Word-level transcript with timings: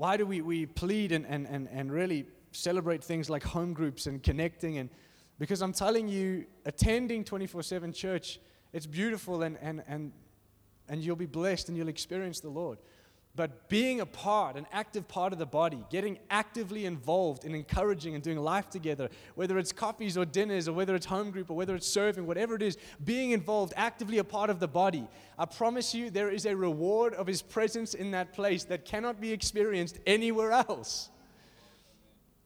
why 0.00 0.16
do 0.16 0.24
we, 0.24 0.40
we 0.40 0.64
plead 0.64 1.12
and, 1.12 1.26
and, 1.26 1.46
and, 1.46 1.68
and 1.70 1.92
really 1.92 2.24
celebrate 2.52 3.04
things 3.04 3.28
like 3.28 3.42
home 3.42 3.74
groups 3.74 4.06
and 4.06 4.22
connecting? 4.22 4.78
And 4.78 4.88
because 5.38 5.60
I'm 5.60 5.74
telling 5.74 6.08
you, 6.08 6.46
attending 6.64 7.22
24 7.22 7.62
7 7.62 7.92
church, 7.92 8.40
it's 8.72 8.86
beautiful 8.86 9.42
and, 9.42 9.58
and, 9.60 9.82
and, 9.86 10.12
and 10.88 11.04
you'll 11.04 11.16
be 11.16 11.26
blessed 11.26 11.68
and 11.68 11.76
you'll 11.76 11.90
experience 11.90 12.40
the 12.40 12.48
Lord. 12.48 12.78
But 13.36 13.68
being 13.68 14.00
a 14.00 14.06
part, 14.06 14.56
an 14.56 14.66
active 14.72 15.06
part 15.06 15.32
of 15.32 15.38
the 15.38 15.46
body, 15.46 15.84
getting 15.88 16.18
actively 16.30 16.84
involved 16.84 17.44
in 17.44 17.54
encouraging 17.54 18.14
and 18.14 18.24
doing 18.24 18.38
life 18.38 18.68
together, 18.68 19.08
whether 19.36 19.56
it's 19.56 19.70
coffees 19.70 20.18
or 20.18 20.24
dinners 20.24 20.66
or 20.66 20.72
whether 20.72 20.96
it's 20.96 21.06
home 21.06 21.30
group 21.30 21.48
or 21.48 21.56
whether 21.56 21.76
it's 21.76 21.86
serving, 21.86 22.26
whatever 22.26 22.56
it 22.56 22.62
is, 22.62 22.76
being 23.04 23.30
involved, 23.30 23.72
actively 23.76 24.18
a 24.18 24.24
part 24.24 24.50
of 24.50 24.58
the 24.58 24.66
body, 24.66 25.06
I 25.38 25.44
promise 25.44 25.94
you 25.94 26.10
there 26.10 26.28
is 26.28 26.44
a 26.44 26.56
reward 26.56 27.14
of 27.14 27.28
His 27.28 27.40
presence 27.40 27.94
in 27.94 28.10
that 28.10 28.32
place 28.32 28.64
that 28.64 28.84
cannot 28.84 29.20
be 29.20 29.32
experienced 29.32 30.00
anywhere 30.06 30.50
else. 30.50 31.08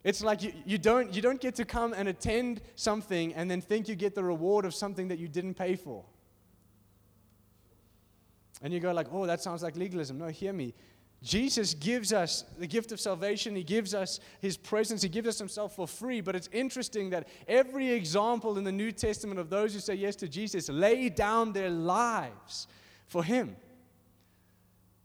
It's 0.04 0.22
like 0.22 0.42
you, 0.42 0.52
you, 0.66 0.76
don't, 0.76 1.14
you 1.14 1.22
don't 1.22 1.40
get 1.40 1.54
to 1.54 1.64
come 1.64 1.94
and 1.94 2.08
attend 2.08 2.60
something 2.76 3.32
and 3.32 3.50
then 3.50 3.62
think 3.62 3.88
you 3.88 3.94
get 3.94 4.14
the 4.14 4.22
reward 4.22 4.66
of 4.66 4.74
something 4.74 5.08
that 5.08 5.18
you 5.18 5.28
didn't 5.28 5.54
pay 5.54 5.76
for. 5.76 6.04
And 8.64 8.72
you 8.72 8.80
go 8.80 8.92
like, 8.92 9.08
oh, 9.12 9.26
that 9.26 9.42
sounds 9.42 9.62
like 9.62 9.76
legalism. 9.76 10.18
No, 10.18 10.28
hear 10.28 10.54
me. 10.54 10.74
Jesus 11.22 11.74
gives 11.74 12.14
us 12.14 12.44
the 12.58 12.66
gift 12.66 12.92
of 12.92 13.00
salvation. 13.00 13.54
He 13.54 13.62
gives 13.62 13.94
us 13.94 14.20
his 14.40 14.56
presence. 14.56 15.02
He 15.02 15.08
gives 15.10 15.28
us 15.28 15.38
himself 15.38 15.76
for 15.76 15.86
free. 15.86 16.22
But 16.22 16.34
it's 16.34 16.48
interesting 16.50 17.10
that 17.10 17.28
every 17.46 17.90
example 17.92 18.56
in 18.56 18.64
the 18.64 18.72
New 18.72 18.90
Testament 18.90 19.38
of 19.38 19.50
those 19.50 19.74
who 19.74 19.80
say 19.80 19.94
yes 19.94 20.16
to 20.16 20.28
Jesus 20.28 20.70
lay 20.70 21.10
down 21.10 21.52
their 21.52 21.68
lives 21.68 22.66
for 23.06 23.22
him. 23.22 23.54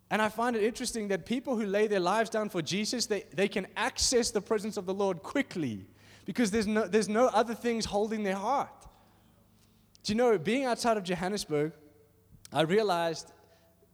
And 0.09 0.21
I 0.21 0.29
find 0.29 0.55
it 0.55 0.63
interesting 0.63 1.09
that 1.09 1.25
people 1.25 1.57
who 1.57 1.65
lay 1.65 1.87
their 1.87 1.99
lives 1.99 2.29
down 2.29 2.47
for 2.49 2.61
Jesus, 2.61 3.07
they, 3.07 3.25
they 3.33 3.49
can 3.49 3.67
access 3.75 4.31
the 4.31 4.41
presence 4.41 4.77
of 4.77 4.85
the 4.85 4.93
Lord 4.93 5.21
quickly 5.21 5.85
because 6.25 6.49
there's 6.49 6.65
no, 6.65 6.87
there's 6.87 7.09
no 7.09 7.27
other 7.27 7.53
things 7.53 7.83
holding 7.83 8.23
their 8.23 8.35
heart. 8.35 8.87
Do 10.03 10.13
you 10.13 10.17
know, 10.17 10.37
being 10.37 10.63
outside 10.63 10.95
of 10.95 11.03
Johannesburg, 11.03 11.73
I 12.51 12.61
realized 12.61 13.31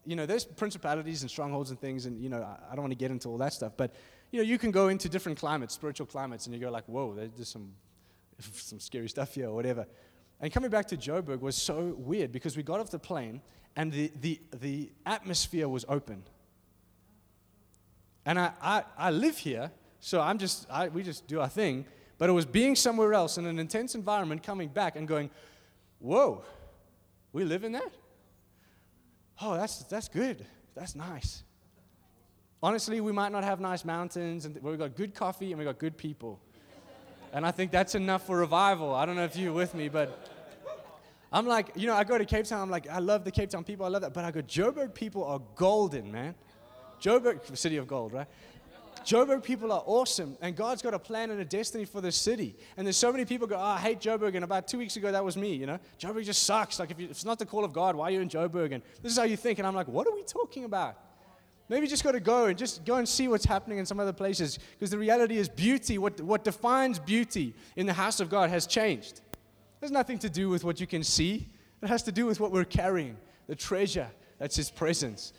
you 0.06 0.16
know, 0.16 0.26
there's 0.26 0.46
principalities 0.46 1.22
and 1.22 1.32
strongholds 1.32 1.72
and 1.72 1.80
things, 1.80 2.06
and, 2.06 2.22
you 2.22 2.30
know, 2.30 2.42
I, 2.42 2.72
I 2.72 2.76
don't 2.76 2.84
want 2.84 2.92
to 2.92 2.98
get 2.98 3.12
into 3.12 3.30
all 3.30 3.38
that 3.40 3.54
stuff, 3.54 3.74
but, 3.76 3.94
you 4.32 4.40
know, 4.40 4.44
you 4.44 4.58
can 4.58 4.72
go 4.72 4.88
into 4.88 5.10
different 5.10 5.38
climates, 5.38 5.74
spiritual 5.74 6.06
climates, 6.06 6.46
and 6.46 6.56
you 6.56 6.62
go 6.62 6.70
like, 6.70 6.86
whoa, 6.86 7.14
there's 7.14 7.50
some, 7.50 7.72
some 8.40 8.80
scary 8.80 9.10
stuff 9.10 9.34
here 9.34 9.48
or 9.48 9.56
whatever. 9.56 9.86
And 10.42 10.52
coming 10.52 10.70
back 10.70 10.88
to 10.88 10.98
Joburg 10.98 11.40
was 11.40 11.56
so 11.56 11.96
weird 11.98 12.32
because 12.32 12.58
we 12.58 12.64
got 12.64 12.80
off 12.80 12.92
the 12.92 13.00
plane 13.00 13.42
and 13.76 13.92
the, 13.92 14.12
the, 14.20 14.42
the 14.60 14.92
atmosphere 15.06 15.68
was 15.68 15.86
open. 15.88 16.24
And 18.26 18.40
I, 18.40 18.52
I, 18.62 18.84
I 18.98 19.12
live 19.12 19.38
here, 19.38 19.72
so 20.00 20.22
I'm 20.22 20.38
just, 20.38 20.68
I, 20.70 20.88
we 20.88 21.04
just 21.04 21.28
do 21.28 21.40
our 21.40 21.50
thing. 21.50 21.86
But 22.18 22.30
it 22.30 22.34
was 22.34 22.46
being 22.46 22.76
somewhere 22.76 23.14
else 23.14 23.38
in 23.38 23.46
an 23.46 23.60
intense 23.60 23.96
environment, 23.96 24.44
coming 24.44 24.70
back 24.70 24.96
and 24.96 25.08
going, 25.08 25.30
whoa, 26.00 26.44
we 27.34 27.44
live 27.44 27.64
in 27.64 27.74
that? 27.74 27.92
Oh, 29.42 29.56
that's, 29.56 29.80
that's 29.84 30.08
good. 30.08 30.46
That's 30.76 30.96
nice. 30.96 31.44
Honestly, 32.62 33.02
we 33.02 33.12
might 33.12 33.32
not 33.32 33.44
have 33.44 33.60
nice 33.60 33.86
mountains, 33.86 34.46
and 34.46 34.62
we've 34.62 34.80
got 34.80 34.96
good 34.96 35.14
coffee 35.14 35.52
and 35.52 35.60
we've 35.60 35.68
got 35.68 35.78
good 35.78 35.98
people. 35.98 36.40
And 37.34 37.46
I 37.46 37.52
think 37.52 37.72
that's 37.72 37.96
enough 37.96 38.26
for 38.26 38.38
revival. 38.38 38.94
I 38.94 39.06
don't 39.06 39.16
know 39.16 39.26
if 39.26 39.36
you're 39.36 39.54
with 39.54 39.76
me, 39.76 39.90
but 39.90 40.30
I'm 41.32 41.46
like, 41.46 41.72
you 41.76 41.86
know, 41.86 41.94
I 41.94 42.06
go 42.06 42.18
to 42.18 42.26
Cape 42.26 42.46
Town, 42.46 42.62
I'm 42.62 42.70
like, 42.70 42.90
I 42.90 43.00
love 43.00 43.26
the 43.26 43.32
Cape 43.32 43.50
Town 43.50 43.64
people, 43.64 43.86
I 43.86 43.90
love 43.90 44.02
that. 44.04 44.14
But 44.14 44.24
I 44.24 44.32
go, 44.32 44.42
Joburg 44.42 44.94
people 44.94 45.24
are 45.26 45.42
golden, 45.56 46.12
man. 46.12 46.34
Joburg, 47.02 47.58
city 47.58 47.78
of 47.78 47.88
gold, 47.88 48.14
right? 48.14 48.28
Joburg 49.06 49.44
people 49.44 49.72
are 49.72 49.84
awesome, 49.86 50.36
and 50.42 50.56
God's 50.56 50.82
got 50.82 50.96
a 50.96 51.00
plan 51.00 51.30
and 51.30 51.40
a 51.40 51.46
destiny 51.46 51.86
for 51.86 52.02
this 52.02 52.16
city. 52.16 52.56
And 52.76 52.88
there's 52.88 52.98
so 52.98 53.12
many 53.12 53.24
people 53.24 53.46
go, 53.46 53.56
oh, 53.56 53.60
I 53.60 53.78
hate 53.78 54.00
Joburg. 54.00 54.34
And 54.34 54.44
about 54.44 54.68
two 54.68 54.80
weeks 54.80 54.98
ago, 54.98 55.12
that 55.12 55.24
was 55.24 55.38
me, 55.38 55.54
you 55.54 55.68
know? 55.68 55.80
Joburg 56.00 56.26
just 56.26 56.44
sucks. 56.44 56.80
Like, 56.80 56.90
if, 56.90 57.00
you, 57.00 57.06
if 57.06 57.12
it's 57.12 57.26
not 57.26 57.38
the 57.38 57.46
call 57.46 57.64
of 57.64 57.72
God, 57.72 57.96
why 57.96 58.08
are 58.08 58.12
you 58.12 58.22
in 58.22 58.30
Joburg? 58.30 58.74
And 58.74 58.82
this 59.04 59.12
is 59.12 59.18
how 59.18 59.26
you 59.26 59.38
think. 59.38 59.60
And 59.60 59.68
I'm 59.68 59.76
like, 59.76 59.88
what 59.88 60.08
are 60.08 60.14
we 60.14 60.24
talking 60.24 60.66
about? 60.66 60.98
Maybe 61.70 61.88
just 61.88 62.04
got 62.04 62.14
to 62.14 62.20
go 62.20 62.46
and 62.46 62.58
just 62.58 62.84
go 62.84 62.96
and 62.96 63.08
see 63.08 63.28
what's 63.28 63.46
happening 63.46 63.78
in 63.78 63.86
some 63.86 64.00
other 64.00 64.14
places. 64.14 64.58
Because 64.72 64.90
the 64.90 64.98
reality 64.98 65.38
is, 65.38 65.50
beauty, 65.50 65.98
what, 65.98 66.20
what 66.22 66.44
defines 66.44 66.98
beauty 66.98 67.54
in 67.76 67.86
the 67.86 67.94
house 67.94 68.20
of 68.20 68.30
God 68.30 68.50
has 68.50 68.66
changed. 68.66 69.22
Has 69.82 69.92
nothing 69.92 70.18
to 70.20 70.30
do 70.30 70.50
with 70.50 70.64
what 70.64 70.80
you 70.80 70.88
can 70.88 71.04
see, 71.04 71.48
it 71.82 71.90
has 71.90 72.02
to 72.04 72.12
do 72.12 72.26
with 72.26 72.40
what 72.40 72.52
we're 72.52 72.66
carrying 72.66 73.18
the 73.48 73.56
treasure 73.56 74.08
that's 74.40 74.56
His 74.56 74.72
presence. 74.72 75.34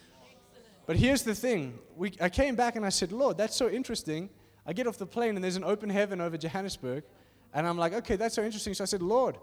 But 0.86 0.96
here's 0.96 1.22
the 1.22 1.34
thing 1.34 1.78
we, 1.96 2.12
I 2.20 2.28
came 2.28 2.54
back 2.54 2.76
and 2.76 2.86
I 2.86 2.90
said, 2.90 3.12
Lord, 3.12 3.36
that's 3.36 3.56
so 3.56 3.68
interesting. 3.68 4.30
I 4.64 4.72
get 4.72 4.86
off 4.86 4.98
the 4.98 5.06
plane 5.06 5.34
and 5.34 5.44
there's 5.44 5.56
an 5.56 5.64
open 5.64 5.90
heaven 5.90 6.20
over 6.20 6.36
Johannesburg. 6.36 7.04
And 7.52 7.66
I'm 7.66 7.76
like, 7.76 7.92
okay, 7.92 8.16
that's 8.16 8.34
so 8.34 8.44
interesting. 8.44 8.74
So 8.74 8.84
I 8.84 8.86
said, 8.86 9.02
Lord, 9.02 9.36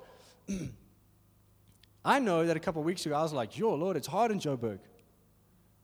I 2.05 2.19
know 2.19 2.45
that 2.45 2.55
a 2.55 2.59
couple 2.59 2.83
weeks 2.83 3.05
ago 3.05 3.15
I 3.15 3.21
was 3.21 3.33
like, 3.33 3.57
yo, 3.57 3.73
Lord, 3.75 3.97
it's 3.97 4.07
hard 4.07 4.31
in 4.31 4.39
Joburg. 4.39 4.79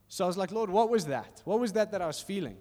So 0.08 0.24
I 0.24 0.28
was 0.28 0.38
like, 0.38 0.52
Lord, 0.52 0.70
what 0.70 0.90
was 0.90 1.06
that? 1.06 1.42
What 1.46 1.60
was 1.60 1.74
that 1.74 1.92
that 1.92 2.02
I 2.02 2.08
was 2.08 2.20
feeling? 2.20 2.58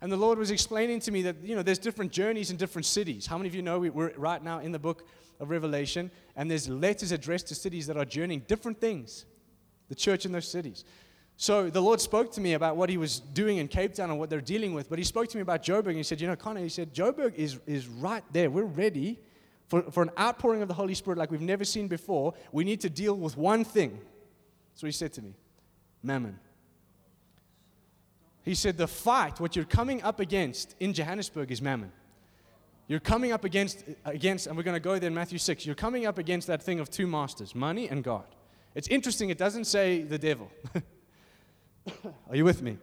And 0.00 0.10
the 0.10 0.16
Lord 0.16 0.38
was 0.38 0.50
explaining 0.50 1.00
to 1.00 1.10
me 1.10 1.22
that, 1.22 1.36
you 1.42 1.54
know, 1.54 1.62
there's 1.62 1.78
different 1.78 2.10
journeys 2.10 2.50
in 2.50 2.56
different 2.56 2.86
cities. 2.86 3.26
How 3.26 3.36
many 3.36 3.48
of 3.48 3.54
you 3.54 3.62
know 3.62 3.78
we're 3.78 4.12
right 4.16 4.42
now 4.42 4.60
in 4.60 4.72
the 4.72 4.78
book 4.78 5.06
of 5.38 5.50
Revelation 5.50 6.10
and 6.36 6.50
there's 6.50 6.68
letters 6.68 7.12
addressed 7.12 7.48
to 7.48 7.54
cities 7.54 7.86
that 7.86 7.96
are 7.96 8.04
journeying 8.04 8.44
different 8.48 8.80
things, 8.80 9.26
the 9.88 9.94
church 9.94 10.24
in 10.24 10.32
those 10.32 10.48
cities. 10.48 10.84
So 11.40 11.70
the 11.70 11.80
Lord 11.80 12.02
spoke 12.02 12.30
to 12.32 12.40
me 12.42 12.52
about 12.52 12.76
what 12.76 12.90
he 12.90 12.98
was 12.98 13.18
doing 13.18 13.56
in 13.56 13.66
Cape 13.66 13.94
Town 13.94 14.10
and 14.10 14.18
what 14.18 14.28
they're 14.28 14.42
dealing 14.42 14.74
with. 14.74 14.90
But 14.90 14.98
he 14.98 15.04
spoke 15.06 15.26
to 15.28 15.38
me 15.38 15.40
about 15.40 15.62
Joburg 15.62 15.86
and 15.86 15.96
he 15.96 16.02
said, 16.02 16.20
You 16.20 16.26
know, 16.26 16.36
Connor, 16.36 16.60
he 16.60 16.68
said, 16.68 16.92
Joburg 16.92 17.34
is, 17.34 17.58
is 17.66 17.88
right 17.88 18.22
there. 18.30 18.50
We're 18.50 18.64
ready 18.64 19.18
for, 19.66 19.90
for 19.90 20.02
an 20.02 20.10
outpouring 20.18 20.60
of 20.60 20.68
the 20.68 20.74
Holy 20.74 20.92
Spirit 20.92 21.18
like 21.18 21.30
we've 21.30 21.40
never 21.40 21.64
seen 21.64 21.88
before. 21.88 22.34
We 22.52 22.62
need 22.64 22.82
to 22.82 22.90
deal 22.90 23.16
with 23.16 23.38
one 23.38 23.64
thing. 23.64 23.98
So 24.74 24.86
he 24.86 24.92
said 24.92 25.14
to 25.14 25.22
me, 25.22 25.32
Mammon. 26.02 26.38
He 28.42 28.54
said, 28.54 28.76
The 28.76 28.86
fight, 28.86 29.40
what 29.40 29.56
you're 29.56 29.64
coming 29.64 30.02
up 30.02 30.20
against 30.20 30.76
in 30.78 30.92
Johannesburg 30.92 31.50
is 31.50 31.62
mammon. 31.62 31.90
You're 32.86 33.00
coming 33.00 33.32
up 33.32 33.46
against, 33.46 33.82
against 34.04 34.46
and 34.46 34.58
we're 34.58 34.62
going 34.62 34.76
to 34.76 34.78
go 34.78 34.98
there 34.98 35.08
in 35.08 35.14
Matthew 35.14 35.38
6. 35.38 35.64
You're 35.64 35.74
coming 35.74 36.04
up 36.04 36.18
against 36.18 36.48
that 36.48 36.62
thing 36.62 36.80
of 36.80 36.90
two 36.90 37.06
masters, 37.06 37.54
money 37.54 37.88
and 37.88 38.04
God. 38.04 38.26
It's 38.74 38.88
interesting, 38.88 39.30
it 39.30 39.38
doesn't 39.38 39.64
say 39.64 40.02
the 40.02 40.18
devil. 40.18 40.50
Are 42.28 42.36
you 42.36 42.44
with 42.44 42.62
me? 42.62 42.78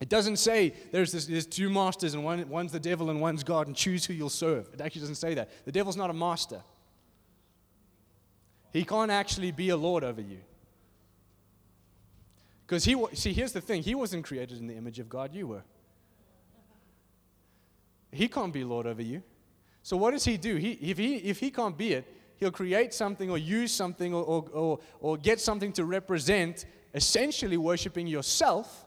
It 0.00 0.08
doesn't 0.08 0.38
say 0.38 0.74
there's, 0.90 1.12
this, 1.12 1.26
there's 1.26 1.46
two 1.46 1.70
masters 1.70 2.14
and 2.14 2.24
one, 2.24 2.48
one's 2.48 2.72
the 2.72 2.80
devil 2.80 3.10
and 3.10 3.20
one's 3.20 3.44
God 3.44 3.68
and 3.68 3.76
choose 3.76 4.04
who 4.04 4.14
you'll 4.14 4.30
serve. 4.30 4.68
It 4.72 4.80
actually 4.80 5.02
doesn't 5.02 5.14
say 5.14 5.34
that. 5.34 5.64
The 5.64 5.70
devil's 5.70 5.96
not 5.96 6.10
a 6.10 6.12
master. 6.12 6.60
He 8.72 8.84
can't 8.84 9.10
actually 9.10 9.52
be 9.52 9.68
a 9.68 9.76
lord 9.76 10.02
over 10.02 10.20
you. 10.20 10.40
Because 12.66 12.84
he, 12.84 12.96
see, 13.12 13.32
here's 13.32 13.52
the 13.52 13.60
thing 13.60 13.82
he 13.82 13.94
wasn't 13.94 14.24
created 14.24 14.58
in 14.58 14.66
the 14.66 14.74
image 14.74 14.98
of 14.98 15.08
God, 15.08 15.34
you 15.34 15.46
were. 15.46 15.62
He 18.10 18.28
can't 18.28 18.52
be 18.52 18.64
lord 18.64 18.86
over 18.86 19.02
you. 19.02 19.22
So 19.82 19.96
what 19.96 20.12
does 20.12 20.24
he 20.24 20.36
do? 20.36 20.56
He, 20.56 20.72
if, 20.72 20.98
he, 20.98 21.16
if 21.16 21.38
he 21.38 21.50
can't 21.50 21.76
be 21.76 21.92
it, 21.92 22.12
he'll 22.36 22.50
create 22.50 22.92
something 22.92 23.30
or 23.30 23.38
use 23.38 23.72
something 23.72 24.12
or, 24.12 24.24
or, 24.24 24.48
or, 24.52 24.78
or 25.00 25.16
get 25.16 25.40
something 25.40 25.72
to 25.74 25.84
represent 25.84 26.64
essentially 26.94 27.56
worshiping 27.56 28.06
yourself 28.06 28.86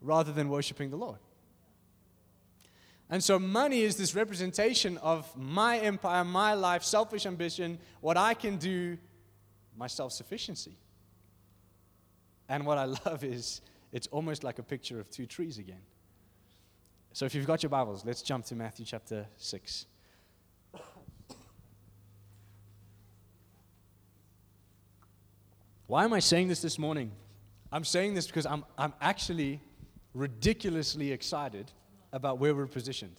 rather 0.00 0.32
than 0.32 0.48
worshiping 0.48 0.90
the 0.90 0.96
Lord. 0.96 1.18
And 3.08 3.22
so, 3.22 3.38
money 3.38 3.82
is 3.82 3.96
this 3.96 4.14
representation 4.14 4.98
of 4.98 5.34
my 5.36 5.78
empire, 5.78 6.24
my 6.24 6.54
life, 6.54 6.82
selfish 6.82 7.24
ambition, 7.24 7.78
what 8.00 8.16
I 8.16 8.34
can 8.34 8.56
do, 8.56 8.98
my 9.76 9.86
self 9.86 10.12
sufficiency. 10.12 10.76
And 12.48 12.66
what 12.66 12.78
I 12.78 12.84
love 13.06 13.22
is 13.22 13.60
it's 13.92 14.08
almost 14.08 14.42
like 14.42 14.58
a 14.58 14.62
picture 14.62 14.98
of 14.98 15.08
two 15.10 15.26
trees 15.26 15.58
again. 15.58 15.82
So, 17.12 17.26
if 17.26 17.34
you've 17.34 17.46
got 17.46 17.62
your 17.62 17.70
Bibles, 17.70 18.04
let's 18.04 18.22
jump 18.22 18.44
to 18.46 18.56
Matthew 18.56 18.84
chapter 18.84 19.26
6. 19.36 19.86
Why 25.88 26.02
am 26.02 26.12
I 26.12 26.18
saying 26.18 26.48
this 26.48 26.60
this 26.60 26.80
morning? 26.80 27.12
I'm 27.70 27.84
saying 27.84 28.14
this 28.14 28.26
because 28.26 28.44
I'm, 28.44 28.64
I'm 28.76 28.92
actually 29.00 29.60
ridiculously 30.14 31.12
excited 31.12 31.70
about 32.12 32.38
where 32.38 32.56
we're 32.56 32.66
positioned. 32.66 33.14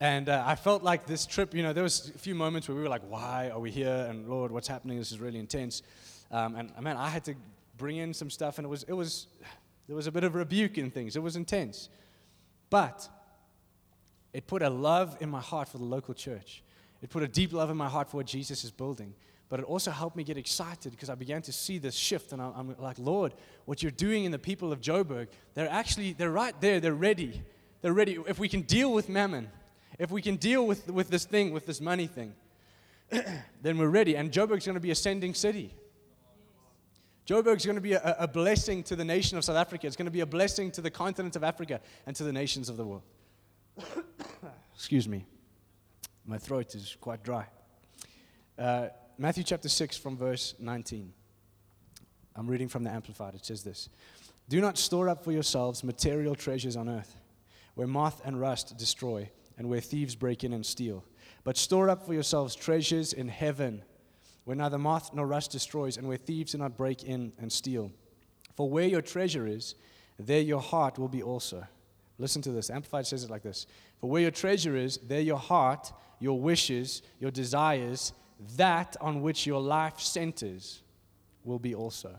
And 0.00 0.28
uh, 0.28 0.44
I 0.46 0.54
felt 0.54 0.82
like 0.82 1.06
this 1.06 1.24
trip, 1.24 1.54
you 1.54 1.62
know, 1.62 1.72
there 1.72 1.82
was 1.82 2.12
a 2.14 2.18
few 2.18 2.34
moments 2.34 2.68
where 2.68 2.76
we 2.76 2.82
were 2.82 2.90
like, 2.90 3.08
why 3.08 3.48
are 3.48 3.58
we 3.58 3.70
here? 3.70 4.06
And 4.10 4.28
Lord, 4.28 4.52
what's 4.52 4.68
happening? 4.68 4.98
This 4.98 5.10
is 5.10 5.18
really 5.18 5.38
intense. 5.38 5.82
Um, 6.30 6.56
and 6.56 6.72
man, 6.82 6.98
I 6.98 7.08
had 7.08 7.24
to 7.24 7.34
bring 7.78 7.96
in 7.96 8.12
some 8.12 8.28
stuff, 8.28 8.58
and 8.58 8.66
it 8.66 8.68
was, 8.68 8.82
it 8.82 8.92
was, 8.92 9.28
there 9.86 9.96
was 9.96 10.06
a 10.06 10.12
bit 10.12 10.24
of 10.24 10.34
rebuke 10.34 10.76
in 10.76 10.90
things. 10.90 11.16
It 11.16 11.22
was 11.22 11.36
intense. 11.36 11.88
But 12.68 13.08
it 14.34 14.46
put 14.46 14.60
a 14.60 14.68
love 14.68 15.16
in 15.20 15.30
my 15.30 15.40
heart 15.40 15.68
for 15.68 15.78
the 15.78 15.84
local 15.84 16.12
church. 16.12 16.62
It 17.00 17.08
put 17.08 17.22
a 17.22 17.28
deep 17.28 17.54
love 17.54 17.70
in 17.70 17.78
my 17.78 17.88
heart 17.88 18.10
for 18.10 18.18
what 18.18 18.26
Jesus 18.26 18.62
is 18.62 18.70
building. 18.70 19.14
But 19.48 19.60
it 19.60 19.66
also 19.66 19.90
helped 19.90 20.16
me 20.16 20.24
get 20.24 20.36
excited 20.36 20.92
because 20.92 21.08
I 21.08 21.14
began 21.14 21.40
to 21.42 21.52
see 21.52 21.78
this 21.78 21.94
shift. 21.94 22.32
And 22.32 22.42
I'm, 22.42 22.76
like, 22.78 22.98
Lord, 22.98 23.32
what 23.64 23.82
you're 23.82 23.90
doing 23.90 24.24
in 24.24 24.32
the 24.32 24.38
people 24.38 24.72
of 24.72 24.80
Joburg, 24.80 25.28
they're 25.54 25.70
actually, 25.70 26.12
they're 26.12 26.30
right 26.30 26.58
there. 26.60 26.80
They're 26.80 26.92
ready. 26.94 27.42
They're 27.80 27.94
ready. 27.94 28.18
If 28.26 28.38
we 28.38 28.48
can 28.48 28.62
deal 28.62 28.92
with 28.92 29.08
mammon, 29.08 29.48
if 29.98 30.10
we 30.10 30.20
can 30.20 30.36
deal 30.36 30.66
with, 30.66 30.90
with 30.90 31.08
this 31.08 31.24
thing, 31.24 31.52
with 31.52 31.64
this 31.64 31.80
money 31.80 32.06
thing, 32.06 32.34
then 33.62 33.78
we're 33.78 33.88
ready. 33.88 34.16
And 34.16 34.30
Joburg's 34.30 34.66
going 34.66 34.74
to 34.74 34.80
be 34.80 34.90
a 34.90 34.94
sending 34.94 35.32
city. 35.32 35.74
Joburg's 37.26 37.64
going 37.64 37.76
to 37.76 37.82
be 37.82 37.92
a, 37.92 38.16
a, 38.20 38.28
blessing 38.28 38.82
to 38.84 38.96
the 38.96 39.04
nation 39.04 39.36
of 39.36 39.44
South 39.44 39.56
Africa. 39.56 39.86
It's 39.86 39.96
going 39.96 40.06
to 40.06 40.10
be 40.10 40.20
a 40.20 40.26
blessing 40.26 40.70
to 40.72 40.80
the 40.80 40.90
continent 40.90 41.36
of 41.36 41.44
Africa 41.44 41.80
and 42.06 42.16
to 42.16 42.24
the 42.24 42.32
nations 42.32 42.70
of 42.70 42.78
the 42.78 42.86
world. 42.86 43.02
Excuse 44.74 45.06
me. 45.06 45.26
My 46.24 46.38
throat 46.38 46.74
is 46.74 46.96
quite 47.00 47.22
dry. 47.22 47.46
Uh, 48.58 48.88
Matthew 49.20 49.42
chapter 49.42 49.68
6, 49.68 49.96
from 49.96 50.16
verse 50.16 50.54
19. 50.60 51.12
I'm 52.36 52.46
reading 52.46 52.68
from 52.68 52.84
the 52.84 52.90
Amplified. 52.90 53.34
It 53.34 53.44
says 53.44 53.64
this 53.64 53.88
Do 54.48 54.60
not 54.60 54.78
store 54.78 55.08
up 55.08 55.24
for 55.24 55.32
yourselves 55.32 55.82
material 55.82 56.36
treasures 56.36 56.76
on 56.76 56.88
earth, 56.88 57.16
where 57.74 57.88
moth 57.88 58.22
and 58.24 58.40
rust 58.40 58.78
destroy, 58.78 59.28
and 59.56 59.68
where 59.68 59.80
thieves 59.80 60.14
break 60.14 60.44
in 60.44 60.52
and 60.52 60.64
steal. 60.64 61.04
But 61.42 61.56
store 61.56 61.90
up 61.90 62.06
for 62.06 62.14
yourselves 62.14 62.54
treasures 62.54 63.12
in 63.12 63.26
heaven, 63.26 63.82
where 64.44 64.56
neither 64.56 64.78
moth 64.78 65.10
nor 65.12 65.26
rust 65.26 65.50
destroys, 65.50 65.96
and 65.96 66.06
where 66.06 66.16
thieves 66.16 66.52
do 66.52 66.58
not 66.58 66.76
break 66.76 67.02
in 67.02 67.32
and 67.40 67.50
steal. 67.50 67.90
For 68.54 68.70
where 68.70 68.86
your 68.86 69.02
treasure 69.02 69.48
is, 69.48 69.74
there 70.16 70.42
your 70.42 70.60
heart 70.60 70.96
will 70.96 71.08
be 71.08 71.24
also. 71.24 71.66
Listen 72.18 72.40
to 72.42 72.52
this. 72.52 72.70
Amplified 72.70 73.08
says 73.08 73.24
it 73.24 73.30
like 73.30 73.42
this 73.42 73.66
For 74.00 74.08
where 74.08 74.22
your 74.22 74.30
treasure 74.30 74.76
is, 74.76 74.98
there 74.98 75.20
your 75.20 75.38
heart, 75.38 75.92
your 76.20 76.40
wishes, 76.40 77.02
your 77.18 77.32
desires, 77.32 78.12
that 78.56 78.96
on 79.00 79.20
which 79.20 79.46
your 79.46 79.60
life 79.60 80.00
centers 80.00 80.82
will 81.44 81.58
be 81.58 81.74
also. 81.74 82.18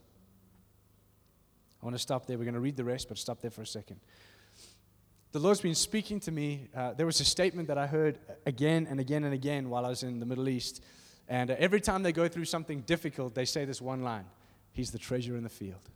I 1.82 1.86
want 1.86 1.96
to 1.96 2.02
stop 2.02 2.26
there. 2.26 2.38
We're 2.38 2.44
going 2.44 2.56
to 2.56 2.60
read 2.60 2.76
the 2.76 2.84
rest, 2.84 3.08
but 3.08 3.18
stop 3.18 3.42
there 3.42 3.52
for 3.52 3.62
a 3.62 3.68
second. 3.68 4.00
The 5.32 5.40
Lord's 5.40 5.62
been 5.62 5.76
speaking 5.76 6.20
to 6.22 6.32
me. 6.32 6.68
Uh, 6.76 6.94
there 6.94 7.06
was 7.06 7.20
a 7.22 7.26
statement 7.26 7.68
that 7.68 7.78
I 7.78 7.88
heard 7.88 8.18
again 8.46 8.88
and 8.90 9.00
again 9.00 9.24
and 9.24 9.34
again 9.34 9.70
while 9.70 9.86
I 9.86 9.90
was 9.90 10.04
in 10.04 10.20
the 10.20 10.26
Middle 10.26 10.50
East. 10.50 10.84
And 11.28 11.52
uh, 11.52 11.56
every 11.60 11.80
time 11.80 12.04
they 12.04 12.12
go 12.12 12.28
through 12.28 12.46
something 12.46 12.82
difficult, 12.82 13.36
they 13.36 13.46
say 13.46 13.66
this 13.66 13.82
one 13.82 14.04
line 14.04 14.26
He's 14.72 14.92
the 14.92 14.98
treasure 14.98 15.36
in 15.36 15.44
the 15.44 15.50
field. 15.50 15.90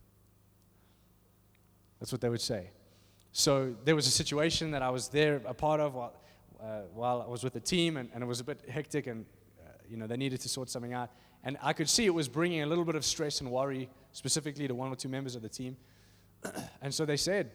That's 1.99 2.11
what 2.11 2.21
they 2.21 2.29
would 2.29 2.41
say. 2.41 2.69
So 3.31 3.75
there 3.85 3.95
was 3.95 4.07
a 4.07 4.11
situation 4.11 4.71
that 4.71 4.81
I 4.81 4.89
was 4.89 5.07
there, 5.07 5.41
a 5.45 5.53
part 5.53 5.79
of, 5.79 5.95
while, 5.95 6.13
uh, 6.61 6.81
while 6.93 7.23
I 7.25 7.29
was 7.29 7.43
with 7.43 7.53
the 7.53 7.59
team, 7.59 7.97
and, 7.97 8.09
and, 8.13 8.21
it 8.23 8.27
was 8.27 8.39
a 8.39 8.43
bit 8.43 8.59
hectic, 8.69 9.07
and 9.07 9.25
you 9.93 9.99
know 9.99 10.07
they 10.07 10.17
needed 10.17 10.41
to 10.41 10.49
sort 10.49 10.71
something 10.71 10.91
out. 10.91 11.11
And 11.43 11.55
I 11.61 11.71
could 11.73 11.87
see 11.87 12.07
it 12.07 12.13
was 12.13 12.27
bringing 12.27 12.63
a 12.63 12.65
little 12.65 12.83
bit 12.83 12.95
of 12.95 13.05
stress 13.05 13.41
and 13.41 13.51
worry, 13.51 13.89
specifically 14.11 14.67
to 14.67 14.73
one 14.73 14.89
or 14.89 14.95
two 14.95 15.07
members 15.07 15.35
of 15.35 15.43
the 15.43 15.49
team. 15.49 15.77
and 16.81 16.91
so 16.91 17.05
they 17.05 17.15
said, 17.15 17.51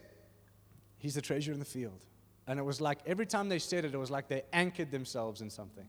He's 0.99 1.17
the 1.17 1.21
treasure 1.21 1.53
in 1.53 1.59
the 1.59 1.65
field. 1.65 2.05
And 2.47 2.61
it 2.61 2.63
was 2.63 2.81
like 2.81 3.01
every 3.07 3.27
time 3.27 3.49
they 3.49 3.59
said 3.59 3.85
it, 3.85 3.93
it 3.93 3.97
was 3.97 4.11
like 4.11 4.29
they 4.29 4.43
anchored 4.53 4.93
themselves 4.93 5.41
in 5.41 5.51
something. 5.51 5.87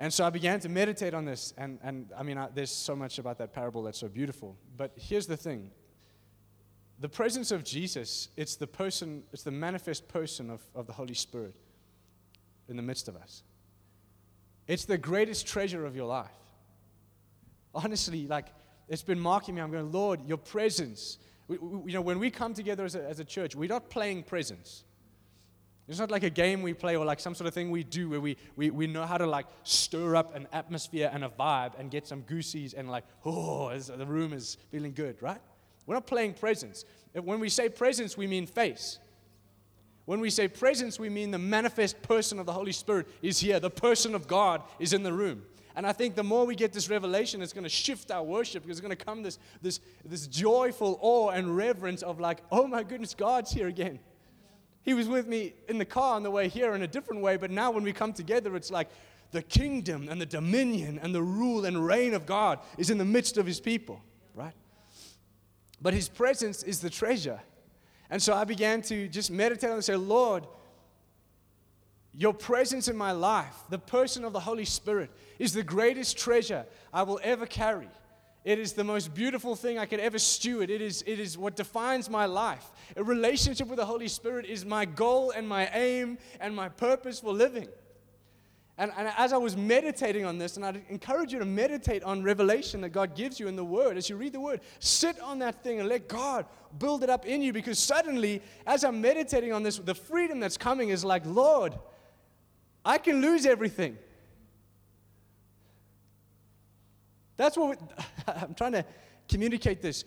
And 0.00 0.12
so 0.12 0.24
I 0.24 0.30
began 0.30 0.58
to 0.60 0.68
meditate 0.68 1.14
on 1.14 1.24
this. 1.24 1.54
And, 1.56 1.78
and 1.84 2.10
I 2.18 2.24
mean, 2.24 2.36
I, 2.36 2.48
there's 2.52 2.72
so 2.72 2.96
much 2.96 3.20
about 3.20 3.38
that 3.38 3.52
parable 3.52 3.84
that's 3.84 3.98
so 3.98 4.08
beautiful. 4.08 4.56
But 4.76 4.92
here's 4.96 5.28
the 5.28 5.36
thing 5.36 5.70
the 6.98 7.08
presence 7.08 7.52
of 7.52 7.62
Jesus, 7.62 8.30
it's 8.36 8.56
the 8.56 8.66
person, 8.66 9.22
it's 9.32 9.44
the 9.44 9.52
manifest 9.52 10.08
person 10.08 10.50
of, 10.50 10.60
of 10.74 10.88
the 10.88 10.92
Holy 10.92 11.14
Spirit 11.14 11.54
in 12.68 12.76
the 12.76 12.82
midst 12.82 13.06
of 13.06 13.16
us. 13.16 13.44
It's 14.66 14.84
the 14.84 14.98
greatest 14.98 15.46
treasure 15.46 15.84
of 15.86 15.96
your 15.96 16.06
life. 16.06 16.30
Honestly, 17.74 18.26
like, 18.26 18.46
it's 18.88 19.02
been 19.02 19.20
marking 19.20 19.54
me. 19.54 19.60
I'm 19.60 19.70
going, 19.70 19.92
Lord, 19.92 20.20
your 20.26 20.36
presence 20.36 21.18
we, 21.48 21.58
we, 21.58 21.92
you 21.92 21.98
know, 21.98 22.00
when 22.00 22.18
we 22.18 22.30
come 22.30 22.54
together 22.54 22.84
as 22.84 22.94
a, 22.94 23.04
as 23.04 23.20
a 23.20 23.24
church, 23.24 23.54
we're 23.54 23.68
not 23.68 23.90
playing 23.90 24.22
presence. 24.22 24.84
It's 25.88 25.98
not 25.98 26.10
like 26.10 26.22
a 26.22 26.30
game 26.30 26.62
we 26.62 26.74
play 26.74 26.96
or 26.96 27.04
like 27.04 27.20
some 27.20 27.34
sort 27.34 27.48
of 27.48 27.54
thing 27.54 27.70
we 27.70 27.84
do 27.84 28.08
where 28.08 28.20
we, 28.20 28.36
we, 28.56 28.70
we 28.70 28.86
know 28.86 29.04
how 29.04 29.18
to 29.18 29.26
like 29.26 29.46
stir 29.64 30.14
up 30.14 30.34
an 30.34 30.46
atmosphere 30.52 31.10
and 31.12 31.24
a 31.24 31.28
vibe 31.28 31.78
and 31.78 31.90
get 31.90 32.06
some 32.06 32.22
goosies 32.22 32.72
and 32.72 32.90
like, 32.90 33.04
oh, 33.24 33.76
the 33.76 34.06
room 34.06 34.32
is 34.32 34.56
feeling 34.70 34.92
good, 34.92 35.20
right? 35.20 35.40
We're 35.86 35.94
not 35.94 36.06
playing 36.06 36.34
presence. 36.34 36.84
When 37.12 37.40
we 37.40 37.48
say 37.48 37.68
presence, 37.68 38.16
we 38.16 38.26
mean 38.26 38.46
face. 38.46 38.98
When 40.04 40.20
we 40.20 40.30
say 40.30 40.48
presence, 40.48 40.98
we 40.98 41.08
mean 41.08 41.30
the 41.30 41.38
manifest 41.38 42.02
person 42.02 42.38
of 42.38 42.46
the 42.46 42.52
Holy 42.52 42.72
Spirit 42.72 43.06
is 43.22 43.38
here. 43.38 43.60
The 43.60 43.70
person 43.70 44.14
of 44.14 44.26
God 44.26 44.62
is 44.78 44.92
in 44.92 45.02
the 45.02 45.12
room. 45.12 45.42
And 45.74 45.86
I 45.86 45.92
think 45.92 46.16
the 46.16 46.24
more 46.24 46.44
we 46.44 46.54
get 46.54 46.72
this 46.72 46.90
revelation, 46.90 47.40
it's 47.40 47.52
going 47.52 47.64
to 47.64 47.70
shift 47.70 48.10
our 48.10 48.22
worship 48.22 48.62
because 48.62 48.78
it's 48.78 48.86
going 48.86 48.96
to 48.96 49.04
come 49.04 49.22
this, 49.22 49.38
this, 49.62 49.80
this 50.04 50.26
joyful 50.26 50.98
awe 51.00 51.30
and 51.30 51.56
reverence 51.56 52.02
of, 52.02 52.20
like, 52.20 52.42
oh 52.50 52.66
my 52.66 52.82
goodness, 52.82 53.14
God's 53.14 53.52
here 53.52 53.68
again. 53.68 53.98
He 54.82 54.94
was 54.94 55.08
with 55.08 55.28
me 55.28 55.54
in 55.68 55.78
the 55.78 55.84
car 55.84 56.16
on 56.16 56.24
the 56.24 56.30
way 56.30 56.48
here 56.48 56.74
in 56.74 56.82
a 56.82 56.88
different 56.88 57.22
way, 57.22 57.36
but 57.36 57.50
now 57.50 57.70
when 57.70 57.84
we 57.84 57.92
come 57.92 58.12
together, 58.12 58.54
it's 58.56 58.70
like 58.70 58.88
the 59.30 59.42
kingdom 59.42 60.08
and 60.08 60.20
the 60.20 60.26
dominion 60.26 60.98
and 61.02 61.14
the 61.14 61.22
rule 61.22 61.64
and 61.64 61.86
reign 61.86 62.12
of 62.14 62.26
God 62.26 62.58
is 62.76 62.90
in 62.90 62.98
the 62.98 63.04
midst 63.04 63.38
of 63.38 63.46
his 63.46 63.60
people, 63.60 64.02
right? 64.34 64.54
But 65.80 65.94
his 65.94 66.08
presence 66.08 66.62
is 66.62 66.80
the 66.80 66.90
treasure. 66.90 67.40
And 68.12 68.22
so 68.22 68.34
I 68.34 68.44
began 68.44 68.82
to 68.82 69.08
just 69.08 69.30
meditate 69.30 69.70
and 69.70 69.82
say, 69.82 69.96
Lord, 69.96 70.46
your 72.12 72.34
presence 72.34 72.88
in 72.88 72.94
my 72.94 73.12
life, 73.12 73.56
the 73.70 73.78
person 73.78 74.22
of 74.26 74.34
the 74.34 74.40
Holy 74.40 74.66
Spirit, 74.66 75.10
is 75.38 75.54
the 75.54 75.62
greatest 75.62 76.18
treasure 76.18 76.66
I 76.92 77.04
will 77.04 77.18
ever 77.22 77.46
carry. 77.46 77.88
It 78.44 78.58
is 78.58 78.74
the 78.74 78.84
most 78.84 79.14
beautiful 79.14 79.56
thing 79.56 79.78
I 79.78 79.86
could 79.86 79.98
ever 79.98 80.18
steward. 80.18 80.68
It 80.68 80.82
is, 80.82 81.02
it 81.06 81.18
is 81.18 81.38
what 81.38 81.56
defines 81.56 82.10
my 82.10 82.26
life. 82.26 82.70
A 82.98 83.02
relationship 83.02 83.68
with 83.68 83.78
the 83.78 83.86
Holy 83.86 84.08
Spirit 84.08 84.44
is 84.44 84.66
my 84.66 84.84
goal 84.84 85.30
and 85.30 85.48
my 85.48 85.70
aim 85.72 86.18
and 86.38 86.54
my 86.54 86.68
purpose 86.68 87.20
for 87.20 87.32
living. 87.32 87.68
And, 88.82 88.90
and 88.96 89.12
as 89.16 89.32
I 89.32 89.36
was 89.36 89.56
meditating 89.56 90.24
on 90.24 90.38
this, 90.38 90.56
and 90.56 90.66
I'd 90.66 90.82
encourage 90.88 91.32
you 91.32 91.38
to 91.38 91.44
meditate 91.44 92.02
on 92.02 92.24
revelation 92.24 92.80
that 92.80 92.88
God 92.88 93.14
gives 93.14 93.38
you 93.38 93.46
in 93.46 93.54
the 93.54 93.64
Word, 93.64 93.96
as 93.96 94.10
you 94.10 94.16
read 94.16 94.32
the 94.32 94.40
Word, 94.40 94.60
sit 94.80 95.20
on 95.20 95.38
that 95.38 95.62
thing 95.62 95.78
and 95.78 95.88
let 95.88 96.08
God 96.08 96.46
build 96.80 97.04
it 97.04 97.08
up 97.08 97.24
in 97.24 97.42
you 97.42 97.52
because 97.52 97.78
suddenly, 97.78 98.42
as 98.66 98.82
I'm 98.82 99.00
meditating 99.00 99.52
on 99.52 99.62
this, 99.62 99.78
the 99.78 99.94
freedom 99.94 100.40
that's 100.40 100.56
coming 100.56 100.88
is 100.88 101.04
like, 101.04 101.24
Lord, 101.24 101.78
I 102.84 102.98
can 102.98 103.20
lose 103.20 103.46
everything. 103.46 103.96
That's 107.36 107.56
what 107.56 107.78
we, 107.78 107.86
I'm 108.26 108.54
trying 108.54 108.72
to 108.72 108.84
communicate 109.28 109.80
this. 109.80 110.02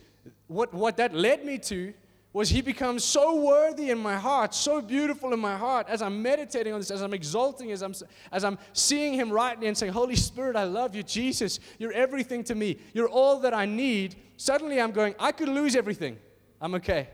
What, 0.48 0.74
what 0.74 0.98
that 0.98 1.16
led 1.16 1.46
me 1.46 1.60
to 1.60 1.94
was 2.36 2.50
he 2.50 2.62
becomes 2.62 3.02
so 3.02 3.34
worthy 3.34 3.92
in 3.92 3.98
my 3.98 4.18
heart, 4.18 4.54
so 4.54 4.82
beautiful 4.82 5.32
in 5.32 5.40
my 5.40 5.56
heart 5.56 5.88
as 5.88 6.02
I'm 6.02 6.22
meditating 6.22 6.74
on 6.74 6.82
this, 6.82 6.92
as 6.92 7.02
I'm 7.02 7.14
exalting, 7.14 7.72
as 7.72 7.82
I'm, 7.82 7.96
as 8.30 8.44
I'm 8.44 8.58
seeing 8.74 9.14
him 9.14 9.32
rightly 9.32 9.68
and 9.68 9.78
saying, 9.78 9.94
Holy 9.94 10.18
Spirit, 10.18 10.58
I 10.58 10.66
love 10.66 10.98
you. 10.98 11.02
Jesus, 11.02 11.62
you're 11.80 11.94
everything 11.94 12.44
to 12.44 12.54
me. 12.54 12.78
You're 12.94 13.08
all 13.08 13.40
that 13.40 13.54
I 13.54 13.66
need. 13.66 14.18
Suddenly 14.36 14.82
I'm 14.82 14.92
going, 14.92 15.16
I 15.18 15.32
could 15.32 15.48
lose 15.48 15.78
everything. 15.78 16.18
I'm 16.60 16.76
okay. 16.76 17.08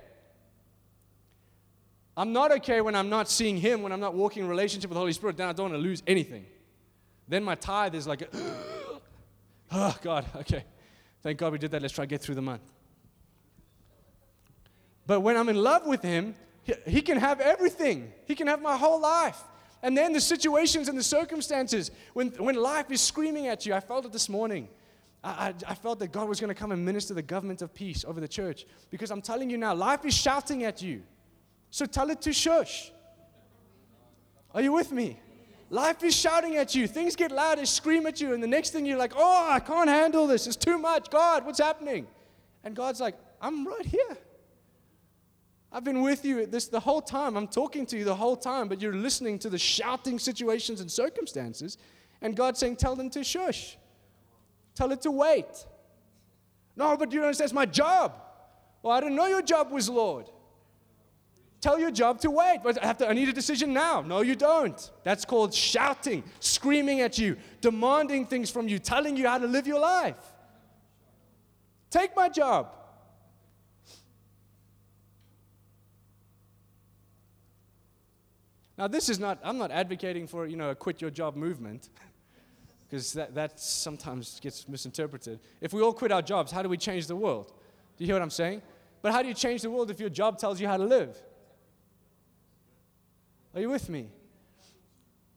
I'm 2.17 2.33
not 2.33 2.51
okay 2.53 2.81
when 2.81 2.95
I'm 2.95 3.11
not 3.11 3.29
seeing 3.29 3.57
Him, 3.57 3.83
when 3.83 3.91
I'm 3.91 3.99
not 3.99 4.15
walking 4.15 4.41
in 4.41 4.49
relationship 4.49 4.89
with 4.89 4.95
the 4.95 5.01
Holy 5.01 5.13
Spirit. 5.13 5.37
Then 5.37 5.47
I 5.47 5.53
don't 5.53 5.69
want 5.69 5.79
to 5.79 5.87
lose 5.87 6.01
anything. 6.07 6.47
Then 7.27 7.43
my 7.43 7.53
tithe 7.53 7.93
is 7.93 8.07
like, 8.07 8.27
oh, 9.71 9.95
God, 10.01 10.25
okay. 10.37 10.65
Thank 11.21 11.37
God 11.37 11.51
we 11.51 11.59
did 11.59 11.69
that. 11.69 11.83
Let's 11.83 11.93
try 11.93 12.05
to 12.05 12.09
get 12.09 12.21
through 12.21 12.33
the 12.33 12.41
month. 12.41 12.63
But 15.11 15.23
when 15.23 15.35
I'm 15.35 15.49
in 15.49 15.57
love 15.57 15.85
with 15.85 16.01
Him, 16.01 16.35
he, 16.87 17.01
can 17.01 17.17
have 17.17 17.41
everything, 17.41 18.13
He 18.23 18.33
can 18.33 18.47
have 18.47 18.61
my 18.61 18.77
whole 18.77 19.01
life. 19.01 19.43
And 19.83 19.97
then 19.97 20.13
the 20.13 20.21
situations 20.21 20.87
and 20.87 20.97
the 20.97 21.03
circumstances, 21.03 21.91
when, 22.13 22.29
when 22.37 22.55
life 22.55 22.89
is 22.91 23.01
screaming 23.01 23.47
at 23.47 23.65
you, 23.65 23.73
I 23.73 23.81
felt 23.81 24.05
it 24.05 24.13
this 24.13 24.29
morning. 24.29 24.69
I, 25.21 25.29
I, 25.29 25.53
I 25.67 25.75
felt 25.75 25.99
that 25.99 26.13
God 26.13 26.29
was 26.29 26.39
going 26.39 26.47
to 26.47 26.55
come 26.55 26.71
and 26.71 26.85
minister 26.85 27.13
the 27.13 27.21
government 27.21 27.61
of 27.61 27.73
peace 27.73 28.05
over 28.05 28.21
the 28.21 28.27
church. 28.29 28.65
Because 28.89 29.11
I'm 29.11 29.21
telling 29.21 29.49
you 29.49 29.57
now, 29.57 29.75
life 29.75 30.05
is 30.05 30.13
shouting 30.13 30.63
at 30.63 30.81
you. 30.81 31.03
So 31.71 31.85
tell 31.85 32.09
it 32.09 32.21
to 32.21 32.31
shush. 32.31 32.93
Are 34.55 34.61
you 34.61 34.71
with 34.71 34.93
me? 34.93 35.19
Life 35.69 36.05
is 36.05 36.15
shouting 36.15 36.55
at 36.55 36.73
you. 36.73 36.87
Things 36.87 37.17
get 37.17 37.33
loud, 37.33 37.57
they 37.57 37.65
scream 37.65 38.07
at 38.07 38.21
you, 38.21 38.33
and 38.33 38.41
the 38.41 38.47
next 38.47 38.69
thing 38.69 38.85
you're 38.85 38.97
like, 38.97 39.11
oh, 39.17 39.47
I 39.49 39.59
can't 39.59 39.89
handle 39.89 40.25
this. 40.25 40.47
It's 40.47 40.55
too 40.55 40.77
much. 40.77 41.09
God, 41.09 41.45
what's 41.45 41.59
happening? 41.59 42.07
And 42.63 42.77
God's 42.77 43.01
like, 43.01 43.15
I'm 43.41 43.67
right 43.67 43.85
here. 43.85 44.17
I've 45.73 45.83
been 45.83 46.01
with 46.01 46.25
you 46.25 46.39
at 46.41 46.51
this 46.51 46.67
the 46.67 46.79
whole 46.79 47.01
time. 47.01 47.37
I'm 47.37 47.47
talking 47.47 47.85
to 47.87 47.97
you 47.97 48.03
the 48.03 48.15
whole 48.15 48.35
time, 48.35 48.67
but 48.67 48.81
you're 48.81 48.95
listening 48.95 49.39
to 49.39 49.49
the 49.49 49.57
shouting 49.57 50.19
situations 50.19 50.81
and 50.81 50.91
circumstances. 50.91 51.77
And 52.21 52.35
God's 52.35 52.59
saying, 52.59 52.75
Tell 52.75 52.95
them 52.95 53.09
to 53.11 53.23
shush. 53.23 53.77
Tell 54.75 54.91
it 54.91 55.01
to 55.03 55.11
wait. 55.11 55.65
No, 56.75 56.97
but 56.97 57.11
you 57.11 57.19
don't 57.19 57.27
understand, 57.27 57.47
it's 57.47 57.53
my 57.53 57.65
job. 57.65 58.13
Well, 58.81 58.93
I 58.93 58.99
didn't 58.99 59.15
know 59.15 59.27
your 59.27 59.41
job 59.41 59.71
was 59.71 59.89
Lord. 59.89 60.25
Tell 61.61 61.77
your 61.77 61.91
job 61.91 62.19
to 62.21 62.31
wait. 62.31 62.61
But 62.63 62.83
I, 62.83 62.87
have 62.87 62.97
to, 62.97 63.07
I 63.07 63.13
need 63.13 63.29
a 63.29 63.33
decision 63.33 63.71
now. 63.71 64.01
No, 64.01 64.21
you 64.21 64.35
don't. 64.35 64.91
That's 65.03 65.25
called 65.25 65.53
shouting, 65.53 66.23
screaming 66.39 67.01
at 67.01 67.17
you, 67.17 67.37
demanding 67.61 68.25
things 68.25 68.49
from 68.49 68.67
you, 68.67 68.79
telling 68.79 69.15
you 69.15 69.27
how 69.27 69.37
to 69.37 69.47
live 69.47 69.67
your 69.67 69.79
life. 69.79 70.15
Take 71.91 72.15
my 72.15 72.29
job. 72.29 72.73
Now, 78.81 78.87
this 78.87 79.09
is 79.09 79.19
not, 79.19 79.37
I'm 79.43 79.59
not 79.59 79.69
advocating 79.69 80.25
for, 80.25 80.47
you 80.47 80.57
know, 80.57 80.71
a 80.71 80.75
quit 80.75 81.01
your 81.01 81.11
job 81.11 81.35
movement, 81.35 81.89
because 82.89 83.13
that, 83.13 83.35
that 83.35 83.59
sometimes 83.59 84.39
gets 84.39 84.67
misinterpreted. 84.67 85.39
If 85.61 85.71
we 85.71 85.83
all 85.83 85.93
quit 85.93 86.11
our 86.11 86.23
jobs, 86.23 86.51
how 86.51 86.63
do 86.63 86.69
we 86.69 86.77
change 86.77 87.05
the 87.05 87.15
world? 87.15 87.53
Do 87.95 88.03
you 88.03 88.07
hear 88.07 88.15
what 88.15 88.23
I'm 88.23 88.31
saying? 88.31 88.63
But 89.03 89.11
how 89.11 89.21
do 89.21 89.27
you 89.27 89.35
change 89.35 89.61
the 89.61 89.69
world 89.69 89.91
if 89.91 89.99
your 89.99 90.09
job 90.09 90.39
tells 90.39 90.59
you 90.59 90.67
how 90.67 90.77
to 90.77 90.83
live? 90.83 91.15
Are 93.53 93.61
you 93.61 93.69
with 93.69 93.87
me? 93.87 94.09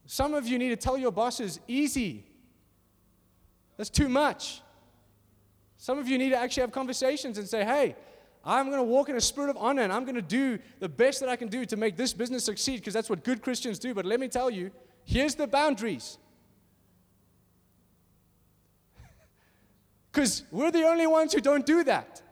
Some 0.06 0.32
of 0.32 0.48
you 0.48 0.58
need 0.58 0.70
to 0.70 0.76
tell 0.76 0.96
your 0.96 1.12
bosses, 1.12 1.60
easy. 1.68 2.24
That's 3.76 3.90
too 3.90 4.08
much. 4.08 4.62
Some 5.76 5.98
of 5.98 6.08
you 6.08 6.16
need 6.16 6.30
to 6.30 6.38
actually 6.38 6.62
have 6.62 6.72
conversations 6.72 7.36
and 7.36 7.46
say, 7.46 7.62
hey, 7.62 7.94
I'm 8.44 8.66
going 8.66 8.78
to 8.78 8.84
walk 8.84 9.08
in 9.08 9.16
a 9.16 9.20
spirit 9.20 9.50
of 9.50 9.56
honor 9.56 9.82
and 9.82 9.92
I'm 9.92 10.04
going 10.04 10.16
to 10.16 10.22
do 10.22 10.58
the 10.78 10.88
best 10.88 11.20
that 11.20 11.28
I 11.28 11.36
can 11.36 11.48
do 11.48 11.64
to 11.64 11.76
make 11.76 11.96
this 11.96 12.12
business 12.12 12.44
succeed 12.44 12.76
because 12.80 12.92
that's 12.92 13.08
what 13.08 13.24
good 13.24 13.40
Christians 13.40 13.78
do. 13.78 13.94
But 13.94 14.04
let 14.04 14.20
me 14.20 14.28
tell 14.28 14.50
you, 14.50 14.70
here's 15.04 15.34
the 15.34 15.46
boundaries. 15.46 16.18
Because 20.12 20.44
we're 20.52 20.70
the 20.70 20.84
only 20.84 21.08
ones 21.08 21.32
who 21.32 21.40
don't 21.40 21.66
do 21.66 21.82
that. 21.84 22.22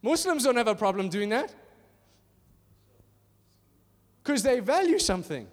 Muslims 0.00 0.44
don't 0.44 0.56
have 0.56 0.68
a 0.68 0.74
problem 0.74 1.08
doing 1.08 1.28
that. 1.30 1.54
Because 4.22 4.42
they 4.42 4.60
value 4.60 4.98
something. 4.98 5.46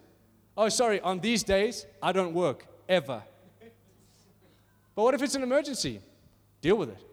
Oh, 0.55 0.69
sorry, 0.69 1.01
on 1.01 1.19
these 1.19 1.43
days, 1.43 1.85
I 2.01 2.11
don't 2.11 2.33
work, 2.33 2.65
ever. 2.87 3.23
But 4.95 5.03
what 5.03 5.13
if 5.15 5.21
it's 5.21 5.35
an 5.35 5.43
emergency? 5.43 5.99
Deal 6.61 6.77
with 6.77 6.89
it. 6.89 7.12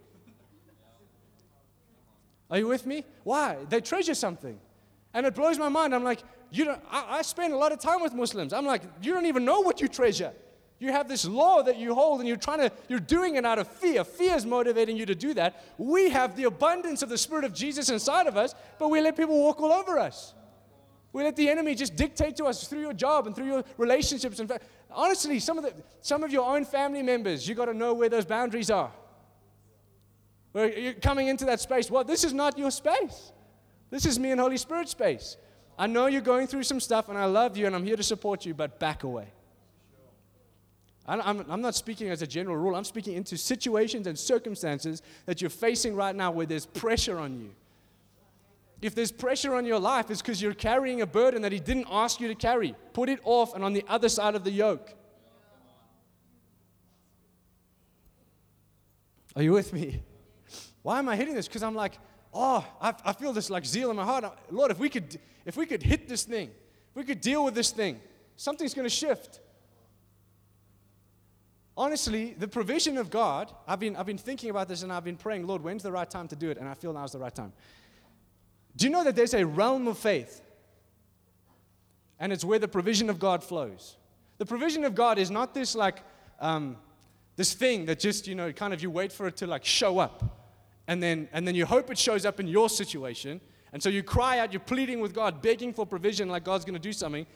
Are 2.50 2.58
you 2.58 2.66
with 2.66 2.86
me? 2.86 3.04
Why? 3.24 3.56
They 3.68 3.80
treasure 3.80 4.14
something. 4.14 4.58
And 5.14 5.26
it 5.26 5.34
blows 5.34 5.58
my 5.58 5.68
mind. 5.68 5.94
I'm 5.94 6.04
like, 6.04 6.22
you 6.50 6.64
don't, 6.64 6.80
I, 6.90 7.18
I 7.18 7.22
spend 7.22 7.52
a 7.52 7.56
lot 7.56 7.72
of 7.72 7.78
time 7.78 8.02
with 8.02 8.12
Muslims. 8.12 8.52
I'm 8.52 8.66
like, 8.66 8.82
you 9.02 9.12
don't 9.12 9.26
even 9.26 9.44
know 9.44 9.60
what 9.60 9.80
you 9.80 9.88
treasure. 9.88 10.32
You 10.78 10.92
have 10.92 11.08
this 11.08 11.26
law 11.26 11.62
that 11.62 11.76
you 11.76 11.94
hold 11.94 12.20
and 12.20 12.28
you're 12.28 12.38
trying 12.38 12.60
to, 12.60 12.72
you're 12.88 13.00
doing 13.00 13.36
it 13.36 13.44
out 13.44 13.58
of 13.58 13.68
fear. 13.68 14.02
Fear 14.02 14.36
is 14.36 14.46
motivating 14.46 14.96
you 14.96 15.04
to 15.06 15.14
do 15.14 15.34
that. 15.34 15.62
We 15.76 16.08
have 16.10 16.36
the 16.36 16.44
abundance 16.44 17.02
of 17.02 17.08
the 17.10 17.18
Spirit 17.18 17.44
of 17.44 17.52
Jesus 17.52 17.90
inside 17.90 18.26
of 18.26 18.36
us, 18.36 18.54
but 18.78 18.88
we 18.88 19.00
let 19.00 19.16
people 19.16 19.38
walk 19.38 19.60
all 19.60 19.72
over 19.72 19.98
us. 19.98 20.32
We 21.12 21.22
let 21.22 21.36
the 21.36 21.48
enemy 21.48 21.74
just 21.74 21.96
dictate 21.96 22.36
to 22.36 22.44
us 22.46 22.66
through 22.66 22.80
your 22.80 22.92
job 22.94 23.26
and 23.26 23.36
through 23.36 23.46
your 23.46 23.64
relationships. 23.76 24.38
And 24.40 24.50
honestly, 24.90 25.38
some 25.38 25.58
of, 25.58 25.64
the, 25.64 25.74
some 26.00 26.22
of 26.22 26.32
your 26.32 26.48
own 26.48 26.64
family 26.64 27.02
members, 27.02 27.46
you 27.46 27.54
got 27.54 27.66
to 27.66 27.74
know 27.74 27.92
where 27.92 28.08
those 28.08 28.24
boundaries 28.24 28.70
are. 28.70 28.90
Where 30.52 30.76
you're 30.76 30.94
coming 30.94 31.28
into 31.28 31.44
that 31.46 31.60
space. 31.60 31.90
Well, 31.90 32.04
this 32.04 32.24
is 32.24 32.32
not 32.32 32.58
your 32.58 32.70
space. 32.70 33.32
This 33.90 34.06
is 34.06 34.18
me 34.18 34.30
and 34.30 34.40
Holy 34.40 34.56
Spirit 34.56 34.88
space. 34.88 35.36
I 35.78 35.86
know 35.86 36.06
you're 36.06 36.20
going 36.20 36.46
through 36.46 36.64
some 36.64 36.80
stuff, 36.80 37.08
and 37.08 37.16
I 37.16 37.24
love 37.24 37.56
you, 37.56 37.66
and 37.66 37.74
I'm 37.74 37.84
here 37.84 37.96
to 37.96 38.02
support 38.02 38.44
you, 38.44 38.54
but 38.54 38.78
back 38.78 39.02
away. 39.02 39.32
I'm, 41.06 41.44
I'm 41.50 41.60
not 41.60 41.74
speaking 41.74 42.10
as 42.10 42.22
a 42.22 42.26
general 42.26 42.56
rule. 42.56 42.76
I'm 42.76 42.84
speaking 42.84 43.14
into 43.14 43.36
situations 43.36 44.06
and 44.06 44.16
circumstances 44.16 45.02
that 45.26 45.40
you're 45.40 45.50
facing 45.50 45.96
right 45.96 46.14
now 46.14 46.30
where 46.30 46.46
there's 46.46 46.66
pressure 46.66 47.18
on 47.18 47.40
you. 47.40 47.50
If 48.80 48.94
there's 48.94 49.10
pressure 49.10 49.54
on 49.54 49.66
your 49.66 49.78
life, 49.78 50.10
it's 50.10 50.22
because 50.22 50.40
you're 50.40 50.54
carrying 50.54 51.00
a 51.00 51.06
burden 51.06 51.42
that 51.42 51.52
He 51.52 51.58
didn't 51.58 51.86
ask 51.90 52.20
you 52.20 52.28
to 52.28 52.34
carry. 52.34 52.74
Put 52.92 53.08
it 53.08 53.18
off 53.24 53.54
and 53.54 53.64
on 53.64 53.72
the 53.72 53.84
other 53.88 54.08
side 54.08 54.34
of 54.34 54.44
the 54.44 54.50
yoke. 54.50 54.94
Are 59.34 59.42
you 59.42 59.52
with 59.52 59.72
me? 59.72 60.02
Why 60.82 60.98
am 60.98 61.08
I 61.08 61.16
hitting 61.16 61.34
this? 61.34 61.46
Because 61.46 61.62
I'm 61.62 61.74
like, 61.74 61.98
oh, 62.32 62.66
I, 62.80 62.94
I 63.04 63.12
feel 63.12 63.32
this 63.32 63.50
like 63.50 63.64
zeal 63.64 63.90
in 63.90 63.96
my 63.96 64.04
heart. 64.04 64.24
Lord, 64.50 64.70
if 64.70 64.78
we 64.78 64.88
could, 64.88 65.18
if 65.44 65.56
we 65.56 65.66
could 65.66 65.82
hit 65.82 66.08
this 66.08 66.24
thing, 66.24 66.48
if 66.90 66.96
we 66.96 67.04
could 67.04 67.20
deal 67.20 67.44
with 67.44 67.54
this 67.54 67.70
thing, 67.70 68.00
something's 68.36 68.74
going 68.74 68.86
to 68.86 68.94
shift. 68.94 69.40
Honestly, 71.76 72.34
the 72.38 72.48
provision 72.48 72.98
of 72.98 73.10
God, 73.10 73.52
I've 73.66 73.80
been, 73.80 73.96
I've 73.96 74.06
been 74.06 74.18
thinking 74.18 74.50
about 74.50 74.68
this 74.68 74.82
and 74.82 74.92
I've 74.92 75.04
been 75.04 75.16
praying, 75.16 75.46
Lord, 75.46 75.62
when's 75.62 75.82
the 75.82 75.92
right 75.92 76.08
time 76.08 76.28
to 76.28 76.36
do 76.36 76.50
it? 76.50 76.58
And 76.58 76.68
I 76.68 76.74
feel 76.74 76.92
now's 76.92 77.12
the 77.12 77.18
right 77.18 77.34
time. 77.34 77.52
Do 78.76 78.86
you 78.86 78.90
know 78.90 79.04
that 79.04 79.16
there's 79.16 79.34
a 79.34 79.44
realm 79.44 79.88
of 79.88 79.98
faith? 79.98 80.42
And 82.18 82.32
it's 82.32 82.44
where 82.44 82.58
the 82.58 82.68
provision 82.68 83.08
of 83.08 83.18
God 83.18 83.42
flows. 83.42 83.96
The 84.38 84.46
provision 84.46 84.84
of 84.84 84.94
God 84.94 85.18
is 85.18 85.30
not 85.30 85.54
this 85.54 85.74
like, 85.74 86.02
um, 86.38 86.76
this 87.36 87.54
thing 87.54 87.86
that 87.86 87.98
just, 87.98 88.26
you 88.26 88.34
know, 88.34 88.52
kind 88.52 88.74
of 88.74 88.82
you 88.82 88.90
wait 88.90 89.12
for 89.12 89.26
it 89.26 89.36
to 89.38 89.46
like 89.46 89.64
show 89.64 89.98
up 89.98 90.39
and 90.90 91.00
then, 91.00 91.28
and 91.32 91.46
then 91.46 91.54
you 91.54 91.66
hope 91.66 91.88
it 91.92 91.98
shows 91.98 92.26
up 92.26 92.40
in 92.40 92.48
your 92.48 92.68
situation. 92.68 93.40
And 93.72 93.80
so 93.80 93.88
you 93.88 94.02
cry 94.02 94.40
out, 94.40 94.52
you're 94.52 94.58
pleading 94.58 94.98
with 94.98 95.14
God, 95.14 95.40
begging 95.40 95.72
for 95.72 95.86
provision, 95.86 96.28
like 96.28 96.42
God's 96.42 96.64
going 96.64 96.74
to 96.74 96.80
do 96.80 96.92
something. 96.92 97.26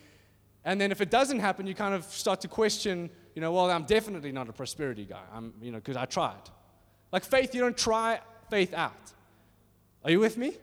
And 0.64 0.80
then 0.80 0.90
if 0.90 1.00
it 1.00 1.08
doesn't 1.08 1.38
happen, 1.38 1.64
you 1.64 1.72
kind 1.72 1.94
of 1.94 2.04
start 2.06 2.40
to 2.40 2.48
question, 2.48 3.08
you 3.36 3.40
know, 3.40 3.52
well, 3.52 3.70
I'm 3.70 3.84
definitely 3.84 4.32
not 4.32 4.48
a 4.48 4.52
prosperity 4.52 5.04
guy. 5.04 5.22
I'm, 5.32 5.54
you 5.62 5.70
know, 5.70 5.78
because 5.78 5.96
I 5.96 6.04
tried. 6.04 6.50
Like 7.12 7.22
faith, 7.22 7.54
you 7.54 7.60
don't 7.60 7.78
try 7.78 8.18
faith 8.50 8.74
out. 8.74 9.12
Are 10.02 10.10
you 10.10 10.18
with 10.18 10.36
me? 10.36 10.54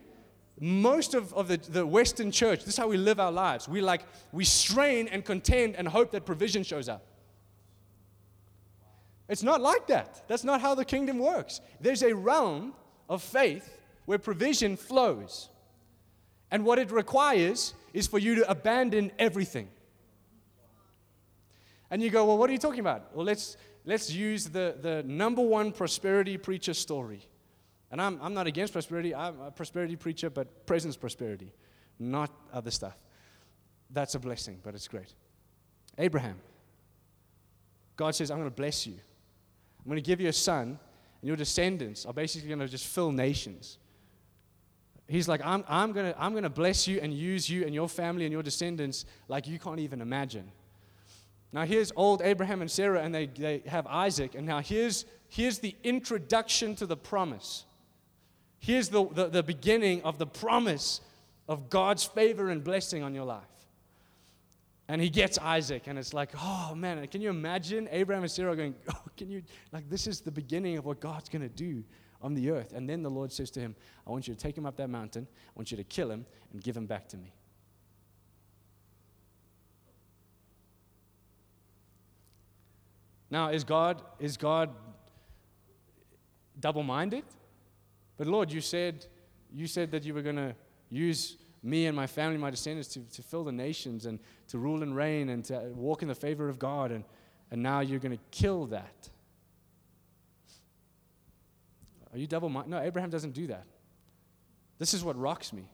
Most 0.60 1.13
of, 1.13 1.33
of 1.33 1.48
the, 1.48 1.55
the 1.55 1.88
Western 1.88 2.29
church, 2.29 2.60
this 2.65 2.74
is 2.74 2.77
how 2.77 2.89
we 2.89 2.98
live 2.98 3.21
our 3.21 3.31
lives. 3.31 3.69
We 3.69 3.79
like, 3.79 4.01
we 4.33 4.43
strain 4.43 5.07
and 5.07 5.24
contend 5.24 5.77
and 5.77 5.88
hope 5.88 6.12
that 6.12 6.25
provision 6.25 6.63
shows 6.63 6.89
up. 6.89 7.05
It's 9.29 9.43
not 9.43 9.62
like 9.62 9.88
that. 9.88 10.25
That's 10.27 10.43
not 10.43 10.60
how 10.60 10.75
the 10.75 10.83
kingdom 10.83 11.19
works. 11.19 11.62
There's 11.79 12.03
a 12.03 12.13
realm 12.13 12.74
of 13.12 13.22
faith 13.22 13.77
where 14.06 14.18
provision 14.18 14.77
flows. 14.77 15.50
And 16.50 16.65
what 16.65 16.80
it 16.80 16.91
requires 16.91 17.74
is 17.94 18.08
for 18.08 18.18
you 18.18 18.36
to 18.36 18.50
abandon 18.50 19.12
everything. 19.20 19.68
And 21.91 22.01
you 22.01 22.10
go, 22.10 22.25
well, 22.25 22.38
what 22.38 22.50
are 22.50 22.53
you 22.53 22.60
talking 22.60 22.80
about? 22.80 23.13
Well, 23.13 23.25
let's, 23.25 23.58
let's 23.84 24.10
use 24.10 24.46
the, 24.46 24.77
the 24.82 25.03
number 25.03 25.41
one 25.41 25.74
prosperity 25.74 26.38
preacher 26.38 26.74
story. 26.74 27.27
And 27.91 28.01
I'm, 28.01 28.18
I'm 28.22 28.34
not 28.34 28.48
against 28.48 28.72
prosperity, 28.72 29.13
I'm 29.13 29.39
a 29.41 29.51
prosperity 29.51 29.98
preacher, 29.98 30.30
but 30.30 30.65
presence 30.65 30.96
prosperity, 30.96 31.51
not 32.00 32.32
other 32.53 32.72
stuff. 32.72 32.98
That's 33.89 34.15
a 34.15 34.20
blessing, 34.20 34.60
but 34.63 34.74
it's 34.74 34.88
great. 34.88 35.13
Abraham. 35.98 36.38
God 37.98 38.15
says, 38.15 38.32
I'm 38.32 38.38
going 38.38 38.50
to 38.50 38.56
bless 38.56 38.88
you. 38.88 38.94
I'm 38.94 39.91
going 39.91 40.01
to 40.01 40.01
give 40.01 40.22
you 40.22 40.30
a 40.30 40.34
son 40.34 40.80
and 41.22 41.28
your 41.28 41.38
descendants 41.38 42.06
are 42.06 42.13
basically 42.13 42.48
going 42.48 42.60
to 42.60 42.68
just 42.68 42.88
fill 42.88 43.12
nations. 43.12 43.78
He's 45.08 45.28
like, 45.28 45.42
I'm, 45.44 45.63
I'm 45.68 45.92
going 45.92 46.13
to 46.13 46.22
I'm 46.22 46.40
to 46.42 46.50
bless 46.50 46.88
you 46.88 47.00
and 47.01 47.13
use 47.13 47.50
you 47.50 47.66
and 47.66 47.75
your 47.75 47.90
family 47.90 48.25
and 48.25 48.32
your 48.32 48.44
descendants 48.44 49.06
like 49.28 49.48
you 49.48 49.60
can't 49.60 49.80
even 49.80 50.01
imagine. 50.01 50.51
Now, 51.54 51.66
here's 51.66 51.92
old 51.96 52.22
Abraham 52.22 52.62
and 52.62 52.72
Sarah, 52.72 53.01
and 53.01 53.13
they, 53.13 53.25
they 53.25 53.62
have 53.68 53.86
Isaac. 53.88 54.36
And 54.36 54.48
now, 54.48 54.60
here's, 54.62 55.06
here's 55.28 55.60
the 55.60 55.75
introduction 55.84 56.75
to 56.78 56.86
the 56.86 56.96
promise. 56.96 57.66
Here's 58.60 58.88
the, 58.88 59.06
the, 59.06 59.28
the 59.28 59.44
beginning 59.44 60.01
of 60.04 60.18
the 60.18 60.28
promise 60.28 61.01
of 61.50 61.70
God's 61.70 62.06
favor 62.06 62.50
and 62.50 62.63
blessing 62.63 63.04
on 63.04 63.13
your 63.13 63.25
life. 63.25 63.44
And 64.91 65.00
he 65.00 65.10
gets 65.10 65.38
Isaac, 65.38 65.83
and 65.88 65.98
it's 65.98 66.13
like, 66.13 66.31
oh 66.38 66.75
man, 66.75 67.07
can 67.07 67.21
you 67.21 67.29
imagine 67.29 67.88
Abraham 67.93 68.24
and 68.24 68.31
Sarah 68.31 68.57
going, 68.57 68.75
oh, 68.93 69.01
can 69.15 69.29
you, 69.29 69.41
like, 69.71 69.89
this 69.89 70.05
is 70.05 70.19
the 70.19 70.31
beginning 70.31 70.77
of 70.77 70.83
what 70.83 71.00
God's 71.00 71.29
going 71.29 71.43
to 71.43 71.48
do 71.48 71.86
on 72.21 72.33
the 72.33 72.51
earth. 72.51 72.74
And 72.74 72.89
then 72.89 73.01
the 73.01 73.10
Lord 73.10 73.31
says 73.31 73.50
to 73.51 73.62
him, 73.62 73.74
I 74.05 74.12
want 74.12 74.27
you 74.27 74.33
to 74.33 74.39
take 74.39 74.57
him 74.57 74.65
up 74.65 74.75
that 74.75 74.89
mountain, 74.89 75.29
I 75.31 75.51
want 75.55 75.71
you 75.71 75.77
to 75.77 75.86
kill 75.86 76.12
him, 76.12 76.25
and 76.51 76.62
give 76.62 76.75
him 76.75 76.88
back 76.88 77.07
to 77.07 77.17
me. 77.17 77.31
Now, 83.29 83.48
is 83.48 83.63
God, 83.63 84.01
is 84.19 84.36
God 84.36 84.71
double 86.60 86.83
minded? 86.83 87.24
But 88.17 88.27
Lord, 88.27 88.51
you 88.51 88.60
said, 88.60 89.05
you 89.53 89.67
said 89.67 89.89
that 89.91 90.03
you 90.03 90.13
were 90.13 90.21
going 90.21 90.36
to 90.36 90.53
use 90.89 91.38
me 91.63 91.86
and 91.86 91.96
my 91.96 92.08
family, 92.08 92.38
my 92.38 92.50
descendants, 92.50 92.89
to, 92.89 93.00
to 93.13 93.22
fill 93.22 93.44
the 93.44 93.51
nations 93.51 94.06
and 94.06 94.20
to 94.48 94.58
rule 94.58 94.84
and 94.84 94.96
reign 94.96 95.30
and 95.30 95.46
to 95.46 95.72
walk 95.75 96.01
in 96.01 96.08
the 96.08 96.15
favor 96.15 96.50
of 96.50 96.58
God. 96.58 96.91
And, 96.91 97.03
and 97.51 97.62
now 97.62 97.82
you're 97.82 98.00
going 98.00 98.18
to 98.18 98.24
kill 98.32 98.65
that. 98.68 99.10
Are 102.12 102.18
you 102.18 102.27
double 102.27 102.50
minded? 102.50 102.72
No, 102.72 102.82
Abraham 102.82 103.10
doesn't 103.10 103.34
do 103.34 103.48
that. 103.48 103.65
This 104.80 104.94
is 104.94 105.03
what 105.03 105.18
rocks 105.18 105.53
me. 105.53 105.70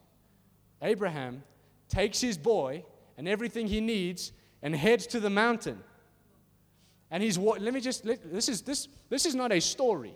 Abraham 0.81 1.43
takes 1.87 2.19
his 2.19 2.37
boy 2.37 2.83
and 3.17 3.27
everything 3.27 3.67
he 3.67 3.81
needs 3.81 4.33
and 4.61 4.75
heads 4.75 5.07
to 5.07 5.19
the 5.19 5.29
mountain. 5.29 5.79
And 7.09 7.23
he's 7.23 7.39
what? 7.39 7.61
let 7.61 7.73
me 7.73 7.79
just 7.79 8.05
let, 8.05 8.31
this 8.31 8.49
is 8.49 8.61
this 8.61 8.89
this 9.09 9.25
is 9.25 9.33
not 9.33 9.51
a 9.51 9.61
story. 9.61 10.13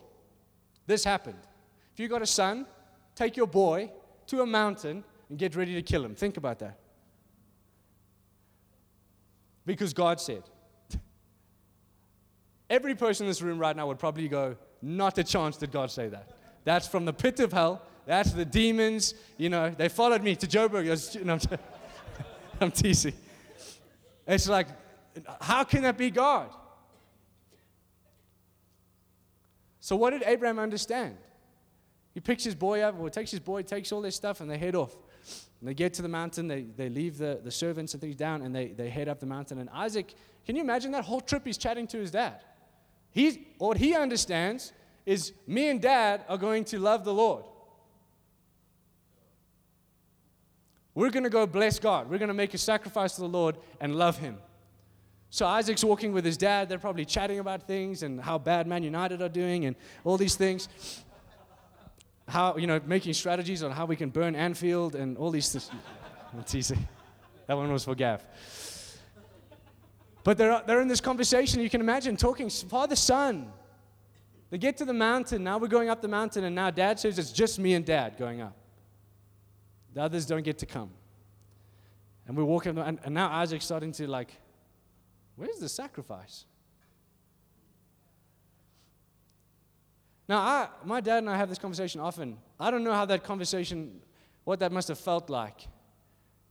This 0.87 1.03
happened. 1.03 1.39
If 1.93 1.99
you 1.99 2.07
got 2.07 2.21
a 2.21 2.27
son, 2.27 2.65
take 3.15 3.37
your 3.37 3.47
boy 3.47 3.91
to 4.27 4.41
a 4.41 4.45
mountain 4.45 5.03
and 5.31 5.39
get 5.39 5.55
ready 5.55 5.73
to 5.75 5.81
kill 5.81 6.03
him. 6.03 6.13
Think 6.13 6.35
about 6.35 6.59
that. 6.59 6.77
Because 9.65 9.93
God 9.93 10.19
said. 10.19 10.43
Every 12.69 12.95
person 12.95 13.25
in 13.25 13.29
this 13.29 13.41
room 13.41 13.57
right 13.57 13.73
now 13.73 13.87
would 13.87 13.97
probably 13.97 14.27
go, 14.27 14.57
Not 14.81 15.17
a 15.17 15.23
chance 15.23 15.55
did 15.55 15.71
God 15.71 15.89
say 15.89 16.09
that. 16.09 16.33
That's 16.65 16.85
from 16.85 17.05
the 17.05 17.13
pit 17.13 17.39
of 17.39 17.53
hell. 17.53 17.81
That's 18.05 18.33
the 18.33 18.43
demons. 18.43 19.13
You 19.37 19.49
know, 19.49 19.69
they 19.69 19.87
followed 19.87 20.21
me 20.21 20.35
to 20.35 20.45
Joburg. 20.45 20.85
No, 21.25 21.33
I'm, 21.33 21.39
I'm 22.59 22.71
teasing. 22.71 23.13
It's 24.27 24.49
like, 24.49 24.67
how 25.39 25.63
can 25.63 25.83
that 25.83 25.97
be 25.97 26.11
God? 26.11 26.49
So, 29.79 29.95
what 29.95 30.09
did 30.09 30.23
Abraham 30.25 30.59
understand? 30.59 31.15
He 32.13 32.19
picks 32.19 32.43
his 32.43 32.53
boy 32.53 32.81
up, 32.81 32.99
or 32.99 33.09
takes 33.09 33.31
his 33.31 33.39
boy, 33.39 33.61
takes 33.61 33.93
all 33.93 34.01
this 34.01 34.17
stuff, 34.17 34.41
and 34.41 34.51
they 34.51 34.57
head 34.57 34.75
off. 34.75 34.93
And 35.61 35.69
they 35.69 35.73
get 35.73 35.93
to 35.93 36.01
the 36.01 36.09
mountain, 36.09 36.47
they, 36.47 36.63
they 36.63 36.89
leave 36.89 37.17
the, 37.17 37.39
the 37.41 37.51
servants 37.51 37.93
and 37.93 38.01
things 38.01 38.15
down, 38.15 38.41
and 38.41 38.53
they, 38.53 38.69
they 38.69 38.89
head 38.89 39.07
up 39.07 39.19
the 39.19 39.27
mountain. 39.27 39.59
And 39.59 39.69
Isaac, 39.69 40.13
can 40.45 40.55
you 40.55 40.61
imagine 40.63 40.91
that 40.91 41.05
whole 41.05 41.21
trip 41.21 41.45
he's 41.45 41.57
chatting 41.57 41.87
to 41.87 41.99
his 41.99 42.11
dad? 42.11 42.41
He's, 43.11 43.37
what 43.59 43.77
he 43.77 43.95
understands 43.95 44.73
is 45.05 45.33
me 45.47 45.69
and 45.69 45.81
dad 45.81 46.25
are 46.27 46.37
going 46.37 46.65
to 46.65 46.79
love 46.79 47.05
the 47.05 47.13
Lord. 47.13 47.45
We're 50.93 51.09
going 51.09 51.23
to 51.23 51.29
go 51.29 51.45
bless 51.45 51.79
God. 51.79 52.09
We're 52.09 52.17
going 52.17 52.27
to 52.27 52.33
make 52.33 52.53
a 52.53 52.57
sacrifice 52.57 53.15
to 53.15 53.21
the 53.21 53.29
Lord 53.29 53.57
and 53.79 53.95
love 53.95 54.17
Him. 54.17 54.37
So 55.29 55.45
Isaac's 55.45 55.83
walking 55.83 56.11
with 56.11 56.25
his 56.25 56.35
dad. 56.35 56.67
They're 56.67 56.77
probably 56.77 57.05
chatting 57.05 57.39
about 57.39 57.65
things 57.65 58.03
and 58.03 58.19
how 58.19 58.37
bad 58.37 58.67
Man 58.67 58.83
United 58.83 59.21
are 59.21 59.29
doing 59.29 59.63
and 59.63 59.77
all 60.03 60.17
these 60.17 60.35
things. 60.35 60.67
How, 62.31 62.55
you 62.55 62.65
know, 62.65 62.79
making 62.85 63.13
strategies 63.13 63.61
on 63.61 63.71
how 63.71 63.85
we 63.85 63.97
can 63.97 64.09
burn 64.09 64.35
Anfield 64.37 64.95
and 64.95 65.17
all 65.17 65.31
these 65.31 65.51
things. 65.51 65.69
It's 66.39 66.55
easy. 66.55 66.77
That 67.45 67.57
one 67.57 67.69
was 67.73 67.83
for 67.83 67.93
Gav. 67.93 68.25
But 70.23 70.37
they're, 70.37 70.61
they're 70.65 70.79
in 70.79 70.87
this 70.87 71.01
conversation, 71.01 71.59
you 71.59 71.69
can 71.69 71.81
imagine, 71.81 72.15
talking 72.15 72.49
father, 72.49 72.95
son. 72.95 73.51
They 74.49 74.57
get 74.57 74.77
to 74.77 74.85
the 74.85 74.93
mountain. 74.93 75.43
Now 75.43 75.57
we're 75.57 75.67
going 75.67 75.89
up 75.89 76.01
the 76.01 76.07
mountain, 76.07 76.45
and 76.45 76.55
now 76.55 76.71
dad 76.71 77.01
says 77.01 77.19
it's 77.19 77.33
just 77.33 77.59
me 77.59 77.73
and 77.73 77.85
dad 77.85 78.15
going 78.17 78.39
up. 78.39 78.55
The 79.93 80.01
others 80.01 80.25
don't 80.25 80.43
get 80.43 80.59
to 80.59 80.65
come. 80.65 80.91
And 82.25 82.37
we're 82.37 82.45
walking, 82.45 82.77
and, 82.77 82.97
and 83.03 83.13
now 83.13 83.29
Isaac's 83.29 83.65
starting 83.65 83.91
to 83.91 84.07
like, 84.07 84.31
where's 85.35 85.59
the 85.59 85.67
sacrifice? 85.67 86.45
Now, 90.31 90.39
I, 90.39 90.67
my 90.85 91.01
dad 91.01 91.17
and 91.17 91.29
I 91.29 91.35
have 91.35 91.49
this 91.49 91.57
conversation 91.57 91.99
often. 91.99 92.37
I 92.57 92.71
don't 92.71 92.85
know 92.85 92.93
how 92.93 93.03
that 93.03 93.25
conversation, 93.25 93.99
what 94.45 94.59
that 94.61 94.71
must 94.71 94.87
have 94.87 94.97
felt 94.97 95.29
like 95.29 95.67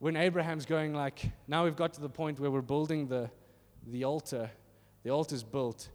when 0.01 0.17
Abraham's 0.17 0.67
going 0.67 0.93
like, 0.93 1.23
now 1.49 1.65
we've 1.65 1.77
got 1.77 1.95
to 1.95 2.03
the 2.03 2.09
point 2.11 2.39
where 2.39 2.51
we're 2.51 2.61
building 2.61 3.09
the, 3.09 3.31
the 3.87 4.05
altar. 4.05 4.51
The 5.03 5.09
altar's 5.09 5.43
built. 5.43 5.89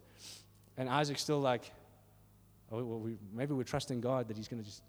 And 0.78 0.90
Isaac's 0.90 1.22
still 1.22 1.40
like, 1.40 1.72
oh, 2.72 2.84
well, 2.84 3.00
we, 3.00 3.18
maybe 3.32 3.54
we're 3.54 3.62
trusting 3.62 4.02
God 4.02 4.30
that 4.30 4.36
he's 4.36 4.48
going 4.48 4.64
to 4.64 4.68
just, 4.68 4.82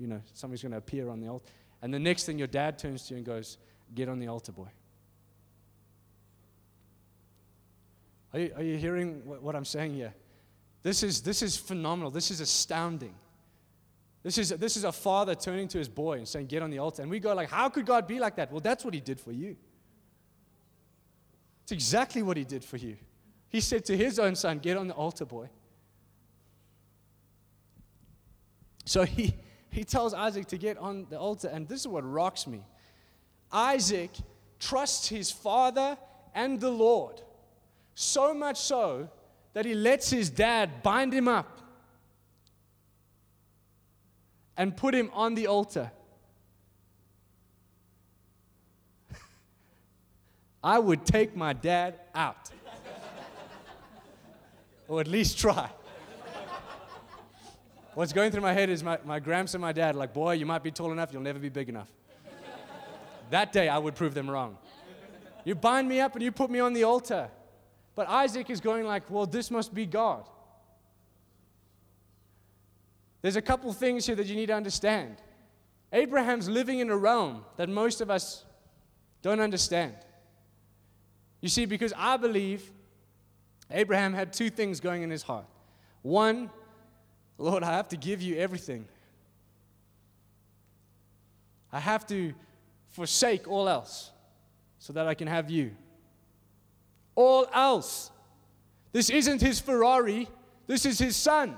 you 0.00 0.08
know, 0.08 0.20
somebody's 0.34 0.62
going 0.62 0.72
to 0.72 0.78
appear 0.78 1.08
on 1.08 1.20
the 1.20 1.28
altar. 1.28 1.52
And 1.82 1.94
the 1.94 2.00
next 2.00 2.24
thing 2.24 2.36
your 2.36 2.48
dad 2.48 2.80
turns 2.80 3.06
to 3.06 3.14
you 3.14 3.18
and 3.18 3.24
goes, 3.24 3.58
Get 3.94 4.08
on 4.08 4.18
the 4.18 4.26
altar, 4.26 4.50
boy. 4.50 4.70
Are 8.32 8.40
you, 8.40 8.52
are 8.56 8.62
you 8.64 8.76
hearing 8.76 9.24
what, 9.24 9.40
what 9.40 9.54
I'm 9.54 9.64
saying 9.64 9.94
here? 9.94 10.14
This 10.82 11.02
is, 11.02 11.20
this 11.20 11.42
is 11.42 11.56
phenomenal. 11.56 12.10
This 12.10 12.30
is 12.30 12.40
astounding. 12.40 13.14
This 14.22 14.38
is, 14.38 14.50
this 14.50 14.76
is 14.76 14.84
a 14.84 14.92
father 14.92 15.34
turning 15.34 15.68
to 15.68 15.78
his 15.78 15.88
boy 15.88 16.18
and 16.18 16.28
saying, 16.28 16.46
Get 16.46 16.62
on 16.62 16.70
the 16.70 16.78
altar. 16.78 17.02
And 17.02 17.10
we 17.10 17.20
go, 17.20 17.34
like, 17.34 17.50
How 17.50 17.68
could 17.68 17.86
God 17.86 18.06
be 18.06 18.18
like 18.18 18.36
that? 18.36 18.50
Well, 18.50 18.60
that's 18.60 18.84
what 18.84 18.94
he 18.94 19.00
did 19.00 19.20
for 19.20 19.32
you. 19.32 19.56
It's 21.62 21.72
exactly 21.72 22.22
what 22.22 22.36
he 22.36 22.44
did 22.44 22.64
for 22.64 22.76
you. 22.76 22.96
He 23.48 23.60
said 23.60 23.84
to 23.86 23.96
his 23.96 24.18
own 24.18 24.34
son, 24.34 24.58
Get 24.58 24.76
on 24.76 24.88
the 24.88 24.94
altar, 24.94 25.24
boy. 25.24 25.48
So 28.84 29.04
he, 29.04 29.34
he 29.70 29.84
tells 29.84 30.14
Isaac 30.14 30.46
to 30.48 30.58
get 30.58 30.76
on 30.78 31.06
the 31.10 31.18
altar, 31.18 31.48
and 31.48 31.68
this 31.68 31.80
is 31.80 31.88
what 31.88 32.10
rocks 32.10 32.46
me. 32.46 32.64
Isaac 33.52 34.10
trusts 34.58 35.08
his 35.08 35.30
father 35.30 35.96
and 36.34 36.60
the 36.60 36.70
Lord 36.70 37.20
so 37.94 38.32
much 38.34 38.58
so 38.58 39.08
that 39.52 39.64
he 39.64 39.74
lets 39.74 40.10
his 40.10 40.30
dad 40.30 40.82
bind 40.82 41.12
him 41.12 41.26
up 41.28 41.60
and 44.56 44.76
put 44.76 44.94
him 44.94 45.10
on 45.12 45.34
the 45.34 45.46
altar. 45.46 45.90
I 50.62 50.78
would 50.78 51.04
take 51.04 51.34
my 51.34 51.52
dad 51.52 51.98
out, 52.14 52.50
or 54.86 55.00
at 55.00 55.08
least 55.08 55.38
try. 55.38 55.70
What's 57.94 58.12
going 58.12 58.30
through 58.30 58.42
my 58.42 58.52
head 58.52 58.70
is 58.70 58.84
my, 58.84 58.98
my 59.04 59.18
gramps 59.18 59.54
and 59.54 59.60
my 59.60 59.72
dad, 59.72 59.96
like, 59.96 60.14
boy, 60.14 60.34
you 60.34 60.46
might 60.46 60.62
be 60.62 60.70
tall 60.70 60.92
enough, 60.92 61.12
you'll 61.12 61.22
never 61.22 61.40
be 61.40 61.48
big 61.48 61.68
enough. 61.68 61.88
that 63.30 63.52
day, 63.52 63.68
I 63.68 63.78
would 63.78 63.96
prove 63.96 64.14
them 64.14 64.30
wrong. 64.30 64.56
You 65.44 65.54
bind 65.54 65.88
me 65.88 66.00
up 66.00 66.14
and 66.14 66.22
you 66.22 66.30
put 66.30 66.50
me 66.50 66.60
on 66.60 66.72
the 66.72 66.84
altar. 66.84 67.30
But 68.00 68.08
Isaac 68.08 68.48
is 68.48 68.62
going 68.62 68.86
like, 68.86 69.10
well, 69.10 69.26
this 69.26 69.50
must 69.50 69.74
be 69.74 69.84
God. 69.84 70.24
There's 73.20 73.36
a 73.36 73.42
couple 73.42 73.70
things 73.74 74.06
here 74.06 74.14
that 74.14 74.26
you 74.26 74.34
need 74.34 74.46
to 74.46 74.54
understand. 74.54 75.16
Abraham's 75.92 76.48
living 76.48 76.78
in 76.78 76.88
a 76.88 76.96
realm 76.96 77.44
that 77.58 77.68
most 77.68 78.00
of 78.00 78.10
us 78.10 78.46
don't 79.20 79.38
understand. 79.38 79.96
You 81.42 81.50
see, 81.50 81.66
because 81.66 81.92
I 81.94 82.16
believe 82.16 82.70
Abraham 83.70 84.14
had 84.14 84.32
two 84.32 84.48
things 84.48 84.80
going 84.80 85.02
in 85.02 85.10
his 85.10 85.22
heart. 85.22 85.44
One, 86.00 86.48
Lord, 87.36 87.62
I 87.62 87.72
have 87.72 87.88
to 87.88 87.98
give 87.98 88.22
you 88.22 88.38
everything. 88.38 88.88
I 91.70 91.80
have 91.80 92.06
to 92.06 92.32
forsake 92.92 93.46
all 93.46 93.68
else 93.68 94.10
so 94.78 94.94
that 94.94 95.06
I 95.06 95.12
can 95.12 95.28
have 95.28 95.50
you. 95.50 95.72
All 97.14 97.46
else. 97.52 98.10
This 98.92 99.10
isn't 99.10 99.40
his 99.40 99.60
Ferrari, 99.60 100.28
this 100.66 100.84
is 100.86 100.98
his 100.98 101.16
son. 101.16 101.56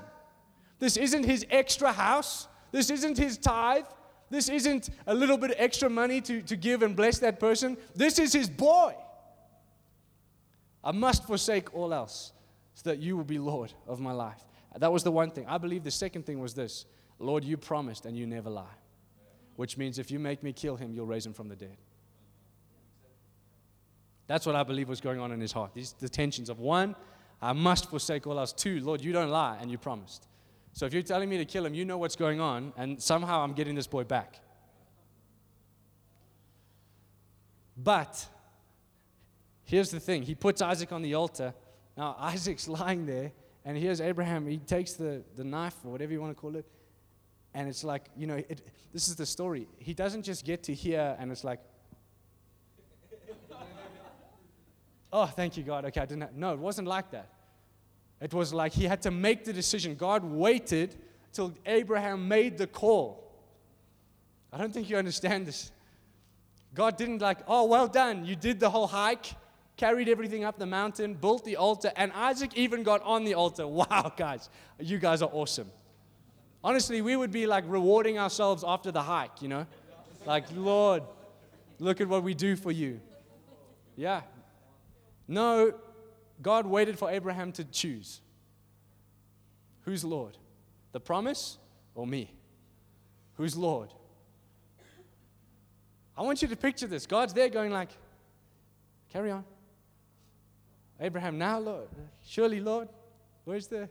This 0.79 0.97
isn't 0.97 1.23
his 1.23 1.45
extra 1.49 1.91
house, 1.91 2.47
this 2.71 2.89
isn't 2.89 3.17
his 3.17 3.37
tithe. 3.37 3.85
This 4.29 4.49
isn't 4.49 4.89
a 5.05 5.13
little 5.13 5.37
bit 5.37 5.51
of 5.51 5.57
extra 5.59 5.87
money 5.87 6.19
to, 6.21 6.41
to 6.41 6.55
give 6.55 6.81
and 6.81 6.95
bless 6.95 7.19
that 7.19 7.39
person. 7.39 7.77
This 7.93 8.17
is 8.17 8.33
his 8.33 8.49
boy. 8.49 8.95
I 10.83 10.91
must 10.91 11.25
forsake 11.25 11.71
all 11.75 11.93
else 11.93 12.33
so 12.73 12.89
that 12.89 12.97
you 12.97 13.15
will 13.15 13.23
be 13.23 13.37
Lord 13.37 13.71
of 13.87 13.99
my 13.99 14.11
life. 14.11 14.43
That 14.75 14.91
was 14.91 15.03
the 15.03 15.11
one 15.11 15.29
thing. 15.29 15.45
I 15.47 15.59
believe 15.59 15.83
the 15.83 15.91
second 15.91 16.25
thing 16.25 16.39
was 16.39 16.55
this 16.55 16.85
Lord, 17.19 17.43
you 17.43 17.57
promised 17.57 18.07
and 18.07 18.17
you 18.17 18.25
never 18.25 18.49
lie. 18.49 18.75
Which 19.55 19.77
means 19.77 19.99
if 19.99 20.09
you 20.09 20.17
make 20.17 20.41
me 20.41 20.51
kill 20.51 20.77
him, 20.77 20.93
you'll 20.93 21.05
raise 21.05 21.27
him 21.27 21.33
from 21.33 21.47
the 21.47 21.55
dead. 21.55 21.77
That's 24.27 24.45
what 24.45 24.55
I 24.55 24.63
believe 24.63 24.89
was 24.89 25.01
going 25.01 25.19
on 25.19 25.31
in 25.31 25.39
his 25.39 25.51
heart. 25.51 25.73
These 25.73 25.93
the 25.93 26.09
tensions 26.09 26.49
of 26.49 26.59
one, 26.59 26.95
I 27.41 27.53
must 27.53 27.89
forsake 27.89 28.25
all 28.25 28.39
else. 28.39 28.53
Two, 28.53 28.79
Lord, 28.79 29.01
you 29.01 29.11
don't 29.11 29.29
lie 29.29 29.57
and 29.59 29.69
you 29.69 29.77
promised. 29.77 30.27
So 30.71 30.85
if 30.85 30.93
you're 30.93 31.03
telling 31.03 31.29
me 31.29 31.37
to 31.37 31.45
kill 31.45 31.65
him, 31.65 31.73
you 31.73 31.85
know 31.85 31.97
what's 31.97 32.15
going 32.15 32.39
on, 32.39 32.73
and 32.77 33.01
somehow 33.01 33.43
I'm 33.43 33.53
getting 33.53 33.75
this 33.75 33.85
boy 33.85 34.03
back. 34.03 34.39
But 37.77 38.25
here's 39.63 39.91
the 39.91 39.99
thing 39.99 40.23
he 40.23 40.35
puts 40.35 40.61
Isaac 40.61 40.91
on 40.91 41.01
the 41.01 41.13
altar. 41.13 41.53
Now, 41.95 42.15
Isaac's 42.19 42.67
lying 42.67 43.05
there, 43.05 43.31
and 43.65 43.77
here's 43.77 44.01
Abraham. 44.01 44.47
He 44.47 44.57
takes 44.57 44.93
the, 44.93 45.23
the 45.35 45.43
knife, 45.43 45.75
or 45.83 45.91
whatever 45.91 46.11
you 46.11 46.21
want 46.21 46.35
to 46.35 46.39
call 46.39 46.55
it, 46.55 46.65
and 47.53 47.67
it's 47.67 47.83
like, 47.83 48.05
you 48.17 48.25
know, 48.25 48.35
it, 48.35 48.61
this 48.91 49.07
is 49.07 49.15
the 49.15 49.25
story. 49.25 49.67
He 49.77 49.93
doesn't 49.93 50.23
just 50.23 50.43
get 50.43 50.63
to 50.63 50.73
hear, 50.73 51.15
and 51.19 51.31
it's 51.31 51.43
like, 51.43 51.59
oh, 55.13 55.25
thank 55.27 55.55
you, 55.55 55.63
God. 55.63 55.85
Okay, 55.85 56.01
I 56.01 56.05
didn't. 56.05 56.23
Have, 56.23 56.35
no, 56.35 56.51
it 56.51 56.59
wasn't 56.59 56.89
like 56.89 57.11
that. 57.11 57.29
It 58.19 58.33
was 58.33 58.53
like 58.53 58.73
he 58.73 58.83
had 58.83 59.01
to 59.03 59.11
make 59.11 59.45
the 59.45 59.53
decision. 59.53 59.95
God 59.95 60.23
waited 60.23 60.95
till 61.31 61.53
Abraham 61.65 62.27
made 62.27 62.57
the 62.57 62.67
call. 62.67 63.31
I 64.51 64.57
don't 64.57 64.73
think 64.73 64.89
you 64.89 64.97
understand 64.97 65.45
this. 65.45 65.71
God 66.73 66.97
didn't 66.97 67.21
like, 67.21 67.39
oh, 67.47 67.65
well 67.65 67.87
done. 67.87 68.25
You 68.25 68.35
did 68.35 68.59
the 68.59 68.69
whole 68.69 68.87
hike 68.87 69.27
carried 69.77 70.07
everything 70.07 70.43
up 70.43 70.57
the 70.59 70.65
mountain, 70.65 71.13
built 71.13 71.43
the 71.43 71.57
altar, 71.57 71.91
and 71.95 72.11
Isaac 72.13 72.51
even 72.55 72.83
got 72.83 73.01
on 73.03 73.23
the 73.23 73.33
altar. 73.33 73.67
Wow, 73.83 74.13
guys, 74.15 74.49
you 74.79 74.99
guys 74.99 75.21
are 75.21 75.29
awesome. 75.31 75.69
Honestly, 76.63 77.01
we 77.01 77.15
would 77.15 77.31
be 77.31 77.45
like 77.47 77.63
rewarding 77.67 78.17
ourselves 78.17 78.63
after 78.65 78.91
the 78.91 79.01
hike, 79.01 79.41
you 79.41 79.47
know? 79.47 79.65
Like, 80.25 80.45
Lord, 80.55 81.03
look 81.79 81.99
at 81.99 82.07
what 82.07 82.23
we 82.23 82.33
do 82.33 82.55
for 82.55 82.71
you. 82.71 83.01
Yeah. 83.97 84.21
No, 85.27 85.73
God 86.41 86.65
waited 86.65 86.97
for 86.97 87.09
Abraham 87.09 87.51
to 87.53 87.63
choose. 87.63 88.21
Who's 89.81 90.03
Lord? 90.03 90.37
The 90.91 90.99
promise 90.99 91.57
or 91.95 92.05
me? 92.05 92.33
Who's 93.35 93.55
Lord? 93.55 93.93
I 96.15 96.21
want 96.21 96.41
you 96.41 96.47
to 96.47 96.55
picture 96.55 96.87
this. 96.87 97.05
God's 97.05 97.33
there 97.33 97.49
going 97.49 97.71
like, 97.71 97.89
carry 99.09 99.31
on. 99.31 99.43
Abraham, 100.99 101.37
now, 101.37 101.59
Lord, 101.59 101.87
surely, 102.23 102.59
Lord, 102.59 102.87
where's 103.45 103.67
the, 103.67 103.89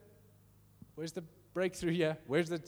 where's 0.95 1.13
the 1.13 1.25
breakthrough 1.53 1.93
here? 1.93 2.17
Where's 2.27 2.49
the, 2.49 2.63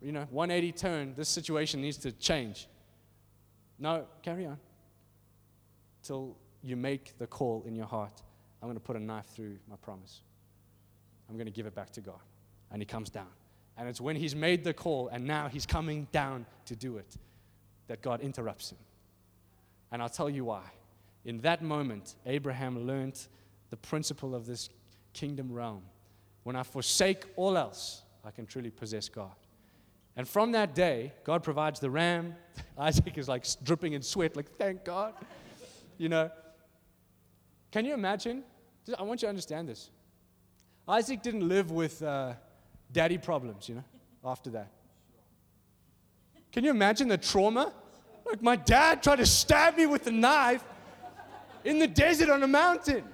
you 0.00 0.12
know, 0.12 0.26
180 0.30 0.72
turn? 0.72 1.14
This 1.16 1.28
situation 1.28 1.80
needs 1.80 1.96
to 1.98 2.12
change. 2.12 2.68
No, 3.78 4.06
carry 4.22 4.46
on. 4.46 4.58
Till 6.02 6.36
you 6.62 6.76
make 6.76 7.18
the 7.18 7.26
call 7.26 7.64
in 7.66 7.74
your 7.74 7.86
heart. 7.86 8.22
I'm 8.60 8.68
going 8.68 8.76
to 8.76 8.84
put 8.84 8.96
a 8.96 9.00
knife 9.00 9.26
through 9.26 9.56
my 9.68 9.76
promise. 9.76 10.20
I'm 11.28 11.36
going 11.36 11.46
to 11.46 11.52
give 11.52 11.66
it 11.66 11.74
back 11.74 11.90
to 11.92 12.00
God. 12.00 12.20
And 12.70 12.80
he 12.80 12.86
comes 12.86 13.10
down. 13.10 13.28
And 13.76 13.88
it's 13.88 14.00
when 14.00 14.16
he's 14.16 14.36
made 14.36 14.64
the 14.64 14.72
call 14.72 15.08
and 15.08 15.26
now 15.26 15.48
he's 15.48 15.66
coming 15.66 16.06
down 16.12 16.46
to 16.66 16.76
do 16.76 16.98
it 16.98 17.16
that 17.88 18.02
God 18.02 18.20
interrupts 18.20 18.70
him. 18.70 18.78
And 19.90 20.02
I'll 20.02 20.08
tell 20.08 20.30
you 20.30 20.44
why. 20.44 20.62
In 21.24 21.40
that 21.40 21.62
moment, 21.62 22.14
Abraham 22.26 22.86
learned 22.86 23.18
the 23.70 23.76
principle 23.76 24.34
of 24.34 24.46
this 24.46 24.68
kingdom 25.12 25.52
realm. 25.52 25.82
When 26.42 26.56
I 26.56 26.62
forsake 26.62 27.24
all 27.36 27.56
else, 27.56 28.02
I 28.24 28.30
can 28.30 28.46
truly 28.46 28.70
possess 28.70 29.08
God. 29.08 29.32
And 30.16 30.28
from 30.28 30.52
that 30.52 30.74
day, 30.74 31.12
God 31.24 31.42
provides 31.42 31.80
the 31.80 31.90
ram. 31.90 32.34
Isaac 32.78 33.16
is 33.16 33.28
like 33.28 33.46
dripping 33.62 33.94
in 33.94 34.02
sweat, 34.02 34.36
like, 34.36 34.50
thank 34.56 34.84
God. 34.84 35.14
You 35.96 36.08
know, 36.08 36.30
can 37.72 37.84
you 37.86 37.94
imagine? 37.94 38.44
I 38.98 39.02
want 39.02 39.22
you 39.22 39.26
to 39.26 39.30
understand 39.30 39.68
this. 39.68 39.90
Isaac 40.86 41.22
didn't 41.22 41.48
live 41.48 41.70
with 41.70 42.02
uh, 42.02 42.34
daddy 42.92 43.18
problems, 43.18 43.68
you 43.68 43.76
know, 43.76 43.84
after 44.24 44.50
that. 44.50 44.70
Can 46.52 46.64
you 46.64 46.70
imagine 46.70 47.08
the 47.08 47.16
trauma? 47.16 47.72
Like, 48.26 48.42
my 48.42 48.56
dad 48.56 49.02
tried 49.02 49.16
to 49.16 49.26
stab 49.26 49.76
me 49.76 49.86
with 49.86 50.06
a 50.06 50.10
knife 50.10 50.62
in 51.64 51.78
the 51.78 51.86
desert 51.86 52.28
on 52.28 52.42
a 52.42 52.46
mountain. 52.46 53.04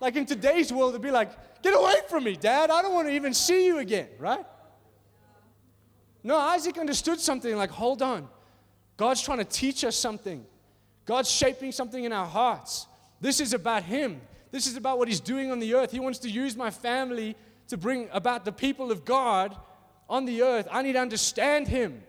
Like, 0.00 0.16
in 0.16 0.26
today's 0.26 0.72
world, 0.72 0.90
it'd 0.90 1.02
be 1.02 1.12
like, 1.12 1.62
get 1.62 1.72
away 1.72 1.94
from 2.08 2.24
me, 2.24 2.34
dad. 2.34 2.70
I 2.70 2.82
don't 2.82 2.92
want 2.92 3.06
to 3.08 3.14
even 3.14 3.32
see 3.32 3.66
you 3.66 3.78
again, 3.78 4.08
right? 4.18 4.44
No, 6.24 6.36
Isaac 6.36 6.78
understood 6.78 7.20
something 7.20 7.56
like, 7.56 7.70
hold 7.70 8.02
on. 8.02 8.28
God's 8.96 9.22
trying 9.22 9.38
to 9.38 9.44
teach 9.44 9.84
us 9.84 9.96
something. 9.96 10.44
God's 11.04 11.30
shaping 11.30 11.70
something 11.72 12.02
in 12.02 12.12
our 12.12 12.26
hearts. 12.26 12.86
This 13.22 13.40
is 13.40 13.54
about 13.54 13.84
Him. 13.84 14.20
This 14.50 14.66
is 14.66 14.76
about 14.76 14.98
what 14.98 15.08
He's 15.08 15.20
doing 15.20 15.50
on 15.50 15.60
the 15.60 15.74
earth. 15.74 15.92
He 15.92 16.00
wants 16.00 16.18
to 16.20 16.28
use 16.28 16.56
my 16.56 16.70
family 16.70 17.36
to 17.68 17.78
bring 17.78 18.08
about 18.12 18.44
the 18.44 18.52
people 18.52 18.92
of 18.92 19.04
God 19.06 19.56
on 20.10 20.26
the 20.26 20.42
earth. 20.42 20.68
I 20.70 20.82
need 20.82 20.94
to 20.94 20.98
understand 20.98 21.68
Him. 21.68 22.02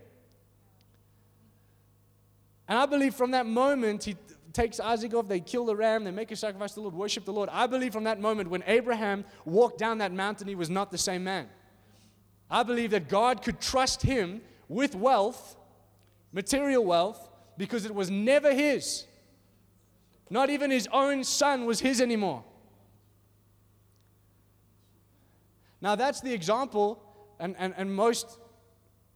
And 2.67 2.77
I 2.77 2.87
believe 2.87 3.13
from 3.13 3.31
that 3.31 3.45
moment, 3.45 4.03
He 4.03 4.17
takes 4.53 4.79
Isaac 4.79 5.13
off, 5.13 5.27
they 5.27 5.39
kill 5.39 5.65
the 5.65 5.75
ram, 5.75 6.03
they 6.03 6.11
make 6.11 6.31
a 6.31 6.35
sacrifice 6.35 6.71
to 6.71 6.75
the 6.75 6.81
Lord, 6.81 6.95
worship 6.95 7.25
the 7.25 7.33
Lord. 7.33 7.47
I 7.51 7.67
believe 7.67 7.93
from 7.93 8.05
that 8.05 8.19
moment, 8.19 8.49
when 8.49 8.63
Abraham 8.65 9.23
walked 9.45 9.77
down 9.77 9.99
that 9.99 10.11
mountain, 10.11 10.47
he 10.47 10.55
was 10.55 10.69
not 10.69 10.91
the 10.91 10.97
same 10.97 11.23
man. 11.23 11.47
I 12.49 12.63
believe 12.63 12.91
that 12.91 13.07
God 13.07 13.43
could 13.43 13.61
trust 13.61 14.01
him 14.01 14.41
with 14.67 14.95
wealth, 14.95 15.55
material 16.31 16.83
wealth, 16.83 17.29
because 17.57 17.85
it 17.85 17.93
was 17.93 18.09
never 18.09 18.53
his. 18.53 19.05
Not 20.29 20.49
even 20.49 20.71
his 20.71 20.87
own 20.91 21.23
son 21.23 21.65
was 21.65 21.79
his 21.79 22.01
anymore. 22.01 22.43
Now, 25.81 25.95
that's 25.95 26.21
the 26.21 26.33
example, 26.33 27.03
and, 27.39 27.55
and, 27.59 27.73
and 27.75 27.93
most 27.93 28.39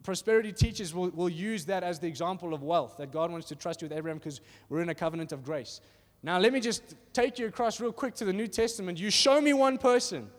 prosperity 0.03 0.51
teachers 0.51 0.93
will, 0.93 1.09
will 1.11 1.29
use 1.29 1.65
that 1.65 1.83
as 1.83 1.99
the 1.99 2.07
example 2.07 2.53
of 2.53 2.61
wealth, 2.61 2.97
that 2.97 3.11
God 3.11 3.31
wants 3.31 3.47
to 3.47 3.55
trust 3.55 3.81
you 3.81 3.87
with 3.87 3.97
Abraham 3.97 4.17
because 4.17 4.41
we're 4.69 4.81
in 4.81 4.89
a 4.89 4.95
covenant 4.95 5.31
of 5.31 5.43
grace. 5.43 5.81
Now, 6.23 6.39
let 6.39 6.51
me 6.51 6.59
just 6.59 6.95
take 7.13 7.39
you 7.39 7.47
across 7.47 7.79
real 7.79 7.91
quick 7.91 8.15
to 8.15 8.25
the 8.25 8.33
New 8.33 8.47
Testament. 8.47 8.99
You 8.99 9.09
show 9.09 9.39
me 9.39 9.53
one 9.53 9.77
person. 9.77 10.29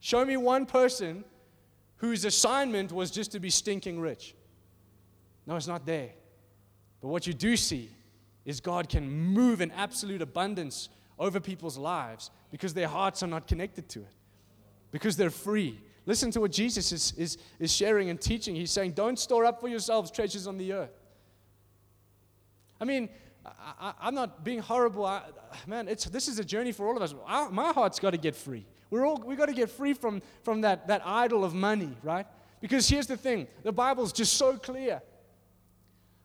Show 0.00 0.24
me 0.24 0.36
one 0.36 0.66
person 0.66 1.24
whose 1.96 2.24
assignment 2.24 2.92
was 2.92 3.10
just 3.10 3.32
to 3.32 3.40
be 3.40 3.50
stinking 3.50 4.00
rich. 4.00 4.34
No, 5.46 5.56
it's 5.56 5.66
not 5.66 5.86
there. 5.86 6.10
But 7.00 7.08
what 7.08 7.26
you 7.26 7.32
do 7.32 7.56
see 7.56 7.90
is 8.44 8.60
God 8.60 8.88
can 8.88 9.10
move 9.10 9.60
in 9.60 9.70
absolute 9.72 10.22
abundance 10.22 10.88
over 11.18 11.40
people's 11.40 11.76
lives 11.76 12.30
because 12.50 12.74
their 12.74 12.88
hearts 12.88 13.22
are 13.22 13.26
not 13.26 13.46
connected 13.46 13.88
to 13.90 14.00
it, 14.00 14.14
because 14.90 15.16
they're 15.16 15.30
free. 15.30 15.78
Listen 16.06 16.30
to 16.32 16.40
what 16.40 16.50
Jesus 16.50 16.92
is, 16.92 17.12
is, 17.16 17.38
is 17.58 17.72
sharing 17.72 18.08
and 18.10 18.20
teaching. 18.20 18.54
He's 18.54 18.70
saying, 18.70 18.92
Don't 18.92 19.18
store 19.18 19.44
up 19.44 19.60
for 19.60 19.68
yourselves 19.68 20.10
treasures 20.10 20.46
on 20.46 20.56
the 20.56 20.72
earth. 20.72 20.98
I 22.80 22.84
mean, 22.84 23.10
I, 23.44 23.92
am 24.02 24.14
not 24.14 24.42
being 24.44 24.60
horrible. 24.60 25.04
I, 25.04 25.22
man, 25.66 25.88
it's, 25.88 26.04
this 26.06 26.28
is 26.28 26.38
a 26.38 26.44
journey 26.44 26.72
for 26.72 26.86
all 26.88 26.96
of 26.96 27.02
us. 27.02 27.14
Our, 27.26 27.50
my 27.50 27.72
heart's 27.72 27.98
got 27.98 28.10
to 28.10 28.18
get 28.18 28.34
free. 28.34 28.66
We're 28.90 29.06
all, 29.06 29.22
we 29.24 29.36
got 29.36 29.46
to 29.46 29.54
get 29.54 29.70
free 29.70 29.92
from, 29.92 30.22
from 30.42 30.62
that, 30.62 30.88
that 30.88 31.02
idol 31.04 31.44
of 31.44 31.54
money, 31.54 31.96
right? 32.02 32.26
Because 32.60 32.88
here's 32.88 33.06
the 33.06 33.16
thing 33.16 33.46
the 33.62 33.72
Bible's 33.72 34.12
just 34.12 34.34
so 34.34 34.56
clear. 34.56 35.02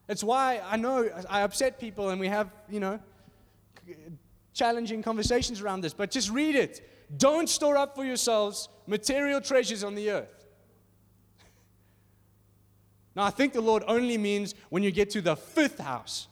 It's 0.08 0.24
why 0.24 0.62
I 0.66 0.78
know 0.78 1.10
I 1.30 1.42
upset 1.42 1.80
people 1.80 2.10
and 2.10 2.20
we 2.20 2.28
have, 2.28 2.52
you 2.70 2.80
know, 2.80 3.00
challenging 4.54 5.02
conversations 5.02 5.62
around 5.62 5.82
this, 5.82 5.94
but 5.94 6.12
just 6.12 6.30
read 6.30 6.56
it. 6.56 6.90
Don't 7.18 7.50
store 7.50 7.78
up 7.78 7.96
for 7.96 8.06
yourselves 8.06 8.70
material 8.88 9.42
treasures 9.42 9.84
on 9.84 9.96
the 9.96 10.12
earth. 10.12 10.30
Now, 13.16 13.24
I 13.24 13.30
think 13.30 13.54
the 13.54 13.62
Lord 13.62 13.82
only 13.88 14.18
means 14.18 14.56
when 14.70 14.84
you 14.84 14.92
get 14.92 15.10
to 15.12 15.22
the 15.22 15.38
fifth 15.38 15.80
house. 15.80 16.28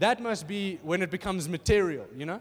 That 0.00 0.20
must 0.20 0.48
be 0.48 0.80
when 0.82 1.02
it 1.02 1.10
becomes 1.10 1.48
material, 1.48 2.04
you 2.16 2.26
know? 2.26 2.40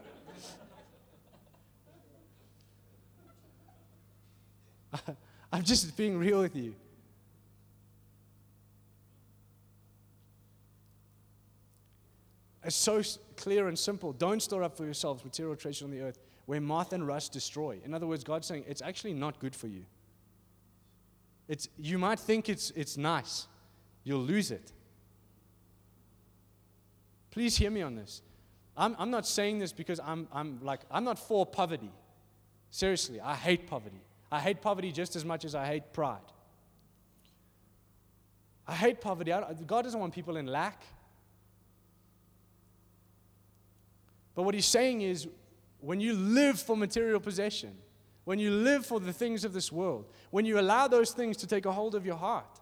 I'm 5.53 5.63
just 5.63 5.95
being 5.95 6.17
real 6.17 6.41
with 6.41 6.55
you. 6.55 6.73
It's 12.69 12.77
so 12.77 13.01
clear 13.35 13.67
and 13.67 13.77
simple. 13.77 14.13
Don't 14.13 14.43
store 14.43 14.61
up 14.61 14.77
for 14.77 14.85
yourselves 14.85 15.23
material 15.23 15.55
treasure 15.55 15.85
on 15.85 15.91
the 15.91 16.01
earth 16.01 16.19
where 16.45 16.61
moth 16.61 16.93
and 16.93 17.07
rust 17.07 17.33
destroy. 17.33 17.79
In 17.83 17.95
other 17.95 18.05
words, 18.05 18.23
God's 18.23 18.45
saying 18.45 18.63
it's 18.67 18.83
actually 18.83 19.13
not 19.13 19.39
good 19.39 19.55
for 19.55 19.65
you. 19.65 19.85
It's, 21.47 21.67
you 21.79 21.97
might 21.97 22.19
think 22.19 22.47
it's, 22.47 22.69
it's 22.75 22.95
nice, 22.95 23.47
you'll 24.03 24.21
lose 24.21 24.51
it. 24.51 24.71
Please 27.31 27.57
hear 27.57 27.71
me 27.71 27.81
on 27.81 27.95
this. 27.95 28.21
I'm, 28.77 28.95
I'm 28.99 29.09
not 29.09 29.25
saying 29.25 29.57
this 29.57 29.73
because 29.73 29.99
I'm, 30.05 30.27
I'm 30.31 30.59
like, 30.61 30.81
I'm 30.91 31.03
not 31.03 31.17
for 31.17 31.47
poverty. 31.47 31.91
Seriously, 32.69 33.19
I 33.19 33.33
hate 33.33 33.65
poverty. 33.65 34.03
I 34.31 34.41
hate 34.41 34.61
poverty 34.61 34.91
just 34.91 35.15
as 35.15 35.25
much 35.25 35.43
as 35.43 35.55
I 35.55 35.65
hate 35.65 35.91
pride. 35.91 36.19
I 38.67 38.75
hate 38.75 39.01
poverty. 39.01 39.33
I, 39.33 39.53
God 39.65 39.85
doesn't 39.85 39.99
want 39.99 40.13
people 40.13 40.37
in 40.37 40.45
lack. 40.45 40.83
But 44.35 44.43
what 44.43 44.53
he's 44.53 44.65
saying 44.65 45.01
is 45.01 45.27
when 45.79 45.99
you 45.99 46.13
live 46.13 46.59
for 46.59 46.75
material 46.75 47.19
possession, 47.19 47.75
when 48.25 48.39
you 48.39 48.51
live 48.51 48.85
for 48.85 48.99
the 48.99 49.13
things 49.13 49.43
of 49.43 49.53
this 49.53 49.71
world, 49.71 50.05
when 50.29 50.45
you 50.45 50.59
allow 50.59 50.87
those 50.87 51.11
things 51.11 51.37
to 51.37 51.47
take 51.47 51.65
a 51.65 51.71
hold 51.71 51.95
of 51.95 52.05
your 52.05 52.15
heart, 52.15 52.59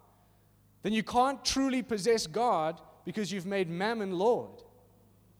then 0.83 0.93
you 0.93 1.03
can't 1.03 1.43
truly 1.43 1.81
possess 1.81 2.27
God 2.27 2.79
because 3.03 3.31
you've 3.31 3.45
made 3.45 3.69
mammon 3.69 4.17
Lord. 4.17 4.63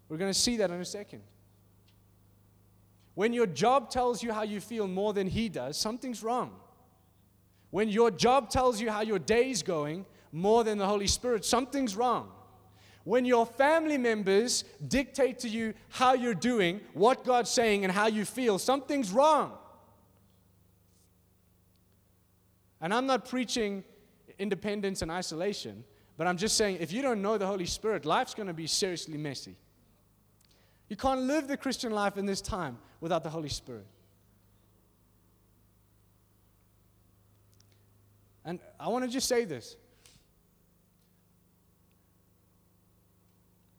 We're 0.09 0.17
going 0.17 0.31
to 0.31 0.39
see 0.39 0.57
that 0.57 0.69
in 0.69 0.79
a 0.81 0.85
second. 0.85 1.21
When 3.13 3.33
your 3.33 3.47
job 3.47 3.89
tells 3.89 4.21
you 4.21 4.31
how 4.31 4.43
you 4.43 4.59
feel 4.59 4.87
more 4.87 5.13
than 5.13 5.27
He 5.27 5.49
does, 5.49 5.77
something's 5.77 6.23
wrong. 6.23 6.51
When 7.71 7.89
your 7.89 8.11
job 8.11 8.49
tells 8.49 8.79
you 8.79 8.91
how 8.91 9.01
your 9.01 9.19
day's 9.19 9.63
going 9.63 10.05
more 10.31 10.63
than 10.63 10.77
the 10.77 10.85
Holy 10.85 11.07
Spirit, 11.07 11.43
something's 11.43 11.95
wrong. 11.95 12.31
When 13.08 13.24
your 13.24 13.46
family 13.46 13.98
members 13.98 14.65
dictate 14.86 15.39
to 15.39 15.48
you 15.48 15.74
how 15.88 16.13
you're 16.13 16.34
doing, 16.34 16.82
what 16.91 17.24
God's 17.24 17.50
saying, 17.50 17.86
and 17.86 17.93
how 17.93 18.08
you 18.08 18.26
feel, 18.26 18.60
something's 18.60 19.12
wrong. 19.12 19.54
And 22.82 22.93
I'm 22.93 23.06
not 23.06 23.30
preaching 23.30 23.86
independence 24.38 25.04
and 25.04 25.10
isolation, 25.10 25.86
but 26.17 26.28
I'm 26.28 26.36
just 26.36 26.58
saying 26.58 26.80
if 26.82 26.91
you 26.91 27.02
don't 27.02 27.22
know 27.22 27.38
the 27.38 27.48
Holy 27.48 27.65
Spirit, 27.65 28.04
life's 28.04 28.34
going 28.34 28.48
to 28.48 28.54
be 28.54 28.67
seriously 28.67 29.17
messy. 29.17 29.56
You 30.89 30.98
can't 30.98 31.22
live 31.22 31.48
the 31.48 31.56
Christian 31.56 31.93
life 31.93 32.17
in 32.17 32.26
this 32.26 32.41
time 32.41 32.78
without 33.00 33.24
the 33.24 33.30
Holy 33.30 33.48
Spirit. 33.48 33.88
And 38.43 38.60
I 38.78 38.89
want 38.89 39.06
to 39.06 39.10
just 39.10 39.30
say 39.30 39.46
this 39.46 39.78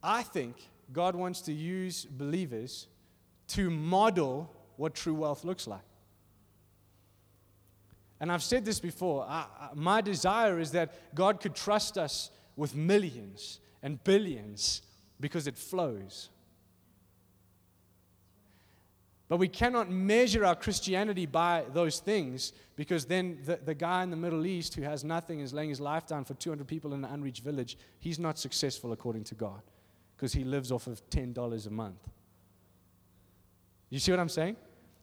I 0.09 0.23
think 0.23 0.57
God 0.91 1.15
wants 1.15 1.43
to 1.43 1.53
use 1.53 2.07
believers 2.07 2.87
to 3.49 3.69
model 3.69 4.51
what 4.79 4.95
true 4.95 5.13
wealth 5.13 5.45
looks 5.45 5.67
like. 5.67 5.83
And 8.19 8.33
I've 8.33 8.43
said 8.43 8.65
this 8.65 8.81
before. 8.81 9.27
I, 9.29 9.45
I, 9.61 9.69
my 9.75 10.01
desire 10.01 10.59
is 10.59 10.71
that 10.71 11.15
God 11.15 11.41
could 11.41 11.55
trust 11.55 11.99
us 11.99 12.31
with 12.57 12.75
millions 12.75 13.61
and 13.83 14.03
billions 14.03 14.81
because 15.21 15.47
it 15.47 15.59
flows. 15.59 16.31
But 19.29 19.37
we 19.37 19.49
cannot 19.49 19.91
measure 19.91 20.47
our 20.47 20.57
Christianity 20.57 21.27
by 21.27 21.67
those 21.75 21.99
things 22.01 22.55
because 22.77 23.05
then 23.05 23.41
the, 23.45 23.61
the 23.63 23.75
guy 23.75 24.03
in 24.05 24.11
the 24.11 24.17
Middle 24.17 24.47
East 24.47 24.75
who 24.75 24.83
has 24.83 25.05
nothing 25.05 25.41
is 25.41 25.53
laying 25.53 25.69
his 25.69 25.83
life 25.83 26.07
down 26.07 26.25
for 26.25 26.33
200 26.33 26.67
people 26.67 26.95
in 26.95 27.05
an 27.05 27.11
unreached 27.13 27.45
village. 27.45 27.77
He's 28.01 28.19
not 28.19 28.39
successful 28.39 28.93
according 28.93 29.25
to 29.25 29.35
God 29.35 29.61
because 30.19 30.33
he 30.33 30.43
lives 30.43 30.73
off 30.73 30.89
of 30.89 31.01
$10 31.11 31.67
a 31.67 31.71
month. 31.71 32.01
You 33.89 34.01
see 34.01 34.11
what 34.11 34.19
I'm 34.19 34.29
saying? 34.29 34.57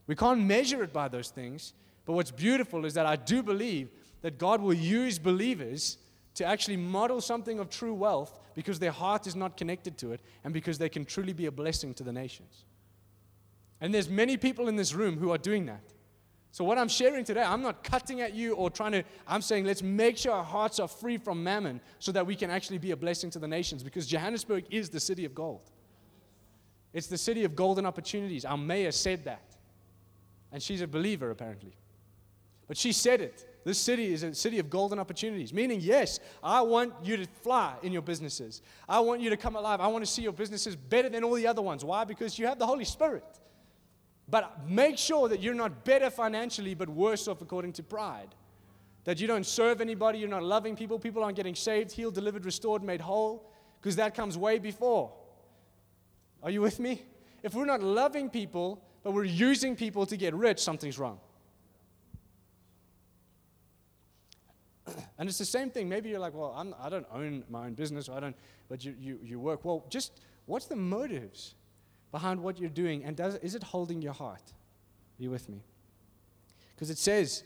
We 0.06 0.14
can't 0.14 0.42
measure 0.42 0.82
it 0.82 0.92
by 0.92 1.08
those 1.08 1.30
things. 1.30 1.72
But 2.04 2.12
what's 2.12 2.30
beautiful 2.30 2.84
is 2.84 2.92
that 2.94 3.06
I 3.06 3.16
do 3.16 3.42
believe 3.42 3.88
that 4.20 4.38
God 4.38 4.60
will 4.60 4.74
use 4.74 5.18
believers 5.18 5.96
to 6.34 6.44
actually 6.44 6.76
model 6.76 7.22
something 7.22 7.58
of 7.58 7.70
true 7.70 7.94
wealth 7.94 8.38
because 8.54 8.78
their 8.78 8.92
heart 8.92 9.26
is 9.26 9.34
not 9.34 9.56
connected 9.56 9.96
to 9.98 10.12
it 10.12 10.20
and 10.44 10.52
because 10.52 10.76
they 10.76 10.90
can 10.90 11.06
truly 11.06 11.32
be 11.32 11.46
a 11.46 11.50
blessing 11.50 11.94
to 11.94 12.04
the 12.04 12.12
nations. 12.12 12.66
And 13.80 13.94
there's 13.94 14.10
many 14.10 14.36
people 14.36 14.68
in 14.68 14.76
this 14.76 14.92
room 14.92 15.16
who 15.16 15.32
are 15.32 15.38
doing 15.38 15.64
that. 15.66 15.82
So, 16.56 16.64
what 16.64 16.78
I'm 16.78 16.88
sharing 16.88 17.22
today, 17.22 17.42
I'm 17.42 17.60
not 17.60 17.84
cutting 17.84 18.22
at 18.22 18.34
you 18.34 18.54
or 18.54 18.70
trying 18.70 18.92
to, 18.92 19.04
I'm 19.28 19.42
saying 19.42 19.66
let's 19.66 19.82
make 19.82 20.16
sure 20.16 20.32
our 20.32 20.42
hearts 20.42 20.80
are 20.80 20.88
free 20.88 21.18
from 21.18 21.44
mammon 21.44 21.82
so 21.98 22.12
that 22.12 22.26
we 22.26 22.34
can 22.34 22.50
actually 22.50 22.78
be 22.78 22.92
a 22.92 22.96
blessing 22.96 23.28
to 23.32 23.38
the 23.38 23.46
nations 23.46 23.82
because 23.82 24.06
Johannesburg 24.06 24.64
is 24.70 24.88
the 24.88 24.98
city 24.98 25.26
of 25.26 25.34
gold. 25.34 25.70
It's 26.94 27.08
the 27.08 27.18
city 27.18 27.44
of 27.44 27.54
golden 27.54 27.84
opportunities. 27.84 28.46
Our 28.46 28.56
mayor 28.56 28.90
said 28.90 29.26
that. 29.26 29.54
And 30.50 30.62
she's 30.62 30.80
a 30.80 30.86
believer, 30.86 31.30
apparently. 31.30 31.76
But 32.68 32.78
she 32.78 32.92
said 32.92 33.20
it. 33.20 33.46
This 33.64 33.78
city 33.78 34.10
is 34.14 34.22
a 34.22 34.34
city 34.34 34.58
of 34.58 34.70
golden 34.70 34.98
opportunities, 34.98 35.52
meaning, 35.52 35.80
yes, 35.82 36.20
I 36.42 36.62
want 36.62 36.94
you 37.04 37.18
to 37.18 37.26
fly 37.42 37.74
in 37.82 37.92
your 37.92 38.00
businesses. 38.00 38.62
I 38.88 39.00
want 39.00 39.20
you 39.20 39.28
to 39.28 39.36
come 39.36 39.56
alive. 39.56 39.82
I 39.82 39.88
want 39.88 40.06
to 40.06 40.10
see 40.10 40.22
your 40.22 40.32
businesses 40.32 40.74
better 40.74 41.10
than 41.10 41.22
all 41.22 41.34
the 41.34 41.48
other 41.48 41.60
ones. 41.60 41.84
Why? 41.84 42.04
Because 42.04 42.38
you 42.38 42.46
have 42.46 42.58
the 42.58 42.66
Holy 42.66 42.86
Spirit. 42.86 43.40
But 44.28 44.68
make 44.68 44.98
sure 44.98 45.28
that 45.28 45.40
you're 45.40 45.54
not 45.54 45.84
better 45.84 46.10
financially, 46.10 46.74
but 46.74 46.88
worse 46.88 47.28
off 47.28 47.42
according 47.42 47.74
to 47.74 47.82
pride. 47.82 48.34
That 49.04 49.20
you 49.20 49.28
don't 49.28 49.46
serve 49.46 49.80
anybody, 49.80 50.18
you're 50.18 50.28
not 50.28 50.42
loving 50.42 50.74
people, 50.74 50.98
people 50.98 51.22
aren't 51.22 51.36
getting 51.36 51.54
saved, 51.54 51.92
healed, 51.92 52.14
delivered, 52.14 52.44
restored, 52.44 52.82
made 52.82 53.00
whole, 53.00 53.48
because 53.80 53.96
that 53.96 54.14
comes 54.14 54.36
way 54.36 54.58
before. 54.58 55.12
Are 56.42 56.50
you 56.50 56.60
with 56.60 56.80
me? 56.80 57.02
If 57.44 57.54
we're 57.54 57.66
not 57.66 57.82
loving 57.82 58.28
people, 58.28 58.82
but 59.04 59.12
we're 59.12 59.24
using 59.24 59.76
people 59.76 60.06
to 60.06 60.16
get 60.16 60.34
rich, 60.34 60.58
something's 60.58 60.98
wrong. 60.98 61.20
And 65.18 65.28
it's 65.28 65.38
the 65.38 65.44
same 65.44 65.70
thing. 65.70 65.88
Maybe 65.88 66.08
you're 66.08 66.18
like, 66.18 66.34
well, 66.34 66.52
I'm, 66.56 66.74
I 66.80 66.88
do 66.88 66.96
not 66.96 67.08
own 67.12 67.44
my 67.48 67.66
own 67.66 67.74
business, 67.74 68.08
I 68.08 68.20
don't, 68.20 68.36
but 68.68 68.84
you, 68.84 68.94
you, 68.98 69.18
you 69.22 69.38
work. 69.38 69.64
Well, 69.64 69.84
just 69.88 70.20
what's 70.46 70.66
the 70.66 70.76
motives? 70.76 71.54
Behind 72.16 72.42
what 72.42 72.58
you're 72.58 72.70
doing? 72.70 73.04
And 73.04 73.14
does, 73.14 73.34
is 73.48 73.54
it 73.54 73.62
holding 73.62 74.00
your 74.00 74.14
heart? 74.14 74.40
Are 75.18 75.22
you 75.22 75.30
with 75.30 75.50
me? 75.50 75.60
Because 76.74 76.88
it 76.88 76.96
says, 76.96 77.44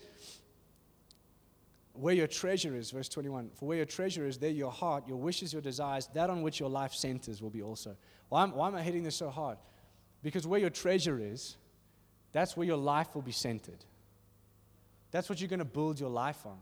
where 1.91 2.13
your 2.13 2.27
treasure 2.27 2.73
is, 2.73 2.89
verse 2.89 3.09
21, 3.09 3.49
for 3.53 3.65
where 3.67 3.75
your 3.75 3.85
treasure 3.85 4.25
is, 4.25 4.37
there 4.37 4.49
your 4.49 4.71
heart, 4.71 5.05
your 5.09 5.17
wishes, 5.17 5.51
your 5.51 5.61
desires, 5.61 6.07
that 6.13 6.29
on 6.29 6.41
which 6.41 6.57
your 6.57 6.69
life 6.69 6.93
centers 6.93 7.41
will 7.41 7.49
be 7.49 7.61
also. 7.61 7.97
Why 8.29 8.43
am, 8.43 8.55
why 8.55 8.69
am 8.69 8.75
I 8.75 8.81
hitting 8.81 9.03
this 9.03 9.17
so 9.17 9.29
hard? 9.29 9.57
Because 10.23 10.47
where 10.47 10.61
your 10.61 10.69
treasure 10.69 11.19
is, 11.21 11.57
that's 12.31 12.55
where 12.55 12.65
your 12.65 12.77
life 12.77 13.13
will 13.13 13.23
be 13.23 13.33
centered. 13.33 13.83
That's 15.11 15.27
what 15.27 15.41
you're 15.41 15.49
going 15.49 15.59
to 15.59 15.65
build 15.65 15.99
your 15.99 16.09
life 16.09 16.45
on. 16.45 16.59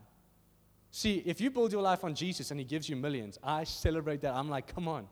See, 0.90 1.22
if 1.24 1.40
you 1.40 1.52
build 1.52 1.70
your 1.70 1.82
life 1.82 2.02
on 2.02 2.16
Jesus 2.16 2.50
and 2.50 2.58
He 2.58 2.66
gives 2.66 2.88
you 2.88 2.96
millions, 2.96 3.38
I 3.40 3.62
celebrate 3.62 4.22
that. 4.22 4.34
I'm 4.34 4.50
like, 4.50 4.74
come 4.74 4.88
on. 4.88 5.06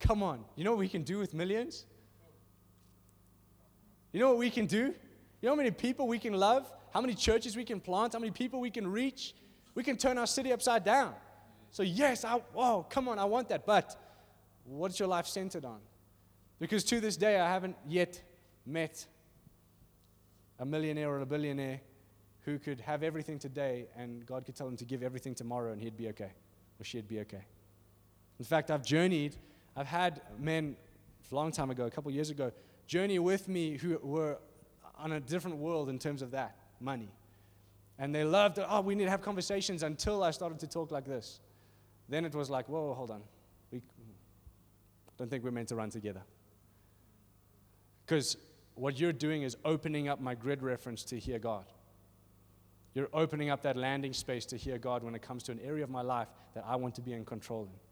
Come 0.00 0.22
on. 0.22 0.44
You 0.56 0.64
know 0.64 0.70
what 0.70 0.78
we 0.78 0.88
can 0.88 1.02
do 1.02 1.18
with 1.18 1.34
millions? 1.34 1.84
You 4.12 4.20
know 4.20 4.28
what 4.30 4.38
we 4.38 4.50
can 4.50 4.66
do? 4.66 4.94
You 5.40 5.46
know 5.46 5.50
how 5.50 5.56
many 5.56 5.70
people 5.70 6.08
we 6.08 6.18
can 6.18 6.34
love? 6.34 6.70
How 6.92 7.00
many 7.00 7.14
churches 7.14 7.56
we 7.56 7.64
can 7.64 7.80
plant? 7.80 8.14
How 8.14 8.18
many 8.18 8.32
people 8.32 8.60
we 8.60 8.70
can 8.70 8.86
reach? 8.86 9.34
We 9.74 9.82
can 9.82 9.96
turn 9.96 10.18
our 10.18 10.26
city 10.26 10.52
upside 10.52 10.84
down. 10.84 11.14
So, 11.70 11.82
yes, 11.82 12.24
I, 12.24 12.40
oh, 12.56 12.86
come 12.88 13.08
on, 13.08 13.18
I 13.18 13.24
want 13.24 13.48
that. 13.50 13.66
But 13.66 13.94
what's 14.64 14.98
your 14.98 15.08
life 15.08 15.26
centered 15.26 15.64
on? 15.64 15.80
Because 16.58 16.82
to 16.84 17.00
this 17.00 17.16
day, 17.16 17.38
I 17.38 17.48
haven't 17.48 17.76
yet 17.86 18.20
met 18.66 19.06
a 20.58 20.64
millionaire 20.64 21.10
or 21.10 21.20
a 21.20 21.26
billionaire 21.26 21.80
who 22.40 22.58
could 22.58 22.80
have 22.80 23.02
everything 23.02 23.38
today 23.38 23.86
and 23.96 24.24
God 24.26 24.44
could 24.44 24.56
tell 24.56 24.66
him 24.66 24.76
to 24.78 24.84
give 24.84 25.02
everything 25.02 25.34
tomorrow 25.34 25.72
and 25.72 25.80
he'd 25.80 25.96
be 25.96 26.08
okay 26.08 26.32
or 26.80 26.84
she'd 26.84 27.06
be 27.06 27.20
okay. 27.20 27.44
In 28.38 28.44
fact, 28.44 28.70
I've 28.70 28.84
journeyed 28.84 29.36
I've 29.78 29.86
had 29.86 30.22
men 30.40 30.74
a 31.30 31.34
long 31.34 31.52
time 31.52 31.70
ago, 31.70 31.86
a 31.86 31.90
couple 31.90 32.10
years 32.10 32.30
ago, 32.30 32.50
journey 32.88 33.20
with 33.20 33.46
me 33.48 33.76
who 33.76 33.96
were 34.02 34.38
on 34.98 35.12
a 35.12 35.20
different 35.20 35.58
world 35.58 35.88
in 35.88 36.00
terms 36.00 36.20
of 36.20 36.32
that 36.32 36.56
money. 36.80 37.12
And 37.96 38.12
they 38.12 38.24
loved. 38.24 38.58
Oh, 38.58 38.80
we 38.80 38.96
need 38.96 39.04
to 39.04 39.10
have 39.10 39.22
conversations 39.22 39.84
until 39.84 40.24
I 40.24 40.32
started 40.32 40.58
to 40.60 40.66
talk 40.66 40.90
like 40.90 41.04
this. 41.04 41.38
Then 42.08 42.24
it 42.24 42.34
was 42.34 42.50
like, 42.50 42.68
whoa, 42.68 42.92
hold 42.92 43.12
on. 43.12 43.22
We 43.70 43.80
don't 45.16 45.30
think 45.30 45.44
we're 45.44 45.52
meant 45.52 45.68
to 45.68 45.76
run 45.76 45.90
together. 45.90 46.22
Because 48.04 48.36
what 48.74 48.98
you're 48.98 49.12
doing 49.12 49.42
is 49.42 49.56
opening 49.64 50.08
up 50.08 50.20
my 50.20 50.34
grid 50.34 50.60
reference 50.60 51.04
to 51.04 51.20
hear 51.20 51.38
God. 51.38 51.66
You're 52.94 53.10
opening 53.12 53.50
up 53.50 53.62
that 53.62 53.76
landing 53.76 54.12
space 54.12 54.44
to 54.46 54.56
hear 54.56 54.76
God 54.76 55.04
when 55.04 55.14
it 55.14 55.22
comes 55.22 55.44
to 55.44 55.52
an 55.52 55.60
area 55.62 55.84
of 55.84 55.90
my 55.90 56.02
life 56.02 56.26
that 56.54 56.64
I 56.66 56.74
want 56.74 56.96
to 56.96 57.00
be 57.00 57.12
in 57.12 57.24
control 57.24 57.62
in. 57.62 57.87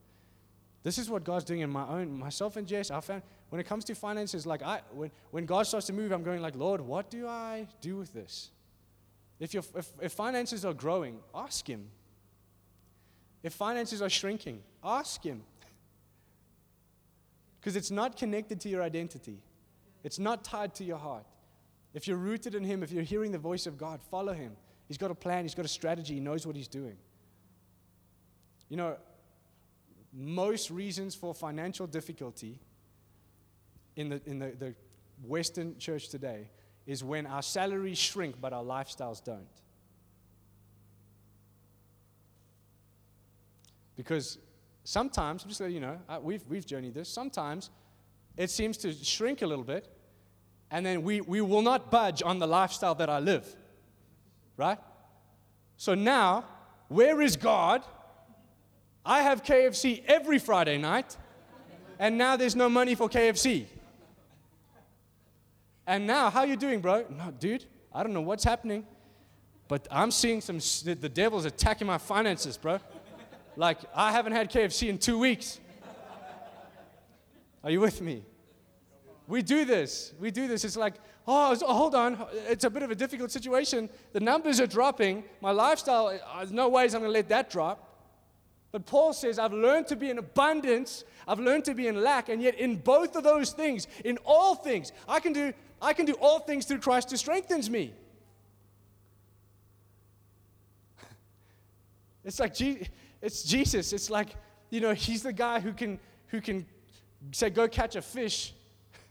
This 0.87 0.99
is 0.99 1.11
what 1.11 1.25
God's 1.25 1.45
doing 1.45 1.63
in 1.63 1.71
my 1.71 1.85
own, 1.89 2.17
myself 2.17 2.57
and 2.57 2.65
Jess, 2.65 2.93
our 2.93 3.03
family. 3.03 3.25
When 3.49 3.59
it 3.61 3.65
comes 3.65 3.85
to 3.87 3.95
finances, 3.97 4.47
like 4.47 4.63
I, 4.63 4.83
when, 4.93 5.11
when 5.33 5.45
God 5.45 5.67
starts 5.67 5.87
to 5.89 5.93
move, 5.93 6.13
I'm 6.13 6.23
going 6.23 6.41
like, 6.41 6.55
Lord, 6.55 6.81
what 6.81 7.11
do 7.11 7.27
I 7.27 7.67
do 7.81 7.97
with 7.97 8.13
this? 8.13 8.53
If, 9.41 9.53
your, 9.53 9.65
if, 9.75 9.93
if 10.01 10.13
finances 10.13 10.65
are 10.65 10.73
growing, 10.73 11.19
ask 11.35 11.67
Him. 11.67 11.89
If 13.43 13.53
finances 13.53 14.01
are 14.01 14.09
shrinking, 14.09 14.63
ask 14.85 15.25
Him. 15.25 15.43
Because 17.61 17.75
it's 17.75 17.91
not 17.91 18.17
connected 18.17 18.61
to 18.61 18.69
your 18.69 18.81
identity, 18.85 19.41
it's 20.05 20.21
not 20.21 20.45
tied 20.45 20.73
to 20.77 20.85
your 20.85 20.99
heart. 20.99 21.27
If 21.95 22.07
you're 22.07 22.17
rooted 22.17 22.55
in 22.55 22.63
Him, 22.63 22.85
if 22.85 22.93
you're 22.93 23.03
hearing 23.03 23.33
the 23.33 23.39
voice 23.39 23.67
of 23.67 23.77
God, 23.77 24.01
follow 24.01 24.33
Him. 24.33 24.53
He's 24.87 24.99
got 24.99 25.11
a 25.11 25.17
plan, 25.17 25.43
He's 25.43 25.57
got 25.57 25.65
a 25.65 25.69
strategy, 25.69 26.15
He 26.15 26.21
knows 26.21 26.47
what 26.47 26.55
He's 26.55 26.69
doing. 26.69 26.97
You 28.69 28.77
know, 28.77 28.97
most 30.17 30.71
reasons 30.71 31.15
for 31.15 31.35
financial 31.35 31.87
difficulty 31.87 32.59
in 33.97 34.09
the, 34.09 34.21
in 34.27 34.39
the, 34.39 34.53
the 34.59 34.75
Western 35.23 35.79
church 35.79 36.09
today 36.09 36.49
is 36.87 37.05
when 37.05 37.27
our 37.27 37.43
salaries 37.43 37.99
shrink 37.99 38.37
but 38.41 38.53
our 38.53 38.65
lifestyles 38.65 39.23
don't. 39.23 39.47
Because 43.97 44.39
sometimes, 44.85 45.43
I'm 45.43 45.49
just 45.49 45.61
you 45.61 45.81
know, 45.81 45.99
uh, 46.09 46.19
we've, 46.23 46.47
we've 46.49 46.67
journeyed 46.67 46.95
this, 46.95 47.09
sometimes 47.09 47.71
it 48.37 48.51
seems 48.51 48.77
to 48.79 48.93
shrink 48.93 49.43
a 49.43 49.47
little 49.47 49.65
bit, 49.65 49.89
and 50.71 50.85
then 50.85 51.03
we, 51.03 51.21
we 51.21 51.41
will 51.41 51.63
not 51.63 51.91
budge 51.91 52.23
on 52.23 52.39
the 52.39 52.47
lifestyle 52.47 52.95
that 52.97 53.09
I 53.09 53.19
live. 53.19 53.55
Right? 54.57 54.79
So 55.77 55.95
now, 55.95 56.45
where 56.89 57.21
is 57.21 57.37
God 57.37 57.83
I 59.07 59.23
have 59.23 59.45
KFC 59.45 60.03
every 60.09 60.41
Friday 60.41 60.79
night, 60.79 61.17
and 62.01 62.19
now 62.19 62.37
there's 62.37 62.57
no 62.57 62.69
money 62.69 62.97
for 62.97 63.09
KFC. 63.09 63.67
And 65.87 66.09
now, 66.09 66.29
how 66.29 66.41
are 66.41 66.47
you 66.47 66.57
doing, 66.57 66.81
bro? 66.81 67.05
No, 67.17 67.31
dude, 67.39 67.65
I 67.95 68.03
don't 68.03 68.13
know 68.13 68.21
what's 68.21 68.43
happening, 68.43 68.85
but 69.69 69.87
I'm 69.93 70.11
seeing 70.11 70.41
some, 70.41 70.59
the 70.85 71.09
devil's 71.09 71.45
attacking 71.45 71.87
my 71.87 71.99
finances, 71.99 72.57
bro. 72.57 72.81
Like, 73.55 73.79
I 73.95 74.11
haven't 74.11 74.33
had 74.33 74.51
KFC 74.51 74.89
in 74.89 74.99
two 74.99 75.21
weeks. 75.21 75.61
Are 77.63 77.71
you 77.71 77.79
with 77.79 78.01
me? 78.01 78.25
We 79.29 79.43
do 79.43 79.65
this. 79.65 80.15
We 80.19 80.33
do 80.33 80.49
this. 80.49 80.65
It's 80.65 80.77
like, 80.77 80.95
oh, 81.29 81.57
oh 81.63 81.75
hold 81.75 81.95
on. 81.95 82.27
It's 82.49 82.65
a 82.65 82.71
bit 82.71 82.83
of 82.83 82.91
a 82.91 82.95
difficult 82.97 83.31
situation. 83.31 83.89
The 84.13 84.21
numbers 84.21 84.61
are 84.61 84.67
dropping. 84.67 85.23
My 85.41 85.53
lifestyle, 85.53 86.09
uh, 86.09 86.39
there's 86.39 86.53
no 86.53 86.69
ways 86.69 86.95
I'm 86.95 87.03
going 87.03 87.13
to 87.13 87.17
let 87.17 87.29
that 87.29 87.51
drop. 87.51 87.86
But 88.77 88.85
Paul 88.85 89.15
says, 89.15 89.39
I've 89.39 89.55
learned 89.55 89.87
to 89.87 89.97
be 89.97 90.11
in 90.11 90.19
abundance, 90.19 91.05
I've 91.27 91.39
learned 91.41 91.65
to 91.65 91.73
be 91.73 91.89
in 91.89 92.03
lack, 92.03 92.29
and 92.29 92.43
yet 92.43 92.57
in 92.57 92.77
both 92.77 93.17
of 93.17 93.25
those 93.25 93.53
things, 93.53 93.87
in 94.05 94.19
all 94.23 94.55
things, 94.55 94.93
I 95.09 95.19
can 95.19 95.33
do, 95.33 95.55
I 95.81 95.95
can 95.95 96.05
do 96.05 96.13
all 96.21 96.41
things 96.41 96.67
through 96.67 96.81
Christ 96.81 97.11
who 97.11 97.17
strengthens 97.17 97.71
me. 97.71 97.95
It's 102.23 102.39
like 102.39 102.53
it's 103.23 103.45
Jesus. 103.45 103.95
It's 103.95 104.11
like, 104.11 104.37
you 104.69 104.83
know, 104.83 104.93
he's 104.93 105.23
the 105.23 105.33
guy 105.33 105.59
who 105.61 105.73
can 105.73 105.99
who 106.27 106.43
can 106.43 106.67
say, 107.33 107.49
go 107.49 107.67
catch 107.67 107.97
a 107.97 108.03
fish, 108.03 108.53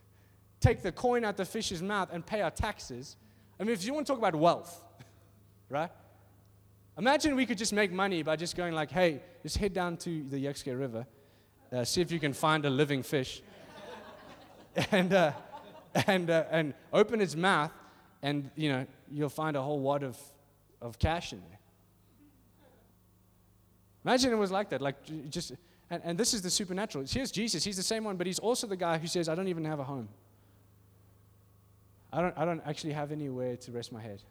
take 0.59 0.83
the 0.83 0.91
coin 0.91 1.25
out 1.25 1.37
the 1.37 1.45
fish's 1.45 1.81
mouth, 1.81 2.09
and 2.13 2.23
pay 2.23 2.41
our 2.41 2.51
taxes. 2.51 3.15
I 3.59 3.63
mean, 3.63 3.73
if 3.73 3.83
you 3.83 3.95
want 3.95 4.05
to 4.05 4.13
talk 4.13 4.19
about 4.19 4.35
wealth, 4.35 4.79
right? 5.69 5.89
Imagine 6.97 7.35
we 7.35 7.45
could 7.45 7.57
just 7.57 7.73
make 7.73 7.91
money 7.91 8.23
by 8.23 8.35
just 8.35 8.55
going 8.55 8.73
like, 8.73 8.89
hey, 8.89 9.21
just 9.43 9.57
head 9.57 9.73
down 9.73 9.97
to 9.97 10.23
the 10.23 10.43
Jukskei 10.45 10.77
River 10.79 11.05
Uh, 11.71 11.83
see 11.83 11.99
if 11.99 12.11
you 12.11 12.19
can 12.19 12.31
find 12.31 12.65
a 12.65 12.69
living 12.69 13.03
fish. 13.03 13.41
and, 14.91 15.13
uh, 15.13 15.31
and, 16.07 16.29
uh, 16.29 16.43
and 16.51 16.73
open 16.93 17.19
its 17.21 17.35
mouth, 17.35 17.71
and, 18.21 18.49
you 18.55 18.69
know, 18.69 18.85
you'll 19.11 19.29
find 19.29 19.57
a 19.57 19.61
whole 19.61 19.79
wad 19.79 20.03
of, 20.03 20.17
of 20.81 20.97
cash 20.99 21.33
in 21.33 21.41
there. 21.41 21.59
Imagine 24.05 24.31
it 24.31 24.37
was 24.37 24.51
like 24.51 24.69
that. 24.69 24.81
Like, 24.81 24.95
just, 25.29 25.53
and, 25.89 26.01
and 26.05 26.17
this 26.17 26.33
is 26.33 26.41
the 26.41 26.49
supernatural. 26.49 27.03
Here's 27.09 27.31
Jesus. 27.31 27.63
He's 27.63 27.77
the 27.77 27.83
same 27.83 28.03
one, 28.03 28.15
but 28.15 28.27
he's 28.27 28.39
also 28.39 28.67
the 28.67 28.77
guy 28.77 28.97
who 28.99 29.07
says, 29.07 29.27
I 29.27 29.35
don't 29.35 29.47
even 29.47 29.65
have 29.65 29.79
a 29.79 29.83
home. 29.83 30.07
I 32.13 32.21
don't, 32.21 32.37
I 32.37 32.45
don't 32.45 32.61
actually 32.65 32.93
have 32.93 33.11
anywhere 33.11 33.57
to 33.57 33.71
rest 33.71 33.91
my 33.91 34.01
head. 34.01 34.21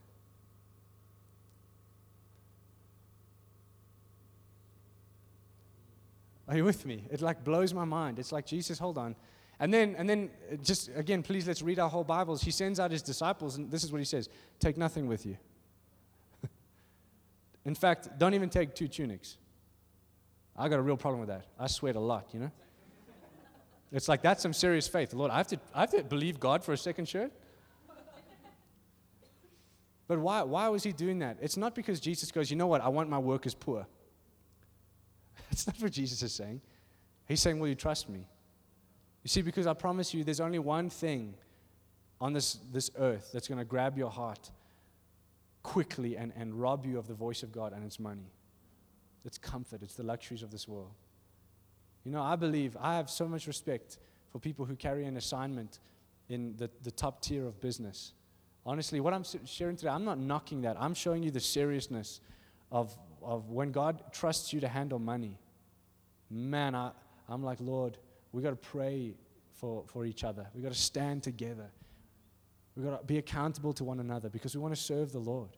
Are 6.49 6.57
you 6.57 6.65
with 6.65 6.85
me? 6.85 7.05
It 7.11 7.23
like 7.23 7.43
blows 7.43 7.73
my 7.73 7.85
mind. 7.85 8.19
It's 8.19 8.33
like, 8.33 8.47
Jesus, 8.47 8.79
hold 8.79 8.99
on. 8.99 9.17
And 9.61 9.73
then, 9.73 9.95
and 9.97 10.09
then 10.09 10.31
uh, 10.53 10.57
just 10.57 10.91
again, 10.95 11.23
please 11.23 11.47
let's 11.47 11.63
read 11.63 11.79
our 11.79 11.89
whole 11.89 12.05
Bibles. 12.05 12.43
He 12.43 12.51
sends 12.51 12.81
out 12.81 12.91
his 12.91 13.03
disciples, 13.03 13.57
and 13.57 13.71
this 13.71 13.85
is 13.85 13.93
what 13.93 13.99
he 13.99 14.05
says 14.05 14.29
Take 14.59 14.77
nothing 14.77 15.07
with 15.07 15.25
you. 15.25 15.37
In 17.65 17.75
fact, 17.75 18.09
don't 18.19 18.35
even 18.35 18.51
take 18.51 18.75
two 18.75 18.89
tunics. 18.89 19.39
I 20.57 20.69
got 20.69 20.79
a 20.79 20.83
real 20.83 20.97
problem 20.97 21.21
with 21.21 21.29
that. 21.29 21.47
I 21.59 21.67
sweat 21.67 21.97
a 21.97 22.01
lot, 22.01 22.29
you 22.33 22.41
know? 22.41 22.51
It's 23.93 24.09
like 24.09 24.23
that's 24.23 24.43
some 24.43 24.53
serious 24.53 24.89
faith. 24.89 25.15
Lord, 25.15 25.31
I 25.31 25.37
have 25.37 25.47
to, 25.49 25.61
I 25.73 25.81
have 25.83 25.91
to 25.91 26.03
believe 26.03 26.41
God 26.41 26.65
for 26.65 26.73
a 26.73 26.77
second 26.77 27.09
shirt? 27.09 27.33
But 30.07 30.19
why, 30.19 30.43
why 30.43 30.69
was 30.69 30.83
he 30.83 30.93
doing 30.93 31.21
that? 31.21 31.39
It's 31.41 31.57
not 31.57 31.75
because 31.75 31.99
Jesus 32.01 32.31
goes, 32.31 32.51
you 32.51 32.57
know 32.57 32.67
what, 32.67 32.83
I 32.83 32.89
want 32.89 33.09
my 33.09 33.19
workers 33.19 33.55
poor. 33.55 33.87
That's 35.51 35.67
not 35.67 35.77
what 35.81 35.93
Jesus 35.93 36.23
is 36.23 36.33
saying. 36.33 36.61
He's 37.27 37.41
saying, 37.41 37.59
Will 37.59 37.69
you 37.69 37.75
trust 37.75 38.09
me? 38.09 38.27
You 39.23 39.29
see, 39.29 39.43
because 39.43 39.67
I 39.67 39.73
promise 39.73 40.13
you, 40.13 40.23
there's 40.23 40.41
only 40.41 40.59
one 40.59 40.91
thing 40.91 41.35
on 42.21 42.33
this, 42.33 42.59
this 42.73 42.91
earth 42.99 43.31
that's 43.33 43.49
going 43.49 43.59
to 43.59 43.65
grab 43.65 43.97
your 43.97 44.11
heart 44.11 44.51
quickly 45.63 46.17
and, 46.17 46.33
and 46.37 46.55
rob 46.55 46.85
you 46.85 46.99
of 46.99 47.09
the 47.09 47.15
voice 47.15 47.43
of 47.43 47.51
God, 47.51 47.73
and 47.73 47.85
it's 47.85 47.99
money. 47.99 48.31
It's 49.25 49.39
comfort, 49.39 49.83
it's 49.83 49.95
the 49.95 50.03
luxuries 50.03 50.43
of 50.43 50.51
this 50.51 50.69
world. 50.69 50.93
You 52.05 52.13
know, 52.13 52.23
I 52.23 52.37
believe, 52.37 52.77
I 52.79 52.97
have 52.97 53.09
so 53.09 53.27
much 53.27 53.47
respect 53.47 53.99
for 54.31 54.39
people 54.39 54.67
who 54.67 54.77
carry 54.77 55.07
an 55.07 55.17
assignment 55.17 55.81
in 56.29 56.55
the, 56.57 56.71
the 56.83 56.91
top 56.91 57.23
tier 57.23 57.47
of 57.47 57.61
business. 57.61 58.13
Honestly, 58.67 59.01
what 59.01 59.15
I'm 59.15 59.25
sharing 59.47 59.77
today, 59.77 59.91
I'm 59.91 60.05
not 60.05 60.19
knocking 60.19 60.63
that. 60.63 60.77
I'm 60.79 60.95
showing 60.95 61.23
you 61.23 61.31
the 61.31 61.41
seriousness 61.41 62.21
of, 62.71 62.97
of 63.25 63.51
when 63.51 63.73
God 63.73 64.03
trusts 64.13 64.53
you 64.53 64.61
to 64.61 64.69
handle 64.69 64.99
money. 64.99 65.39
Man, 66.31 66.75
I, 66.75 66.91
I'm 67.29 67.43
like, 67.43 67.59
Lord, 67.61 67.99
we 68.33 68.43
got 68.43 68.51
to 68.51 68.57
pray 68.57 69.15
for, 69.55 69.85
for 69.87 70.05
each 70.05 70.25
other. 70.25 70.47
We 70.55 70.63
got 70.63 70.73
to 70.73 70.79
stand 70.79 71.23
together. 71.23 71.71
We 72.77 72.85
got 72.85 73.01
to 73.01 73.07
be 73.07 73.19
accountable 73.19 73.73
to 73.75 73.85
one 73.85 74.01
another 74.01 74.29
because 74.29 74.55
we 74.55 74.61
want 74.61 74.75
to 74.75 74.81
serve 74.81 75.13
the 75.13 75.19
Lord. 75.19 75.51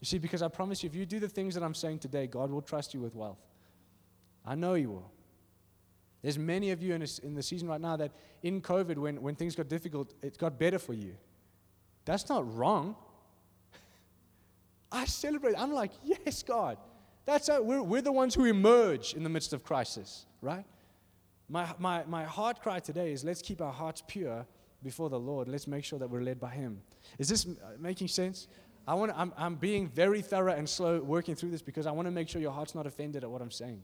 You 0.00 0.06
see, 0.06 0.18
because 0.18 0.40
I 0.40 0.48
promise 0.48 0.82
you, 0.82 0.88
if 0.88 0.94
you 0.94 1.04
do 1.04 1.18
the 1.18 1.28
things 1.28 1.54
that 1.54 1.62
I'm 1.62 1.74
saying 1.74 1.98
today, 1.98 2.26
God 2.26 2.50
will 2.50 2.62
trust 2.62 2.94
you 2.94 3.00
with 3.00 3.14
wealth. 3.14 3.40
I 4.46 4.54
know 4.54 4.74
He 4.74 4.86
will. 4.86 5.10
There's 6.22 6.38
many 6.38 6.70
of 6.70 6.82
you 6.82 6.94
in, 6.94 7.04
in 7.22 7.34
the 7.34 7.42
season 7.42 7.68
right 7.68 7.80
now 7.80 7.96
that 7.96 8.12
in 8.42 8.60
COVID, 8.60 8.96
when, 8.96 9.20
when 9.20 9.34
things 9.34 9.54
got 9.54 9.68
difficult, 9.68 10.14
it 10.22 10.38
got 10.38 10.58
better 10.58 10.78
for 10.78 10.92
you. 10.92 11.14
That's 12.04 12.28
not 12.28 12.54
wrong. 12.56 12.94
I 14.92 15.06
celebrate. 15.06 15.54
I'm 15.58 15.72
like, 15.72 15.92
yes, 16.02 16.42
God. 16.42 16.78
That's 17.26 17.48
how, 17.48 17.62
we're, 17.62 17.82
we're 17.82 18.02
the 18.02 18.12
ones 18.12 18.34
who 18.34 18.44
emerge 18.44 19.14
in 19.14 19.22
the 19.22 19.28
midst 19.28 19.52
of 19.52 19.62
crisis, 19.62 20.26
right? 20.40 20.64
My, 21.48 21.68
my, 21.78 22.04
my 22.04 22.24
heart 22.24 22.60
cry 22.62 22.78
today 22.80 23.12
is 23.12 23.24
let's 23.24 23.42
keep 23.42 23.60
our 23.60 23.72
hearts 23.72 24.02
pure 24.06 24.46
before 24.82 25.10
the 25.10 25.18
Lord. 25.18 25.48
Let's 25.48 25.66
make 25.66 25.84
sure 25.84 25.98
that 25.98 26.08
we're 26.08 26.22
led 26.22 26.40
by 26.40 26.50
Him. 26.50 26.80
Is 27.18 27.28
this 27.28 27.46
uh, 27.46 27.72
making 27.78 28.08
sense? 28.08 28.48
I 28.86 28.94
want 28.94 29.12
I'm, 29.14 29.32
I'm 29.36 29.56
being 29.56 29.88
very 29.88 30.22
thorough 30.22 30.54
and 30.54 30.68
slow 30.68 31.00
working 31.00 31.34
through 31.34 31.50
this 31.50 31.62
because 31.62 31.86
I 31.86 31.92
want 31.92 32.06
to 32.06 32.12
make 32.12 32.28
sure 32.28 32.40
your 32.40 32.52
heart's 32.52 32.74
not 32.74 32.86
offended 32.86 33.24
at 33.24 33.30
what 33.30 33.42
I'm 33.42 33.50
saying. 33.50 33.82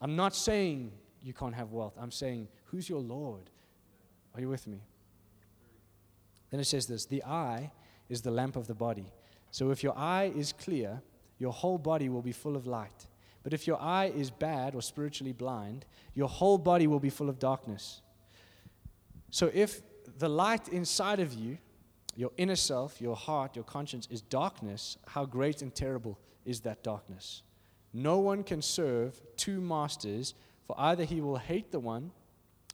I'm 0.00 0.16
not 0.16 0.34
saying 0.34 0.92
you 1.22 1.32
can't 1.32 1.54
have 1.54 1.72
wealth. 1.72 1.94
I'm 1.98 2.10
saying, 2.10 2.48
who's 2.64 2.88
your 2.88 3.00
Lord? 3.00 3.50
Are 4.34 4.40
you 4.40 4.48
with 4.48 4.66
me? 4.66 4.82
Then 6.50 6.60
it 6.60 6.64
says 6.64 6.86
this 6.86 7.06
the 7.06 7.24
eye 7.24 7.72
is 8.08 8.22
the 8.22 8.30
lamp 8.30 8.56
of 8.56 8.66
the 8.66 8.74
body. 8.74 9.12
So 9.50 9.70
if 9.70 9.82
your 9.82 9.96
eye 9.96 10.32
is 10.36 10.52
clear, 10.52 11.00
your 11.38 11.52
whole 11.52 11.78
body 11.78 12.08
will 12.08 12.22
be 12.22 12.32
full 12.32 12.56
of 12.56 12.66
light. 12.66 13.06
But 13.42 13.52
if 13.52 13.66
your 13.66 13.80
eye 13.80 14.06
is 14.06 14.30
bad 14.30 14.74
or 14.74 14.82
spiritually 14.82 15.32
blind, 15.32 15.84
your 16.14 16.28
whole 16.28 16.58
body 16.58 16.86
will 16.86 16.98
be 16.98 17.10
full 17.10 17.28
of 17.28 17.38
darkness. 17.38 18.02
So 19.30 19.50
if 19.54 19.82
the 20.18 20.28
light 20.28 20.68
inside 20.68 21.20
of 21.20 21.34
you, 21.34 21.58
your 22.16 22.32
inner 22.38 22.56
self, 22.56 23.00
your 23.00 23.14
heart, 23.14 23.54
your 23.54 23.64
conscience 23.64 24.08
is 24.10 24.22
darkness, 24.22 24.96
how 25.06 25.26
great 25.26 25.62
and 25.62 25.74
terrible 25.74 26.18
is 26.44 26.60
that 26.60 26.82
darkness? 26.82 27.42
No 27.92 28.18
one 28.18 28.42
can 28.42 28.62
serve 28.62 29.20
two 29.36 29.60
masters, 29.60 30.34
for 30.66 30.74
either 30.78 31.04
he 31.04 31.20
will 31.20 31.36
hate 31.36 31.70
the 31.70 31.80
one 31.80 32.10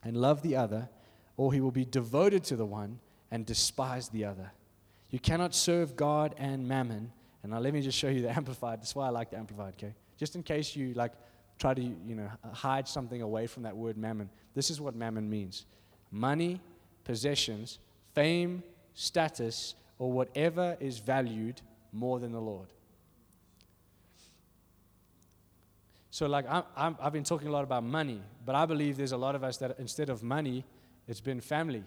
and 0.05 0.16
love 0.16 0.42
the 0.42 0.57
other, 0.57 0.88
or 1.37 1.53
he 1.53 1.61
will 1.61 1.70
be 1.70 1.85
devoted 1.85 2.44
to 2.44 2.57
the 2.57 2.66
one 2.66 3.01
and 3.31 3.44
despise 3.44 4.09
the 4.09 4.25
other. 4.25 4.53
You 5.11 5.18
cannot 5.18 5.55
serve 5.55 5.96
God 5.96 6.35
and 6.38 6.66
mammon. 6.66 7.12
And 7.43 7.53
now 7.53 7.59
let 7.59 7.73
me 7.73 7.81
just 7.81 7.99
show 7.99 8.09
you 8.09 8.23
the 8.23 8.31
amplified. 8.37 8.81
That's 8.81 8.95
why 8.95 9.07
I 9.07 9.11
like 9.11 9.31
the 9.31 9.39
amplified, 9.39 9.75
okay? 9.79 9.95
Just 10.19 10.37
in 10.37 10.43
case 10.43 10.77
you 10.77 10.95
like 10.95 11.13
try 11.59 11.75
to, 11.75 11.81
you 11.81 12.15
know, 12.15 12.29
hide 12.53 12.89
something 12.89 13.23
away 13.23 13.47
from 13.47 13.63
that 13.65 13.77
word 13.77 13.97
mammon. 13.97 14.29
This 14.55 14.71
is 14.71 14.81
what 14.81 14.95
mammon 14.95 15.29
means. 15.29 15.67
Money, 16.11 16.61
possessions, 17.05 17.79
fame, 18.15 18.63
status, 18.95 19.75
or 19.99 20.13
whatever 20.13 20.77
is 20.81 20.99
valued 20.99 21.61
more 21.93 22.19
than 22.19 22.33
the 22.33 22.41
Lord. 22.41 22.69
So, 26.11 26.27
like, 26.27 26.45
i 26.47 26.63
have 26.77 27.13
been 27.13 27.25
talking 27.25 27.49
a 27.49 27.51
lot 27.51 27.65
about 27.65 27.85
money, 27.85 28.21
but 28.45 28.55
I 28.55 28.67
believe 28.67 28.99
there's 28.99 29.13
a 29.13 29.17
lot 29.17 29.35
of 29.35 29.43
us 29.43 29.57
that 29.59 29.79
instead 29.79 30.11
of 30.11 30.23
money, 30.23 30.65
it's 31.09 31.21
been 31.21 31.41
family. 31.41 31.85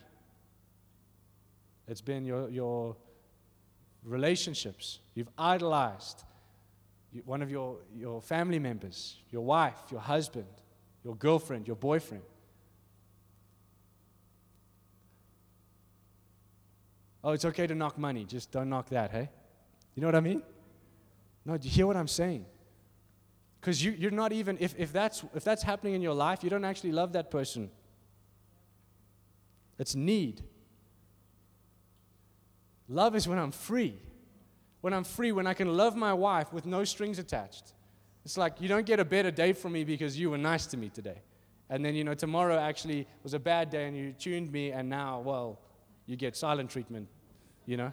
It's 1.88 2.02
been 2.02 2.26
your, 2.26 2.50
your 2.50 2.96
relationships. 4.06 5.00
You've 5.16 5.30
idolized 5.38 6.24
one 7.26 7.42
of 7.42 7.50
your, 7.50 7.78
your 7.96 8.22
family 8.22 8.60
members, 8.60 9.18
your 9.30 9.42
wife, 9.42 9.78
your 9.92 10.02
husband, 10.02 10.48
your 11.04 11.16
girlfriend, 11.16 11.68
your 11.68 11.76
boyfriend. 11.76 12.24
Oh, 17.24 17.32
it's 17.32 17.46
okay 17.46 17.66
to 17.66 17.74
knock 17.74 17.98
money. 17.98 18.26
Just 18.26 18.52
don't 18.52 18.70
knock 18.70 18.90
that, 18.90 19.12
hey? 19.12 19.30
You 19.96 20.02
know 20.02 20.08
what 20.08 20.16
I 20.16 20.20
mean? 20.20 20.44
No, 21.46 21.58
do 21.58 21.68
you 21.68 21.74
hear 21.74 21.88
what 21.88 21.96
I'm 21.96 22.08
saying? 22.08 22.46
Because 23.60 23.84
you, 23.84 23.92
you're 23.92 24.12
not 24.12 24.32
even, 24.32 24.58
if, 24.60 24.76
if, 24.78 24.94
that's, 24.94 25.24
if 25.34 25.44
that's 25.44 25.64
happening 25.64 25.96
in 25.96 26.02
your 26.02 26.14
life, 26.14 26.44
you 26.44 26.50
don't 26.50 26.66
actually 26.66 26.92
love 26.92 27.14
that 27.14 27.32
person. 27.32 27.72
It's 29.80 29.96
need. 29.96 30.44
Love 32.88 33.16
is 33.16 33.28
when 33.28 33.40
I'm 33.40 33.52
free. 33.52 33.98
When 34.82 34.94
I'm 34.94 35.04
free, 35.04 35.32
when 35.32 35.48
I 35.48 35.54
can 35.54 35.76
love 35.76 35.96
my 35.96 36.14
wife 36.14 36.54
with 36.54 36.66
no 36.66 36.84
strings 36.84 37.18
attached. 37.18 37.74
It's 38.24 38.38
like 38.38 38.62
you 38.62 38.68
don't 38.68 38.86
get 38.86 39.00
a 39.00 39.06
better 39.06 39.32
day 39.32 39.54
from 39.54 39.74
me 39.74 39.84
because 39.84 40.18
you 40.18 40.30
were 40.30 40.38
nice 40.38 40.66
to 40.68 40.78
me 40.78 40.90
today. 40.90 41.22
And 41.70 41.84
then, 41.84 41.96
you 41.96 42.04
know, 42.04 42.14
tomorrow 42.14 42.58
actually 42.58 43.08
was 43.24 43.34
a 43.34 43.40
bad 43.40 43.70
day 43.70 43.88
and 43.88 43.98
you 43.98 44.14
tuned 44.14 44.52
me, 44.52 44.72
and 44.72 44.88
now, 44.88 45.20
well, 45.20 45.60
you 46.06 46.16
get 46.16 46.36
silent 46.36 46.70
treatment, 46.70 47.08
you 47.66 47.78
know? 47.78 47.92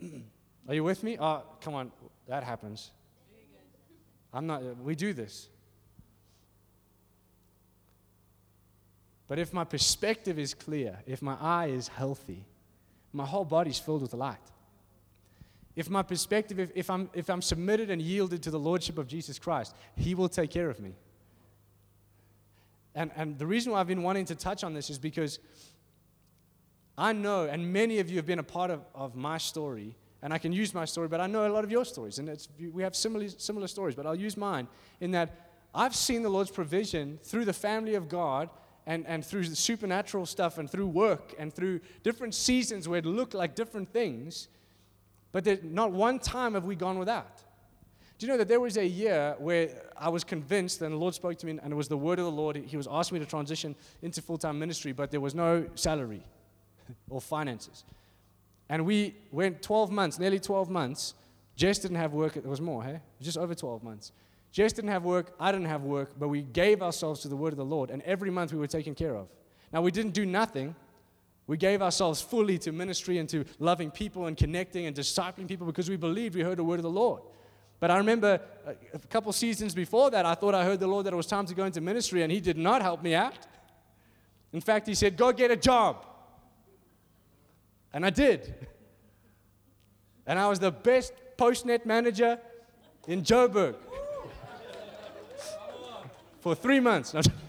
Are 0.68 0.74
you 0.74 0.82
with 0.82 1.04
me? 1.04 1.16
Oh, 1.20 1.44
come 1.60 1.74
on, 1.74 1.92
that 2.26 2.42
happens. 2.42 2.90
I'm 4.32 4.46
not, 4.46 4.62
we 4.78 4.96
do 4.96 5.12
this. 5.12 5.48
But 9.28 9.38
if 9.38 9.52
my 9.52 9.64
perspective 9.64 10.38
is 10.38 10.54
clear, 10.54 10.98
if 11.06 11.22
my 11.22 11.36
eye 11.40 11.66
is 11.66 11.88
healthy, 11.88 12.44
my 13.16 13.26
whole 13.26 13.44
body's 13.44 13.78
filled 13.78 14.02
with 14.02 14.14
light. 14.14 14.36
If 15.74 15.90
my 15.90 16.02
perspective, 16.02 16.58
if, 16.58 16.70
if, 16.74 16.90
I'm, 16.90 17.10
if 17.14 17.28
I'm 17.28 17.42
submitted 17.42 17.90
and 17.90 18.00
yielded 18.00 18.42
to 18.44 18.50
the 18.50 18.58
Lordship 18.58 18.98
of 18.98 19.08
Jesus 19.08 19.38
Christ, 19.38 19.74
He 19.94 20.14
will 20.14 20.28
take 20.28 20.50
care 20.50 20.70
of 20.70 20.80
me. 20.80 20.94
And, 22.94 23.10
and 23.14 23.38
the 23.38 23.46
reason 23.46 23.72
why 23.72 23.80
I've 23.80 23.86
been 23.86 24.02
wanting 24.02 24.24
to 24.26 24.34
touch 24.34 24.64
on 24.64 24.72
this 24.72 24.88
is 24.88 24.98
because 24.98 25.38
I 26.96 27.12
know, 27.12 27.44
and 27.44 27.72
many 27.72 27.98
of 27.98 28.08
you 28.08 28.16
have 28.16 28.26
been 28.26 28.38
a 28.38 28.42
part 28.42 28.70
of, 28.70 28.80
of 28.94 29.14
my 29.14 29.36
story, 29.36 29.94
and 30.22 30.32
I 30.32 30.38
can 30.38 30.50
use 30.50 30.72
my 30.72 30.86
story, 30.86 31.08
but 31.08 31.20
I 31.20 31.26
know 31.26 31.46
a 31.46 31.52
lot 31.52 31.62
of 31.62 31.70
your 31.70 31.84
stories, 31.84 32.18
and 32.18 32.28
it's, 32.28 32.48
we 32.72 32.82
have 32.82 32.96
similar, 32.96 33.28
similar 33.28 33.66
stories, 33.66 33.94
but 33.94 34.06
I'll 34.06 34.14
use 34.14 34.36
mine 34.36 34.66
in 35.00 35.10
that 35.10 35.50
I've 35.74 35.94
seen 35.94 36.22
the 36.22 36.30
Lord's 36.30 36.50
provision 36.50 37.18
through 37.22 37.44
the 37.44 37.52
family 37.52 37.96
of 37.96 38.08
God 38.08 38.48
and, 38.86 39.06
and 39.06 39.24
through 39.24 39.44
supernatural 39.44 40.26
stuff 40.26 40.58
and 40.58 40.70
through 40.70 40.86
work 40.86 41.34
and 41.38 41.52
through 41.52 41.80
different 42.02 42.34
seasons 42.34 42.88
where 42.88 43.00
it 43.00 43.06
looked 43.06 43.34
like 43.34 43.54
different 43.54 43.92
things, 43.92 44.48
but 45.32 45.64
not 45.64 45.92
one 45.92 46.18
time 46.18 46.54
have 46.54 46.64
we 46.64 46.76
gone 46.76 46.98
without. 46.98 47.42
Do 48.18 48.26
you 48.26 48.32
know 48.32 48.38
that 48.38 48.48
there 48.48 48.60
was 48.60 48.78
a 48.78 48.86
year 48.86 49.34
where 49.38 49.90
I 49.96 50.08
was 50.08 50.24
convinced, 50.24 50.80
and 50.80 50.92
the 50.94 50.96
Lord 50.96 51.14
spoke 51.14 51.36
to 51.38 51.46
me, 51.46 51.58
and 51.62 51.72
it 51.72 51.76
was 51.76 51.88
the 51.88 51.98
word 51.98 52.18
of 52.18 52.24
the 52.24 52.30
Lord. 52.30 52.56
He 52.56 52.76
was 52.76 52.88
asking 52.90 53.18
me 53.18 53.24
to 53.24 53.28
transition 53.28 53.74
into 54.00 54.22
full 54.22 54.38
time 54.38 54.58
ministry, 54.58 54.92
but 54.92 55.10
there 55.10 55.20
was 55.20 55.34
no 55.34 55.66
salary 55.74 56.22
or 57.10 57.20
finances. 57.20 57.84
And 58.70 58.86
we 58.86 59.16
went 59.30 59.60
12 59.60 59.90
months, 59.90 60.18
nearly 60.18 60.40
12 60.40 60.70
months. 60.70 61.14
Jess 61.56 61.78
didn't 61.78 61.98
have 61.98 62.14
work. 62.14 62.36
It 62.36 62.46
was 62.46 62.60
more, 62.60 62.82
hey? 62.82 63.00
Just 63.20 63.36
over 63.36 63.54
12 63.54 63.82
months. 63.82 64.12
Jess 64.52 64.72
didn't 64.72 64.90
have 64.90 65.04
work. 65.04 65.34
I 65.38 65.52
didn't 65.52 65.66
have 65.66 65.82
work, 65.82 66.12
but 66.18 66.28
we 66.28 66.42
gave 66.42 66.82
ourselves 66.82 67.20
to 67.20 67.28
the 67.28 67.36
word 67.36 67.52
of 67.52 67.58
the 67.58 67.64
Lord, 67.64 67.90
and 67.90 68.02
every 68.02 68.30
month 68.30 68.52
we 68.52 68.58
were 68.58 68.66
taken 68.66 68.94
care 68.94 69.14
of. 69.14 69.28
Now, 69.72 69.82
we 69.82 69.90
didn't 69.90 70.12
do 70.12 70.24
nothing. 70.24 70.74
We 71.46 71.56
gave 71.56 71.82
ourselves 71.82 72.20
fully 72.20 72.58
to 72.58 72.72
ministry 72.72 73.18
and 73.18 73.28
to 73.28 73.44
loving 73.58 73.90
people 73.90 74.26
and 74.26 74.36
connecting 74.36 74.86
and 74.86 74.96
discipling 74.96 75.46
people 75.46 75.66
because 75.66 75.88
we 75.88 75.96
believed 75.96 76.34
we 76.34 76.42
heard 76.42 76.58
the 76.58 76.64
word 76.64 76.78
of 76.78 76.84
the 76.84 76.90
Lord. 76.90 77.22
But 77.78 77.90
I 77.90 77.98
remember 77.98 78.40
uh, 78.66 78.72
a 78.94 78.98
couple 78.98 79.32
seasons 79.32 79.74
before 79.74 80.10
that, 80.10 80.24
I 80.24 80.34
thought 80.34 80.54
I 80.54 80.64
heard 80.64 80.80
the 80.80 80.86
Lord 80.86 81.06
that 81.06 81.12
it 81.12 81.16
was 81.16 81.26
time 81.26 81.46
to 81.46 81.54
go 81.54 81.64
into 81.64 81.80
ministry, 81.80 82.22
and 82.22 82.32
He 82.32 82.40
did 82.40 82.56
not 82.56 82.82
help 82.82 83.02
me 83.02 83.14
out. 83.14 83.34
In 84.52 84.60
fact, 84.60 84.86
He 84.86 84.94
said, 84.94 85.16
Go 85.16 85.32
get 85.32 85.50
a 85.50 85.56
job. 85.56 86.06
And 87.92 88.04
I 88.04 88.10
did. 88.10 88.66
And 90.26 90.38
I 90.38 90.48
was 90.48 90.58
the 90.58 90.72
best 90.72 91.12
PostNet 91.36 91.86
manager 91.86 92.38
in 93.06 93.22
Joburg 93.22 93.76
for 96.46 96.54
three 96.54 96.78
months. 96.78 97.10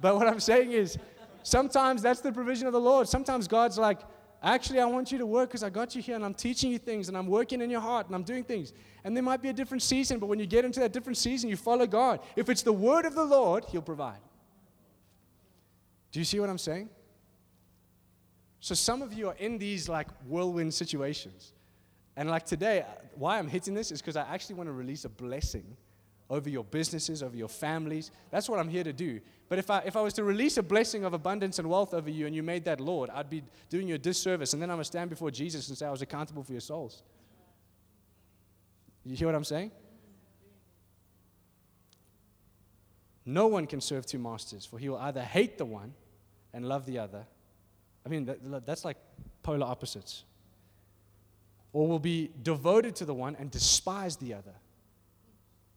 but 0.00 0.16
what 0.16 0.26
I'm 0.26 0.40
saying 0.40 0.72
is, 0.72 0.98
sometimes 1.44 2.02
that's 2.02 2.20
the 2.20 2.32
provision 2.32 2.66
of 2.66 2.72
the 2.72 2.80
Lord. 2.80 3.06
Sometimes 3.06 3.46
God's 3.46 3.78
like, 3.78 4.00
Actually, 4.42 4.80
I 4.80 4.86
want 4.86 5.12
you 5.12 5.18
to 5.18 5.26
work 5.26 5.50
because 5.50 5.62
I 5.62 5.70
got 5.70 5.94
you 5.94 6.02
here 6.02 6.16
and 6.16 6.24
I'm 6.24 6.34
teaching 6.34 6.72
you 6.72 6.78
things 6.78 7.06
and 7.06 7.16
I'm 7.16 7.28
working 7.28 7.60
in 7.60 7.70
your 7.70 7.80
heart 7.80 8.06
and 8.06 8.16
I'm 8.16 8.24
doing 8.24 8.42
things. 8.42 8.72
And 9.04 9.14
there 9.14 9.22
might 9.22 9.40
be 9.40 9.50
a 9.50 9.52
different 9.52 9.84
season, 9.84 10.18
but 10.18 10.26
when 10.26 10.40
you 10.40 10.46
get 10.46 10.64
into 10.64 10.80
that 10.80 10.92
different 10.92 11.16
season, 11.16 11.48
you 11.48 11.56
follow 11.56 11.86
God. 11.86 12.18
If 12.34 12.48
it's 12.48 12.62
the 12.62 12.72
word 12.72 13.04
of 13.04 13.14
the 13.14 13.24
Lord, 13.24 13.64
He'll 13.66 13.80
provide. 13.80 14.18
Do 16.10 16.18
you 16.18 16.24
see 16.24 16.40
what 16.40 16.50
I'm 16.50 16.58
saying? 16.58 16.90
So 18.58 18.74
some 18.74 19.00
of 19.02 19.12
you 19.12 19.28
are 19.28 19.36
in 19.38 19.56
these 19.58 19.88
like 19.88 20.08
whirlwind 20.26 20.74
situations. 20.74 21.52
And 22.16 22.28
like 22.28 22.44
today, 22.44 22.82
uh, 22.82 22.84
why 23.14 23.38
I'm 23.38 23.48
hitting 23.48 23.74
this 23.74 23.90
is 23.90 24.00
because 24.00 24.16
I 24.16 24.22
actually 24.22 24.56
want 24.56 24.68
to 24.68 24.72
release 24.72 25.04
a 25.04 25.08
blessing 25.08 25.76
over 26.28 26.48
your 26.48 26.64
businesses, 26.64 27.22
over 27.22 27.36
your 27.36 27.48
families. 27.48 28.10
That's 28.30 28.48
what 28.48 28.58
I'm 28.58 28.68
here 28.68 28.84
to 28.84 28.92
do. 28.92 29.20
But 29.48 29.58
if 29.58 29.70
I, 29.70 29.80
if 29.80 29.96
I 29.96 30.00
was 30.00 30.14
to 30.14 30.24
release 30.24 30.56
a 30.56 30.62
blessing 30.62 31.04
of 31.04 31.12
abundance 31.12 31.58
and 31.58 31.68
wealth 31.68 31.92
over 31.92 32.08
you 32.08 32.26
and 32.26 32.34
you 32.34 32.42
made 32.42 32.64
that 32.64 32.80
Lord, 32.80 33.10
I'd 33.10 33.28
be 33.28 33.42
doing 33.68 33.88
you 33.88 33.96
a 33.96 33.98
disservice. 33.98 34.52
And 34.54 34.62
then 34.62 34.70
I'm 34.70 34.76
going 34.76 34.82
to 34.82 34.86
stand 34.86 35.10
before 35.10 35.30
Jesus 35.30 35.68
and 35.68 35.76
say 35.76 35.86
I 35.86 35.90
was 35.90 36.02
accountable 36.02 36.42
for 36.42 36.52
your 36.52 36.60
souls. 36.60 37.02
You 39.04 39.16
hear 39.16 39.28
what 39.28 39.34
I'm 39.34 39.44
saying? 39.44 39.72
No 43.24 43.46
one 43.46 43.66
can 43.66 43.80
serve 43.80 44.06
two 44.06 44.18
masters, 44.18 44.64
for 44.64 44.78
he 44.78 44.88
will 44.88 44.98
either 44.98 45.22
hate 45.22 45.58
the 45.58 45.64
one 45.64 45.94
and 46.52 46.66
love 46.66 46.86
the 46.86 46.98
other. 46.98 47.24
I 48.04 48.08
mean, 48.08 48.24
that, 48.24 48.66
that's 48.66 48.84
like 48.84 48.96
polar 49.42 49.66
opposites. 49.66 50.24
Or 51.72 51.88
will 51.88 51.98
be 51.98 52.30
devoted 52.42 52.94
to 52.96 53.04
the 53.04 53.14
one 53.14 53.36
and 53.38 53.50
despise 53.50 54.16
the 54.16 54.34
other. 54.34 54.54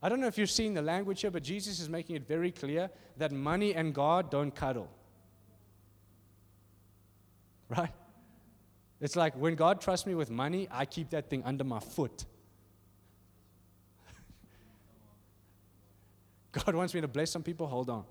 I 0.01 0.09
don't 0.09 0.19
know 0.19 0.27
if 0.27 0.37
you've 0.37 0.51
seen 0.51 0.73
the 0.73 0.81
language 0.81 1.21
here, 1.21 1.31
but 1.31 1.41
Jesus 1.41 1.79
is 1.79 1.89
making 1.89 2.15
it 2.15 2.27
very 2.27 2.51
clear 2.51 2.89
that 3.17 3.31
money 3.31 3.73
and 3.73 3.93
God 3.93 4.29
don't 4.29 4.53
cuddle. 4.53 4.89
Right? 7.69 7.91
It's 9.01 9.15
like 9.15 9.35
when 9.35 9.55
God 9.55 9.81
trusts 9.81 10.05
me 10.05 10.15
with 10.15 10.29
money, 10.29 10.67
I 10.71 10.85
keep 10.85 11.09
that 11.09 11.29
thing 11.29 11.43
under 11.43 11.63
my 11.63 11.79
foot. 11.79 12.25
God 16.51 16.75
wants 16.75 16.93
me 16.93 17.01
to 17.01 17.07
bless 17.07 17.31
some 17.31 17.43
people, 17.43 17.67
hold 17.67 17.89
on. 17.89 18.05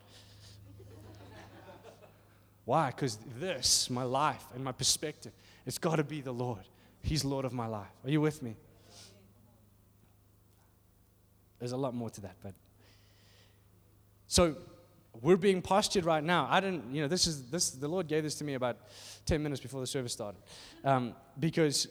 Why? 2.64 2.86
Because 2.86 3.18
this, 3.38 3.90
my 3.90 4.04
life 4.04 4.44
and 4.54 4.64
my 4.64 4.72
perspective, 4.72 5.32
it's 5.66 5.78
got 5.78 5.96
to 5.96 6.04
be 6.04 6.20
the 6.20 6.32
Lord. 6.32 6.64
He's 7.04 7.24
Lord 7.24 7.44
of 7.44 7.52
my 7.52 7.66
life. 7.66 7.92
Are 8.02 8.10
you 8.10 8.20
with 8.20 8.42
me? 8.42 8.56
There's 11.58 11.72
a 11.72 11.76
lot 11.76 11.94
more 11.94 12.10
to 12.10 12.20
that, 12.22 12.36
but 12.42 12.54
so 14.26 14.56
we're 15.20 15.36
being 15.36 15.62
postured 15.62 16.04
right 16.04 16.24
now. 16.24 16.48
I 16.50 16.60
didn't, 16.60 16.92
you 16.92 17.02
know, 17.02 17.08
this 17.08 17.26
is 17.26 17.50
this. 17.50 17.70
The 17.70 17.86
Lord 17.86 18.08
gave 18.08 18.22
this 18.22 18.34
to 18.36 18.44
me 18.44 18.54
about 18.54 18.78
ten 19.26 19.42
minutes 19.42 19.60
before 19.60 19.80
the 19.80 19.86
service 19.86 20.12
started, 20.12 20.40
um, 20.82 21.14
because 21.38 21.88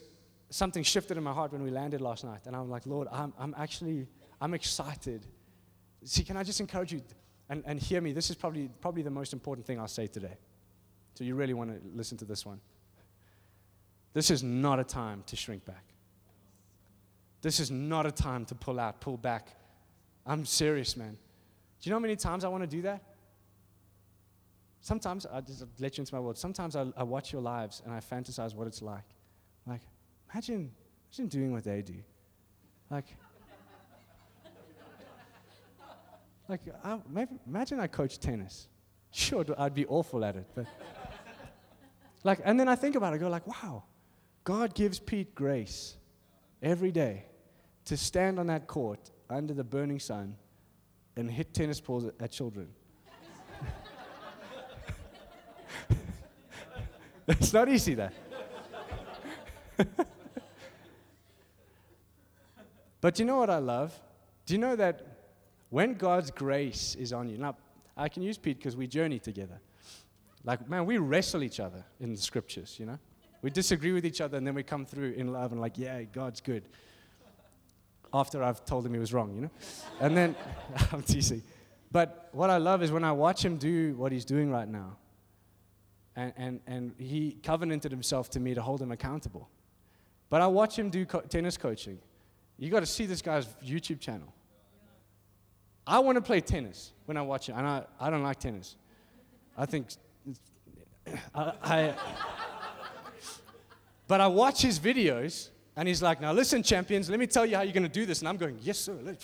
something 0.49 0.83
shifted 0.83 1.15
in 1.17 1.23
my 1.23 1.31
heart 1.31 1.53
when 1.53 1.63
we 1.63 1.69
landed 1.69 2.01
last 2.01 2.23
night, 2.23 2.41
and 2.45 2.55
I'm 2.55 2.69
like, 2.69 2.85
Lord, 2.85 3.07
I'm, 3.11 3.33
I'm 3.39 3.55
actually, 3.57 4.07
I'm 4.41 4.53
excited. 4.53 5.25
See, 6.03 6.23
can 6.23 6.37
I 6.37 6.43
just 6.43 6.59
encourage 6.59 6.91
you 6.91 7.01
and, 7.49 7.63
and 7.65 7.79
hear 7.79 8.01
me? 8.01 8.13
This 8.13 8.29
is 8.29 8.35
probably 8.35 8.69
probably 8.81 9.03
the 9.03 9.11
most 9.11 9.31
important 9.31 9.65
thing 9.65 9.79
I'll 9.79 9.87
say 9.87 10.07
today. 10.07 10.37
So 11.13 11.23
you 11.23 11.35
really 11.35 11.53
want 11.53 11.69
to 11.69 11.79
listen 11.95 12.17
to 12.17 12.25
this 12.25 12.45
one. 12.45 12.59
This 14.13 14.29
is 14.29 14.43
not 14.43 14.79
a 14.79 14.83
time 14.83 15.23
to 15.27 15.35
shrink 15.35 15.65
back. 15.65 15.83
This 17.41 17.59
is 17.59 17.71
not 17.71 18.05
a 18.05 18.11
time 18.11 18.45
to 18.45 18.55
pull 18.55 18.79
out, 18.79 19.01
pull 19.01 19.17
back, 19.17 19.49
I'm 20.25 20.45
serious, 20.45 20.95
man. 20.95 21.17
Do 21.81 21.89
you 21.89 21.89
know 21.89 21.97
how 21.97 22.01
many 22.01 22.15
times 22.15 22.45
I 22.45 22.47
want 22.47 22.63
to 22.63 22.67
do 22.67 22.83
that? 22.83 23.03
Sometimes, 24.79 25.25
I 25.25 25.41
just 25.41 25.65
let 25.79 25.97
you 25.97 26.01
into 26.01 26.13
my 26.13 26.19
world. 26.19 26.37
Sometimes 26.37 26.75
I, 26.75 26.85
I 26.95 27.03
watch 27.03 27.31
your 27.31 27.41
lives 27.41 27.81
and 27.85 27.93
I 27.93 27.99
fantasize 27.99 28.53
what 28.53 28.67
it's 28.67 28.81
like. 28.81 29.03
Like, 29.65 29.81
imagine, 30.31 30.71
imagine 31.09 31.27
doing 31.27 31.51
what 31.51 31.63
they 31.63 31.81
do. 31.81 31.95
Like, 32.89 33.05
like 36.49 36.61
I, 36.83 36.99
maybe, 37.09 37.31
imagine 37.47 37.79
I 37.79 37.87
coach 37.87 38.19
tennis. 38.19 38.67
Sure, 39.11 39.45
I'd 39.57 39.73
be 39.73 39.85
awful 39.85 40.23
at 40.25 40.35
it, 40.35 40.47
but 40.55 40.65
like, 42.23 42.39
and 42.43 42.59
then 42.59 42.67
I 42.67 42.75
think 42.75 42.95
about 42.95 43.13
it. 43.13 43.17
I 43.17 43.19
go 43.19 43.29
like, 43.29 43.45
wow, 43.45 43.83
God 44.43 44.75
gives 44.75 44.99
Pete 44.99 45.33
grace 45.35 45.95
every 46.61 46.91
day 46.91 47.25
to 47.85 47.95
stand 47.95 48.39
on 48.39 48.47
that 48.47 48.67
court 48.67 48.99
under 49.29 49.53
the 49.53 49.63
burning 49.63 49.99
sun 49.99 50.35
and 51.15 51.31
hit 51.31 51.53
tennis 51.53 51.79
balls 51.79 52.05
at 52.19 52.31
children. 52.31 52.67
it's 57.27 57.53
not 57.53 57.69
easy, 57.69 57.93
that. 57.93 58.13
but 63.01 63.19
you 63.19 63.25
know 63.25 63.37
what 63.37 63.49
I 63.49 63.59
love? 63.59 63.97
Do 64.45 64.53
you 64.53 64.59
know 64.59 64.75
that 64.75 65.07
when 65.69 65.93
God's 65.93 66.31
grace 66.31 66.95
is 66.95 67.13
on 67.13 67.29
you, 67.29 67.37
now 67.37 67.55
I 67.95 68.09
can 68.09 68.23
use 68.23 68.37
Pete 68.37 68.57
because 68.57 68.75
we 68.75 68.87
journey 68.87 69.19
together. 69.19 69.61
Like, 70.43 70.67
man, 70.69 70.85
we 70.85 70.97
wrestle 70.97 71.43
each 71.43 71.61
other 71.61 71.85
in 71.99 72.11
the 72.11 72.17
scriptures, 72.17 72.75
you 72.77 72.85
know? 72.85 72.99
We 73.43 73.51
disagree 73.51 73.91
with 73.91 74.05
each 74.05 74.21
other 74.21 74.37
and 74.37 74.47
then 74.47 74.55
we 74.55 74.63
come 74.63 74.85
through 74.85 75.11
in 75.11 75.31
love 75.31 75.51
and, 75.51 75.61
like, 75.61 75.77
yeah, 75.77 76.01
God's 76.03 76.41
good 76.41 76.63
after 78.13 78.43
I've 78.43 78.63
told 78.65 78.85
him 78.85 78.93
he 78.93 78.99
was 78.99 79.13
wrong, 79.13 79.33
you 79.35 79.41
know? 79.41 79.51
And 79.99 80.15
then, 80.15 80.35
I'm 80.91 81.01
teasing. 81.01 81.41
But 81.91 82.29
what 82.31 82.49
I 82.49 82.57
love 82.57 82.83
is 82.83 82.91
when 82.91 83.03
I 83.03 83.11
watch 83.11 83.43
him 83.43 83.57
do 83.57 83.95
what 83.95 84.11
he's 84.11 84.25
doing 84.25 84.51
right 84.51 84.67
now, 84.67 84.97
and, 86.15 86.33
and, 86.37 86.59
and 86.67 86.93
he 86.97 87.37
covenanted 87.43 87.91
himself 87.91 88.29
to 88.31 88.39
me 88.39 88.53
to 88.53 88.61
hold 88.61 88.81
him 88.81 88.91
accountable. 88.91 89.49
But 90.29 90.41
I 90.41 90.47
watch 90.47 90.77
him 90.77 90.89
do 90.89 91.05
co- 91.05 91.21
tennis 91.21 91.57
coaching. 91.57 91.99
You 92.57 92.69
got 92.69 92.81
to 92.81 92.85
see 92.85 93.05
this 93.05 93.21
guy's 93.21 93.47
YouTube 93.65 93.99
channel. 93.99 94.31
I 95.85 95.99
want 95.99 96.15
to 96.15 96.21
play 96.21 96.39
tennis 96.39 96.93
when 97.05 97.17
I 97.17 97.21
watch 97.21 97.49
it, 97.49 97.53
and 97.53 97.67
I, 97.67 97.83
I 97.99 98.09
don't 98.09 98.23
like 98.23 98.39
tennis. 98.39 98.75
I 99.57 99.65
think, 99.65 99.87
I, 101.35 101.51
I 101.63 101.93
but 104.13 104.21
I 104.21 104.27
watch 104.27 104.61
his 104.61 104.77
videos, 104.77 105.49
and 105.75 105.87
he's 105.87 106.03
like, 106.03 106.21
Now 106.21 106.33
listen, 106.33 106.61
champions, 106.61 107.09
let 107.09 107.17
me 107.17 107.25
tell 107.25 107.47
you 107.47 107.55
how 107.55 107.63
you're 107.63 107.73
going 107.73 107.81
to 107.81 107.89
do 107.89 108.05
this. 108.05 108.19
And 108.19 108.29
I'm 108.29 108.37
going, 108.37 108.59
Yes, 108.61 108.77
sir. 108.77 108.95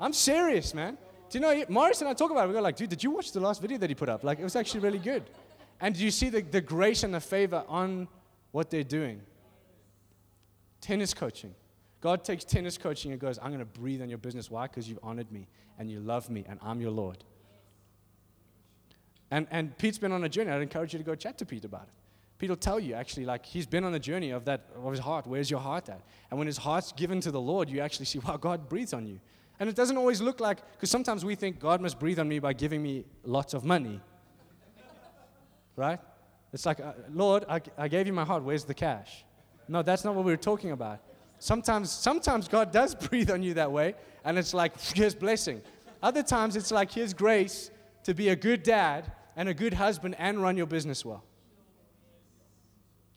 I'm 0.00 0.12
serious, 0.12 0.74
man. 0.74 0.98
Do 1.30 1.38
you 1.38 1.42
know, 1.42 1.64
Morris 1.68 2.00
and 2.00 2.10
I 2.10 2.12
talk 2.12 2.32
about 2.32 2.46
it. 2.46 2.48
We 2.48 2.54
go 2.54 2.60
like, 2.60 2.74
dude, 2.74 2.90
did 2.90 3.04
you 3.04 3.12
watch 3.12 3.30
the 3.30 3.38
last 3.38 3.62
video 3.62 3.78
that 3.78 3.88
he 3.88 3.94
put 3.94 4.08
up? 4.08 4.24
Like, 4.24 4.40
it 4.40 4.42
was 4.42 4.56
actually 4.56 4.80
really 4.80 4.98
good. 4.98 5.22
And 5.80 5.96
you 5.96 6.10
see 6.10 6.28
the, 6.28 6.42
the 6.42 6.60
grace 6.60 7.04
and 7.04 7.14
the 7.14 7.20
favor 7.20 7.62
on 7.68 8.08
what 8.50 8.68
they're 8.68 8.82
doing? 8.82 9.20
Tennis 10.80 11.14
coaching. 11.14 11.54
God 12.00 12.24
takes 12.24 12.42
tennis 12.42 12.76
coaching 12.76 13.12
and 13.12 13.20
goes, 13.20 13.38
I'm 13.38 13.52
going 13.52 13.60
to 13.60 13.64
breathe 13.64 14.02
on 14.02 14.08
your 14.08 14.18
business. 14.18 14.50
Why? 14.50 14.66
Because 14.66 14.88
you've 14.88 14.98
honored 15.04 15.30
me 15.30 15.46
and 15.78 15.88
you 15.88 16.00
love 16.00 16.30
me 16.30 16.44
and 16.48 16.58
I'm 16.64 16.80
your 16.80 16.90
Lord. 16.90 17.22
And, 19.30 19.46
and 19.52 19.78
Pete's 19.78 19.98
been 19.98 20.10
on 20.10 20.24
a 20.24 20.28
journey. 20.28 20.50
I'd 20.50 20.62
encourage 20.62 20.94
you 20.94 20.98
to 20.98 21.04
go 21.04 21.14
chat 21.14 21.38
to 21.38 21.46
Pete 21.46 21.64
about 21.64 21.84
it. 21.84 22.05
Pete 22.38 22.50
will 22.50 22.56
tell 22.56 22.78
you 22.78 22.94
actually, 22.94 23.24
like 23.24 23.46
he's 23.46 23.66
been 23.66 23.84
on 23.84 23.92
the 23.92 23.98
journey 23.98 24.30
of 24.30 24.44
that 24.44 24.66
of 24.74 24.90
his 24.90 25.00
heart. 25.00 25.26
Where's 25.26 25.50
your 25.50 25.60
heart 25.60 25.88
at? 25.88 26.02
And 26.30 26.38
when 26.38 26.46
his 26.46 26.58
heart's 26.58 26.92
given 26.92 27.20
to 27.22 27.30
the 27.30 27.40
Lord, 27.40 27.70
you 27.70 27.80
actually 27.80 28.06
see, 28.06 28.18
wow, 28.26 28.36
God 28.36 28.68
breathes 28.68 28.92
on 28.92 29.06
you. 29.06 29.20
And 29.58 29.70
it 29.70 29.74
doesn't 29.74 29.96
always 29.96 30.20
look 30.20 30.38
like, 30.38 30.58
because 30.72 30.90
sometimes 30.90 31.24
we 31.24 31.34
think 31.34 31.58
God 31.58 31.80
must 31.80 31.98
breathe 31.98 32.18
on 32.18 32.28
me 32.28 32.38
by 32.38 32.52
giving 32.52 32.82
me 32.82 33.04
lots 33.24 33.54
of 33.54 33.64
money. 33.64 34.00
right? 35.76 35.98
It's 36.52 36.66
like, 36.66 36.78
uh, 36.80 36.92
Lord, 37.10 37.46
I, 37.48 37.62
I 37.78 37.88
gave 37.88 38.06
you 38.06 38.12
my 38.12 38.24
heart. 38.24 38.42
Where's 38.42 38.64
the 38.64 38.74
cash? 38.74 39.24
No, 39.66 39.82
that's 39.82 40.04
not 40.04 40.14
what 40.14 40.26
we 40.26 40.30
were 40.30 40.36
talking 40.36 40.72
about. 40.72 41.00
Sometimes, 41.38 41.90
sometimes 41.90 42.48
God 42.48 42.70
does 42.70 42.94
breathe 43.08 43.30
on 43.30 43.42
you 43.42 43.54
that 43.54 43.72
way, 43.72 43.94
and 44.24 44.38
it's 44.38 44.52
like, 44.52 44.78
here's 44.78 45.14
blessing. 45.14 45.62
Other 46.02 46.22
times, 46.22 46.54
it's 46.54 46.70
like, 46.70 46.92
here's 46.92 47.14
grace 47.14 47.70
to 48.04 48.12
be 48.12 48.28
a 48.28 48.36
good 48.36 48.62
dad 48.62 49.10
and 49.36 49.48
a 49.48 49.54
good 49.54 49.72
husband 49.72 50.16
and 50.18 50.40
run 50.42 50.56
your 50.56 50.66
business 50.66 51.04
well. 51.04 51.24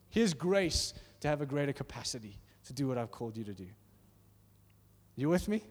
Here's 0.10 0.34
grace 0.34 0.94
to 1.22 1.28
have 1.28 1.42
a 1.42 1.46
greater 1.46 1.74
capacity 1.74 2.40
to 2.66 2.74
do 2.74 2.88
what 2.88 2.98
I've 2.98 3.12
called 3.12 3.38
you 3.38 3.44
to 3.44 3.54
do. 3.54 3.68
You 5.16 5.30
with 5.30 5.48
me? 5.48 5.64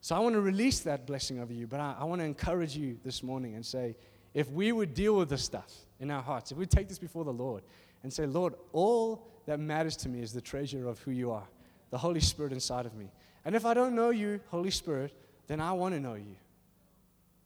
So 0.00 0.14
I 0.14 0.20
want 0.20 0.34
to 0.34 0.40
release 0.40 0.80
that 0.80 1.06
blessing 1.06 1.40
over 1.40 1.52
you, 1.52 1.66
but 1.66 1.80
I, 1.80 1.96
I 2.00 2.04
want 2.04 2.20
to 2.20 2.24
encourage 2.24 2.76
you 2.76 2.98
this 3.04 3.22
morning 3.22 3.54
and 3.54 3.66
say, 3.66 3.96
if 4.34 4.50
we 4.50 4.70
would 4.70 4.94
deal 4.94 5.16
with 5.16 5.28
this 5.28 5.42
stuff 5.42 5.72
in 5.98 6.10
our 6.10 6.22
hearts, 6.22 6.52
if 6.52 6.58
we 6.58 6.66
take 6.66 6.88
this 6.88 6.98
before 6.98 7.24
the 7.24 7.32
Lord 7.32 7.62
and 8.02 8.12
say, 8.12 8.26
Lord, 8.26 8.54
all 8.72 9.26
that 9.46 9.58
matters 9.58 9.96
to 9.98 10.08
me 10.08 10.20
is 10.20 10.32
the 10.32 10.40
treasure 10.40 10.86
of 10.88 10.98
who 11.00 11.10
you 11.10 11.30
are, 11.30 11.46
the 11.90 11.98
Holy 11.98 12.20
Spirit 12.20 12.52
inside 12.52 12.86
of 12.86 12.94
me. 12.94 13.10
And 13.44 13.54
if 13.54 13.64
I 13.64 13.74
don't 13.74 13.94
know 13.94 14.10
you, 14.10 14.40
Holy 14.48 14.70
Spirit, 14.70 15.12
then 15.46 15.60
I 15.60 15.72
want 15.72 15.94
to 15.94 16.00
know 16.00 16.14
you. 16.14 16.36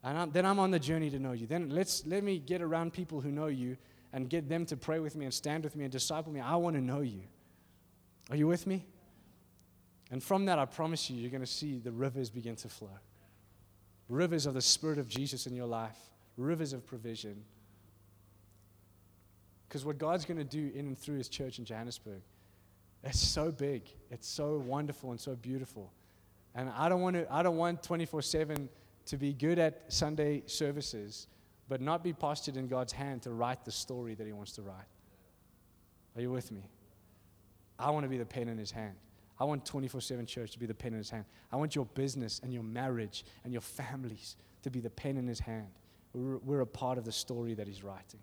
And 0.02 0.18
I'm, 0.18 0.30
then 0.30 0.46
I'm 0.46 0.58
on 0.58 0.70
the 0.70 0.78
journey 0.78 1.10
to 1.10 1.18
know 1.18 1.32
you. 1.32 1.46
Then 1.46 1.70
let's 1.70 2.06
let 2.06 2.24
me 2.24 2.38
get 2.38 2.62
around 2.62 2.92
people 2.92 3.20
who 3.20 3.30
know 3.30 3.46
you 3.46 3.76
and 4.12 4.28
get 4.28 4.48
them 4.48 4.66
to 4.66 4.76
pray 4.76 4.98
with 4.98 5.16
me 5.16 5.24
and 5.24 5.32
stand 5.32 5.64
with 5.64 5.76
me 5.76 5.84
and 5.84 5.92
disciple 5.92 6.32
me. 6.32 6.40
I 6.40 6.56
want 6.56 6.76
to 6.76 6.82
know 6.82 7.00
you. 7.00 7.22
Are 8.30 8.36
you 8.36 8.46
with 8.46 8.66
me? 8.66 8.86
And 10.10 10.22
from 10.22 10.46
that, 10.46 10.58
I 10.58 10.64
promise 10.64 11.08
you, 11.08 11.16
you're 11.16 11.30
going 11.30 11.40
to 11.40 11.46
see 11.46 11.78
the 11.78 11.92
rivers 11.92 12.30
begin 12.30 12.56
to 12.56 12.68
flow. 12.68 12.98
Rivers 14.08 14.46
of 14.46 14.54
the 14.54 14.62
Spirit 14.62 14.98
of 14.98 15.06
Jesus 15.06 15.46
in 15.46 15.54
your 15.54 15.66
life, 15.66 15.98
rivers 16.36 16.72
of 16.72 16.84
provision. 16.84 17.44
Because 19.68 19.84
what 19.84 19.98
God's 19.98 20.24
going 20.24 20.38
to 20.38 20.44
do 20.44 20.72
in 20.74 20.86
and 20.88 20.98
through 20.98 21.18
His 21.18 21.28
church 21.28 21.60
in 21.60 21.64
Johannesburg, 21.64 22.22
it's 23.04 23.20
so 23.20 23.52
big, 23.52 23.82
it's 24.10 24.28
so 24.28 24.58
wonderful 24.58 25.12
and 25.12 25.20
so 25.20 25.36
beautiful. 25.36 25.92
And 26.56 26.68
I 26.76 26.88
don't 26.88 27.00
want 27.00 27.14
to, 27.14 27.32
I 27.32 27.44
don't 27.44 27.56
want 27.56 27.82
24 27.84 28.22
7 28.22 28.68
to 29.06 29.16
be 29.16 29.32
good 29.32 29.58
at 29.60 29.84
Sunday 29.88 30.42
services, 30.46 31.28
but 31.70 31.80
not 31.80 32.02
be 32.02 32.12
postured 32.12 32.56
in 32.56 32.66
God's 32.66 32.92
hand 32.92 33.22
to 33.22 33.30
write 33.30 33.64
the 33.64 33.70
story 33.70 34.14
that 34.16 34.26
He 34.26 34.32
wants 34.32 34.52
to 34.52 34.62
write. 34.62 34.88
Are 36.16 36.20
you 36.20 36.32
with 36.32 36.50
me? 36.50 36.68
I 37.78 37.90
want 37.90 38.04
to 38.04 38.08
be 38.08 38.18
the 38.18 38.26
pen 38.26 38.48
in 38.48 38.58
His 38.58 38.72
hand. 38.72 38.96
I 39.38 39.44
want 39.44 39.64
24 39.64 40.00
7 40.00 40.26
church 40.26 40.50
to 40.50 40.58
be 40.58 40.66
the 40.66 40.74
pen 40.74 40.92
in 40.92 40.98
His 40.98 41.10
hand. 41.10 41.26
I 41.52 41.56
want 41.56 41.76
your 41.76 41.86
business 41.86 42.40
and 42.42 42.52
your 42.52 42.64
marriage 42.64 43.24
and 43.44 43.52
your 43.52 43.62
families 43.62 44.36
to 44.62 44.70
be 44.70 44.80
the 44.80 44.90
pen 44.90 45.16
in 45.16 45.28
His 45.28 45.38
hand. 45.38 45.68
We're, 46.12 46.38
we're 46.38 46.60
a 46.60 46.66
part 46.66 46.98
of 46.98 47.04
the 47.04 47.12
story 47.12 47.54
that 47.54 47.68
He's 47.68 47.84
writing. 47.84 48.20